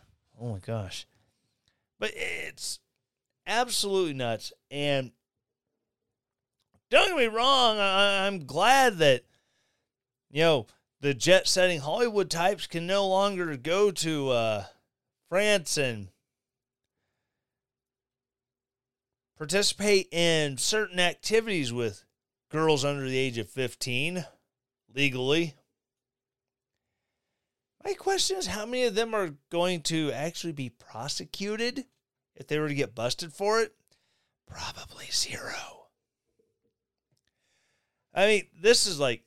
Oh 0.41 0.53
my 0.53 0.59
gosh. 0.59 1.07
But 1.99 2.13
it's 2.15 2.81
absolutely 3.47 4.15
nuts. 4.15 4.53
And 4.71 5.13
don't 6.91 7.09
get 7.09 7.17
me 7.17 7.27
wrong, 7.27 7.79
I, 7.79 8.27
am 8.27 8.47
glad 8.47 8.99
that, 8.99 9.25
you 10.31 10.43
know, 10.43 10.67
the 11.05 11.13
jet 11.13 11.47
setting 11.47 11.81
Hollywood 11.81 12.31
types 12.31 12.67
can 12.67 12.87
no 12.87 13.07
longer 13.07 13.59
go 13.59 13.91
to 13.91 14.31
uh, 14.31 14.65
France 15.29 15.77
and 15.77 16.09
participate 19.37 20.09
in 20.11 20.57
certain 20.57 20.99
activities 20.99 21.75
with 21.75 22.07
girls 22.51 22.87
under 22.87 23.07
the 23.07 23.19
age 23.19 23.37
of 23.37 23.51
15 23.51 24.25
legally. 24.95 25.55
My 27.85 27.93
question 27.93 28.39
is 28.39 28.47
how 28.47 28.65
many 28.65 28.85
of 28.85 28.95
them 28.95 29.13
are 29.13 29.35
going 29.51 29.83
to 29.83 30.11
actually 30.11 30.55
be 30.55 30.71
prosecuted 30.71 31.85
if 32.35 32.47
they 32.47 32.59
were 32.59 32.69
to 32.69 32.75
get 32.75 32.95
busted 32.95 33.35
for 33.35 33.61
it? 33.61 33.75
Probably 34.49 35.09
zero. 35.13 35.89
I 38.15 38.27
mean, 38.27 38.43
this 38.59 38.87
is 38.87 38.99
like 38.99 39.25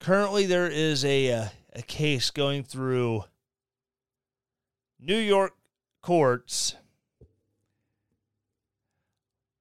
currently 0.00 0.46
there 0.46 0.68
is 0.68 1.04
a 1.04 1.32
uh, 1.32 1.48
a 1.74 1.82
case 1.82 2.30
going 2.30 2.64
through 2.64 3.24
New 4.98 5.18
York 5.18 5.54
courts 6.02 6.76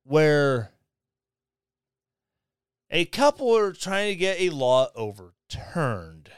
where 0.04 0.72
a 2.90 3.06
couple 3.06 3.56
are 3.58 3.74
trying 3.74 4.14
to 4.14 4.16
get 4.16 4.40
a 4.40 4.50
law 4.50 4.88
overturned. 4.96 6.32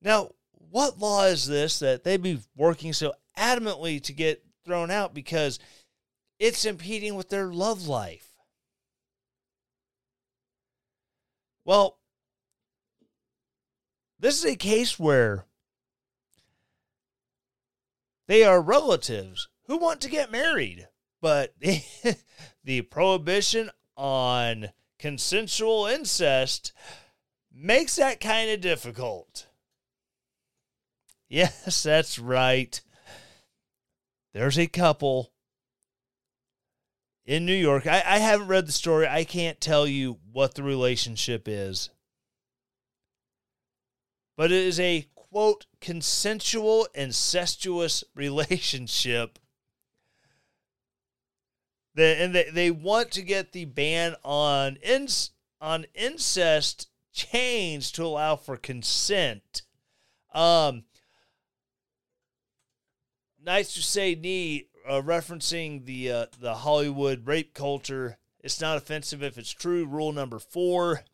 Now, 0.00 0.30
what 0.70 0.98
law 0.98 1.26
is 1.26 1.46
this 1.46 1.78
that 1.78 2.02
they'd 2.02 2.22
be 2.22 2.40
working 2.56 2.92
so 2.92 3.12
adamantly 3.38 4.02
to 4.02 4.12
get 4.12 4.44
thrown 4.64 4.90
out 4.90 5.14
because 5.14 5.58
it's 6.38 6.64
impeding 6.64 7.14
with 7.14 7.28
their 7.28 7.52
love 7.52 7.86
life? 7.86 8.31
Well, 11.64 11.98
this 14.18 14.38
is 14.38 14.44
a 14.44 14.56
case 14.56 14.98
where 14.98 15.46
they 18.26 18.44
are 18.44 18.60
relatives 18.60 19.48
who 19.66 19.76
want 19.76 20.00
to 20.00 20.10
get 20.10 20.32
married, 20.32 20.88
but 21.20 21.54
the 22.64 22.82
prohibition 22.82 23.70
on 23.96 24.70
consensual 24.98 25.86
incest 25.86 26.72
makes 27.52 27.96
that 27.96 28.20
kind 28.20 28.50
of 28.50 28.60
difficult. 28.60 29.46
Yes, 31.28 31.82
that's 31.82 32.18
right. 32.18 32.80
There's 34.32 34.58
a 34.58 34.66
couple 34.66 35.32
in 37.32 37.46
New 37.46 37.54
York. 37.54 37.86
I, 37.86 38.02
I 38.06 38.18
haven't 38.18 38.48
read 38.48 38.66
the 38.66 38.72
story. 38.72 39.08
I 39.08 39.24
can't 39.24 39.58
tell 39.58 39.86
you 39.86 40.18
what 40.32 40.54
the 40.54 40.62
relationship 40.62 41.48
is. 41.48 41.88
But 44.36 44.52
it 44.52 44.66
is 44.66 44.78
a 44.78 45.08
quote 45.14 45.64
consensual 45.80 46.86
incestuous 46.94 48.04
relationship. 48.14 49.38
the, 51.94 52.04
and 52.04 52.34
they, 52.34 52.50
they 52.50 52.70
want 52.70 53.10
to 53.12 53.22
get 53.22 53.52
the 53.52 53.64
ban 53.64 54.14
on 54.22 54.76
inc- 54.86 55.30
on 55.58 55.86
incest 55.94 56.90
changed 57.14 57.94
to 57.94 58.04
allow 58.04 58.36
for 58.36 58.58
consent. 58.58 59.62
Um, 60.34 60.84
nice 63.42 63.72
to 63.72 63.82
say 63.82 64.14
knee 64.14 64.66
uh, 64.88 65.02
referencing 65.02 65.84
the 65.84 66.10
uh, 66.10 66.26
the 66.38 66.54
Hollywood 66.56 67.26
rape 67.26 67.54
culture. 67.54 68.18
It's 68.40 68.60
not 68.60 68.76
offensive 68.76 69.22
if 69.22 69.38
it's 69.38 69.52
true. 69.52 69.84
Rule 69.84 70.12
number 70.12 70.38
four. 70.38 71.04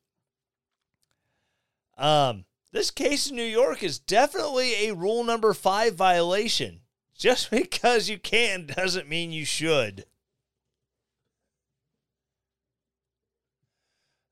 Um, 1.96 2.44
this 2.72 2.90
case 2.90 3.28
in 3.28 3.36
New 3.36 3.42
York 3.42 3.82
is 3.82 3.98
definitely 3.98 4.88
a 4.88 4.94
rule 4.94 5.24
number 5.24 5.52
five 5.54 5.94
violation. 5.94 6.80
Just 7.18 7.50
because 7.50 8.08
you 8.08 8.16
can 8.16 8.66
doesn't 8.66 9.08
mean 9.08 9.32
you 9.32 9.44
should. 9.44 10.04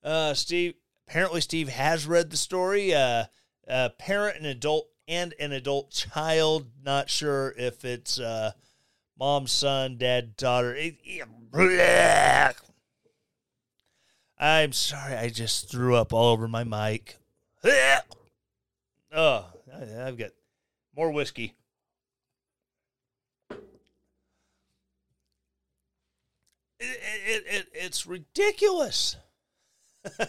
Uh, 0.04 0.34
Steve, 0.34 0.74
apparently 1.08 1.40
Steve 1.40 1.68
has 1.68 2.06
read 2.06 2.30
the 2.30 2.36
story. 2.36 2.94
Uh, 2.94 3.24
uh, 3.66 3.88
parent 3.98 4.38
an 4.38 4.46
adult 4.46 4.88
and 5.08 5.34
an 5.40 5.50
adult 5.50 5.90
child. 5.90 6.68
Not 6.84 7.10
sure 7.10 7.54
if 7.58 7.84
it's 7.84 8.20
uh, 8.20 8.52
mom, 9.18 9.46
son, 9.46 9.96
dad, 9.98 10.36
daughter. 10.36 10.76
I'm 14.38 14.72
sorry, 14.72 15.14
I 15.14 15.28
just 15.28 15.70
threw 15.70 15.96
up 15.96 16.12
all 16.12 16.32
over 16.32 16.46
my 16.46 16.64
mic. 16.64 17.16
Oh, 19.12 19.46
I've 19.98 20.18
got 20.18 20.30
more 20.94 21.10
whiskey. 21.10 21.54
It, 26.78 27.00
it, 27.26 27.44
it, 27.46 27.66
it's 27.72 28.06
ridiculous. 28.06 29.16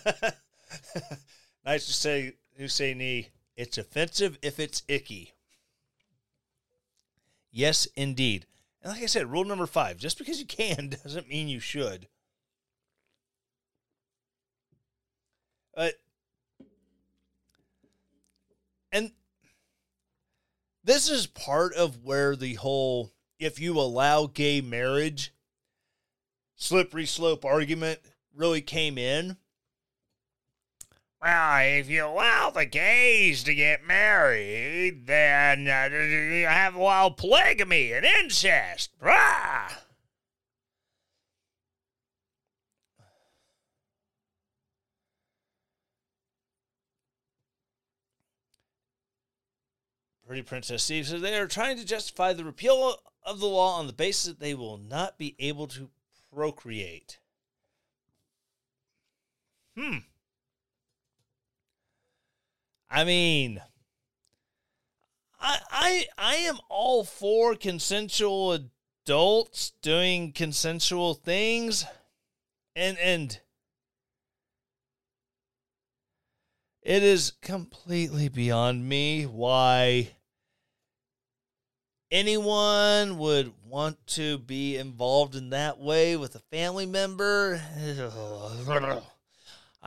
nice 1.66 1.86
to 1.86 1.94
say, 1.94 2.34
knee. 2.94 3.30
It's 3.58 3.78
offensive 3.78 4.38
if 4.42 4.60
it's 4.60 4.84
icky. 4.88 5.34
Yes, 7.52 7.88
indeed. 7.96 8.46
And 8.82 8.94
like 8.94 9.04
I 9.04 9.08
said, 9.08 9.32
rule 9.32 9.46
number 9.46 9.66
five 9.66 9.98
just 9.98 10.18
because 10.18 10.40
you 10.40 10.46
can 10.46 10.90
doesn't 11.04 11.30
mean 11.30 11.48
you 11.48 11.60
should. 11.60 12.08
But, 15.76 15.94
and 18.92 19.12
this 20.84 21.10
is 21.10 21.28
part 21.28 21.74
of 21.76 22.04
where 22.04 22.36
the 22.36 22.56
whole 22.56 23.12
if 23.40 23.60
you 23.60 23.80
allow 23.80 24.26
gay 24.26 24.62
marriage 24.62 25.34
slippery 26.56 27.06
slope 27.06 27.46
argument 27.46 28.00
really 28.34 28.62
came 28.62 28.98
in 28.98 29.38
well, 31.22 31.60
if 31.62 31.90
you 31.90 32.06
allow 32.06 32.52
the 32.52 32.66
gays 32.66 33.44
to 33.44 33.56
get 33.56 33.86
married, 33.86 35.08
then 35.08 35.68
uh, 35.68 35.90
you 35.92 36.46
have 36.46 36.76
wild 36.76 37.18
polygamy 37.18 37.92
and 37.92 38.06
incest. 38.06 38.92
Rah! 39.02 39.70
Pretty 50.28 50.42
Princess 50.42 50.84
Steve 50.84 51.08
says 51.08 51.22
they 51.22 51.38
are 51.38 51.48
trying 51.48 51.78
to 51.78 51.86
justify 51.86 52.34
the 52.34 52.44
repeal 52.44 52.98
of 53.24 53.40
the 53.40 53.48
law 53.48 53.80
on 53.80 53.88
the 53.88 53.94
basis 53.94 54.26
that 54.26 54.40
they 54.42 54.54
will 54.54 54.78
not 54.78 55.18
be 55.18 55.36
able 55.40 55.68
to 55.68 55.90
procreate. 56.36 57.20
Hmm. 59.78 60.00
I 62.90 63.04
mean, 63.04 63.62
I 65.40 65.60
I 65.72 66.06
I 66.18 66.36
am 66.36 66.58
all 66.70 67.04
for 67.04 67.56
consensual 67.56 68.54
adults 68.54 69.72
doing 69.82 70.32
consensual 70.32 71.14
things 71.14 71.86
and 72.76 72.98
and 73.00 73.40
it 76.82 77.04
is 77.04 77.34
completely 77.42 78.30
beyond 78.30 78.88
me 78.88 79.26
why 79.26 80.10
anyone 82.12 83.18
would 83.18 83.54
want 83.66 84.06
to 84.08 84.38
be 84.38 84.78
involved 84.78 85.36
in 85.36 85.50
that 85.50 85.80
way 85.80 86.16
with 86.16 86.36
a 86.36 86.40
family 86.40 86.86
member. 86.86 87.62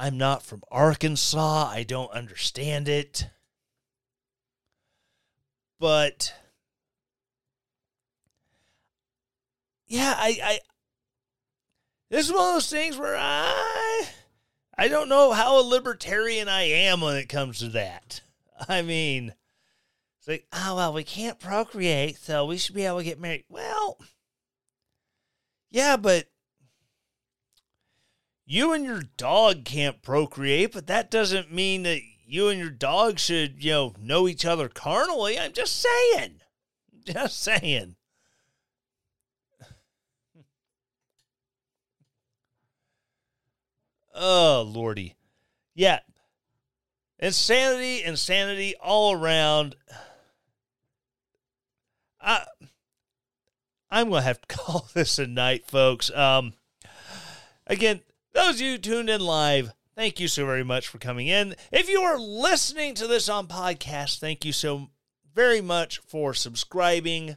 I'm 0.01 0.16
not 0.16 0.42
from 0.42 0.62
Arkansas. 0.70 1.68
I 1.70 1.82
don't 1.82 2.11
understand 2.12 2.88
it. 2.88 3.28
But 5.78 6.32
yeah, 9.86 10.14
I, 10.16 10.38
I 10.42 10.59
this 12.09 12.26
is 12.26 12.32
one 12.32 12.48
of 12.48 12.55
those 12.55 12.70
things 12.70 12.96
where 12.96 13.14
I 13.14 14.07
I 14.78 14.88
don't 14.88 15.11
know 15.11 15.32
how 15.32 15.61
a 15.61 15.62
libertarian 15.62 16.48
I 16.48 16.62
am 16.62 17.03
when 17.03 17.16
it 17.16 17.28
comes 17.28 17.59
to 17.59 17.68
that. 17.68 18.22
I 18.70 18.80
mean, 18.80 19.34
it's 20.18 20.28
like, 20.28 20.46
oh, 20.51 20.76
well, 20.76 20.94
we 20.94 21.05
can't 21.05 21.38
procreate, 21.38 22.16
so 22.16 22.46
we 22.46 22.57
should 22.57 22.74
be 22.74 22.86
able 22.86 22.98
to 22.98 23.05
get 23.05 23.20
married. 23.20 23.44
Well, 23.51 23.98
yeah, 25.70 25.98
but 25.98 26.26
you 28.51 28.72
and 28.72 28.84
your 28.84 29.05
dog 29.16 29.64
can't 29.64 30.03
procreate, 30.03 30.72
but 30.72 30.88
that 30.88 31.09
doesn't 31.09 31.53
mean 31.53 31.84
that 31.84 32.01
you 32.26 32.48
and 32.48 32.59
your 32.59 32.68
dog 32.68 33.20
should, 33.20 33.62
you 33.62 33.70
know, 33.70 33.94
know 34.03 34.26
each 34.26 34.44
other 34.44 34.68
carnally. 34.68 35.38
I'm 35.38 35.53
just 35.53 35.76
saying. 35.76 36.40
Just 37.05 37.40
saying. 37.40 37.94
Oh, 44.12 44.68
Lordy. 44.68 45.14
Yeah. 45.72 46.01
Insanity, 47.20 48.03
insanity 48.03 48.74
all 48.82 49.12
around. 49.12 49.76
I, 52.20 52.44
I'm 53.88 54.11
going 54.11 54.22
to 54.22 54.26
have 54.26 54.40
to 54.42 54.48
call 54.57 54.88
this 54.92 55.20
a 55.20 55.28
night, 55.28 55.66
folks. 55.68 56.11
Um, 56.11 56.55
again, 57.68 58.01
those 58.33 58.57
of 58.57 58.61
you 58.61 58.78
tuned 58.78 59.11
in 59.11 59.20
live, 59.20 59.72
thank 59.97 60.20
you 60.20 60.28
so 60.28 60.47
very 60.47 60.64
much 60.64 60.89
for 60.89 60.99
coming 60.99 61.26
in. 61.26 61.57
If 61.72 61.89
you 61.89 62.01
are 62.03 62.18
listening 62.18 62.95
to 62.95 63.07
this 63.07 63.28
on 63.28 63.49
podcast, 63.49 64.18
thank 64.18 64.45
you 64.45 64.53
so 64.53 64.91
very 65.35 65.61
much 65.61 65.99
for 65.99 66.35
subscribing. 66.35 67.37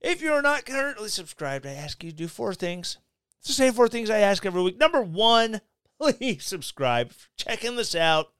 If 0.00 0.20
you're 0.20 0.42
not 0.42 0.64
currently 0.64 1.08
subscribed, 1.08 1.66
I 1.66 1.72
ask 1.72 2.02
you 2.02 2.10
to 2.10 2.16
do 2.16 2.28
four 2.28 2.54
things. 2.54 2.98
It's 3.38 3.48
the 3.48 3.54
same 3.54 3.72
four 3.72 3.88
things 3.88 4.10
I 4.10 4.18
ask 4.18 4.44
every 4.46 4.62
week. 4.62 4.78
Number 4.78 5.02
one, 5.02 5.60
please 6.00 6.44
subscribe. 6.44 7.12
Checking 7.36 7.76
this 7.76 7.94
out. 7.94 8.32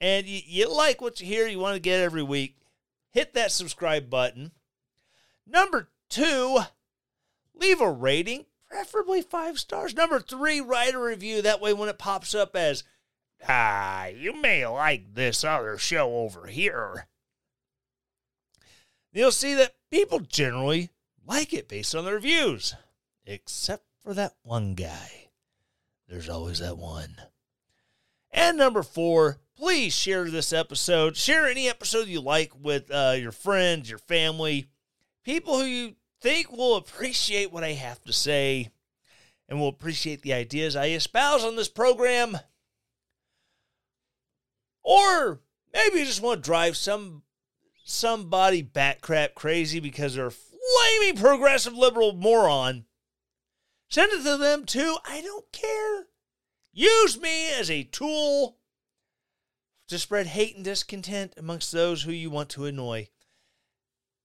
And 0.00 0.26
you, 0.26 0.40
you 0.44 0.74
like 0.74 1.00
what 1.00 1.20
you 1.20 1.26
hear, 1.26 1.46
you 1.46 1.58
want 1.58 1.74
to 1.74 1.80
get 1.80 2.00
every 2.00 2.22
week, 2.22 2.56
hit 3.10 3.34
that 3.34 3.50
subscribe 3.50 4.10
button. 4.10 4.52
Number 5.46 5.88
two, 6.08 6.58
leave 7.54 7.80
a 7.80 7.90
rating, 7.90 8.46
preferably 8.68 9.22
five 9.22 9.58
stars. 9.58 9.94
Number 9.94 10.20
three, 10.20 10.60
write 10.60 10.94
a 10.94 10.98
review. 10.98 11.42
That 11.42 11.60
way, 11.60 11.72
when 11.72 11.88
it 11.88 11.98
pops 11.98 12.34
up 12.34 12.56
as, 12.56 12.84
ah, 13.48 14.06
you 14.06 14.40
may 14.40 14.66
like 14.66 15.14
this 15.14 15.44
other 15.44 15.78
show 15.78 16.16
over 16.16 16.46
here, 16.46 17.06
you'll 19.12 19.32
see 19.32 19.54
that 19.54 19.76
people 19.90 20.20
generally 20.20 20.90
like 21.26 21.52
it 21.52 21.68
based 21.68 21.94
on 21.94 22.04
their 22.04 22.14
reviews, 22.14 22.74
except 23.24 23.84
for 24.02 24.14
that 24.14 24.34
one 24.42 24.74
guy. 24.74 25.28
There's 26.08 26.28
always 26.28 26.60
that 26.60 26.78
one. 26.78 27.16
And 28.30 28.58
number 28.58 28.82
four, 28.82 29.38
please 29.56 29.94
share 29.94 30.30
this 30.30 30.52
episode. 30.52 31.16
Share 31.16 31.46
any 31.46 31.68
episode 31.68 32.06
you 32.06 32.20
like 32.20 32.52
with 32.60 32.90
uh, 32.90 33.14
your 33.16 33.32
friends, 33.32 33.88
your 33.88 33.98
family 33.98 34.68
people 35.26 35.58
who 35.58 35.64
you 35.64 35.96
think 36.26 36.50
will 36.50 36.74
appreciate 36.74 37.52
what 37.52 37.62
I 37.62 37.74
have 37.74 38.02
to 38.02 38.12
say 38.12 38.70
and 39.48 39.60
will 39.60 39.68
appreciate 39.68 40.22
the 40.22 40.32
ideas 40.32 40.74
I 40.74 40.88
espouse 40.88 41.44
on 41.44 41.54
this 41.54 41.68
program. 41.68 42.36
Or 44.82 45.40
maybe 45.72 46.00
you 46.00 46.04
just 46.04 46.20
want 46.20 46.42
to 46.42 46.46
drive 46.46 46.76
some 46.76 47.22
somebody 47.84 48.60
bat 48.60 49.00
crap 49.02 49.36
crazy 49.36 49.78
because 49.78 50.16
they're 50.16 50.26
a 50.26 50.32
flaming 50.32 51.16
progressive 51.16 51.74
liberal 51.74 52.12
moron. 52.12 52.86
Send 53.88 54.12
it 54.12 54.24
to 54.24 54.36
them 54.36 54.64
too. 54.64 54.96
I 55.04 55.20
don't 55.20 55.52
care. 55.52 56.06
Use 56.72 57.20
me 57.20 57.52
as 57.52 57.70
a 57.70 57.84
tool 57.84 58.58
to 59.86 59.96
spread 59.96 60.26
hate 60.26 60.56
and 60.56 60.64
discontent 60.64 61.34
amongst 61.36 61.70
those 61.70 62.02
who 62.02 62.10
you 62.10 62.30
want 62.30 62.48
to 62.48 62.64
annoy. 62.64 63.10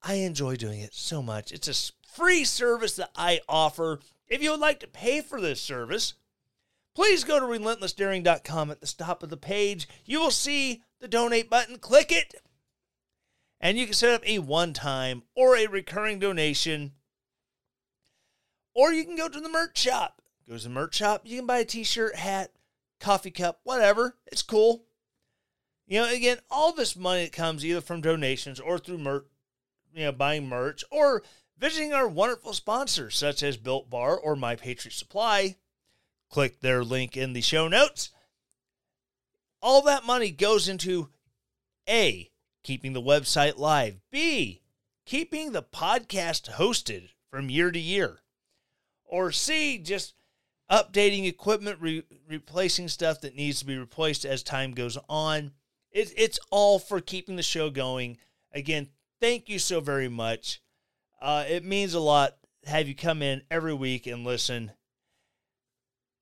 I 0.04 0.16
enjoy 0.16 0.56
doing 0.56 0.80
it 0.80 0.94
so 0.94 1.22
much. 1.22 1.52
It's 1.52 1.68
a 1.68 1.94
free 2.08 2.44
service 2.44 2.96
that 2.96 3.12
I 3.16 3.42
offer. 3.48 4.00
If 4.28 4.42
you 4.42 4.52
would 4.52 4.60
like 4.60 4.80
to 4.80 4.88
pay 4.88 5.22
for 5.22 5.40
this 5.40 5.62
service, 5.62 6.16
please 6.96 7.24
go 7.24 7.40
to 7.40 7.46
relentlessdaring.com 7.46 8.72
at 8.72 8.82
the 8.82 8.88
top 8.88 9.24
of 9.24 9.30
the 9.30 9.38
page. 9.38 9.88
You 10.06 10.20
will 10.20 10.32
see 10.32 10.84
the 11.00 11.08
donate 11.08 11.50
button. 11.50 11.78
Click 11.78 12.12
it, 12.12 12.36
and 13.60 13.78
you 13.78 13.86
can 13.86 13.94
set 13.94 14.14
up 14.14 14.28
a 14.28 14.40
one 14.40 14.74
time 14.74 15.24
or 15.36 15.56
a 15.56 15.68
recurring 15.68 16.20
donation. 16.20 16.94
Or 18.74 18.94
you 18.94 19.04
can 19.04 19.18
go 19.18 19.28
to 19.28 19.40
the 19.40 19.50
merch 19.50 19.78
shop. 19.78 20.22
Go 20.48 20.58
to 20.58 20.64
the 20.64 20.70
merch 20.70 20.96
shop. 20.96 21.22
You 21.26 21.38
can 21.38 21.46
buy 21.46 21.60
a 21.60 21.66
t 21.66 21.84
shirt, 21.84 22.16
hat, 22.16 22.52
coffee 23.00 23.32
cup, 23.32 23.60
whatever. 23.64 24.18
It's 24.32 24.42
cool. 24.42 24.86
You 25.88 26.00
know, 26.00 26.10
again, 26.10 26.38
all 26.50 26.72
this 26.72 26.96
money 26.96 27.26
that 27.26 27.34
comes 27.34 27.66
either 27.66 27.82
from 27.82 28.00
donations 28.00 28.62
or 28.62 28.80
through 28.80 29.00
merch 29.00 29.26
you 29.94 30.06
know, 30.06 30.12
buying 30.12 30.48
merch 30.48 30.84
or 30.92 31.24
visiting 31.58 31.94
our 31.94 32.08
wonderful 32.08 32.54
sponsors 32.54 33.16
such 33.16 33.44
as 33.44 33.58
Built 33.58 33.90
Bar 33.90 34.18
or 34.18 34.36
My 34.36 34.56
Patriot 34.56 34.94
Supply. 34.94 35.58
Click 36.30 36.62
their 36.62 36.84
link 36.84 37.18
in 37.18 37.34
the 37.34 37.42
show 37.42 37.68
notes. 37.68 38.10
All 39.62 39.82
that 39.84 40.06
money 40.06 40.32
goes 40.32 40.68
into 40.68 41.10
A, 41.88 42.32
keeping 42.64 42.94
the 42.94 43.02
website 43.02 43.58
live, 43.58 44.00
B, 44.12 44.62
keeping 45.06 45.52
the 45.52 45.62
podcast 45.62 46.52
hosted 46.54 47.10
from 47.30 47.50
year 47.50 47.70
to 47.72 47.80
year, 47.80 48.22
or 49.04 49.32
C, 49.32 49.78
just 49.78 50.16
updating 50.72 51.28
equipment, 51.28 51.80
re- 51.82 52.04
replacing 52.30 52.88
stuff 52.88 53.22
that 53.22 53.36
needs 53.36 53.60
to 53.60 53.66
be 53.66 53.78
replaced 53.78 54.26
as 54.26 54.42
time 54.42 54.72
goes 54.72 54.98
on. 55.10 55.52
It, 55.92 56.14
it's 56.16 56.40
all 56.50 56.80
for 56.80 57.02
keeping 57.02 57.36
the 57.36 57.44
show 57.44 57.70
going. 57.70 58.18
Again, 58.54 58.88
thank 59.22 59.48
you 59.48 59.60
so 59.60 59.80
very 59.80 60.10
much. 60.10 60.62
Uh, 61.22 61.46
it 61.48 61.64
means 61.64 61.94
a 61.94 62.00
lot 62.00 62.34
to 62.64 62.70
have 62.70 62.88
you 62.88 62.96
come 62.96 63.22
in 63.22 63.44
every 63.50 63.74
week 63.74 64.08
and 64.08 64.26
listen. 64.26 64.72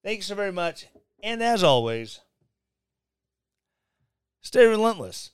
Thank 0.04 0.18
you 0.18 0.24
so 0.24 0.36
very 0.36 0.52
much. 0.52 0.86
And 1.24 1.42
as 1.42 1.64
always, 1.64 2.20
stay 4.42 4.66
relentless. 4.66 5.32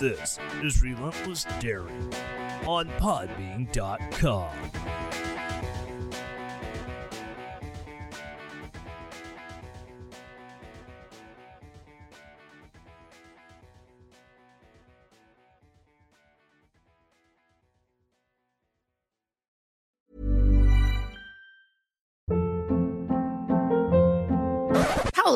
This 0.00 0.38
is 0.62 0.82
Relentless 0.82 1.46
Daring 1.60 2.12
on 2.66 2.88
Podbean.com. 2.98 4.73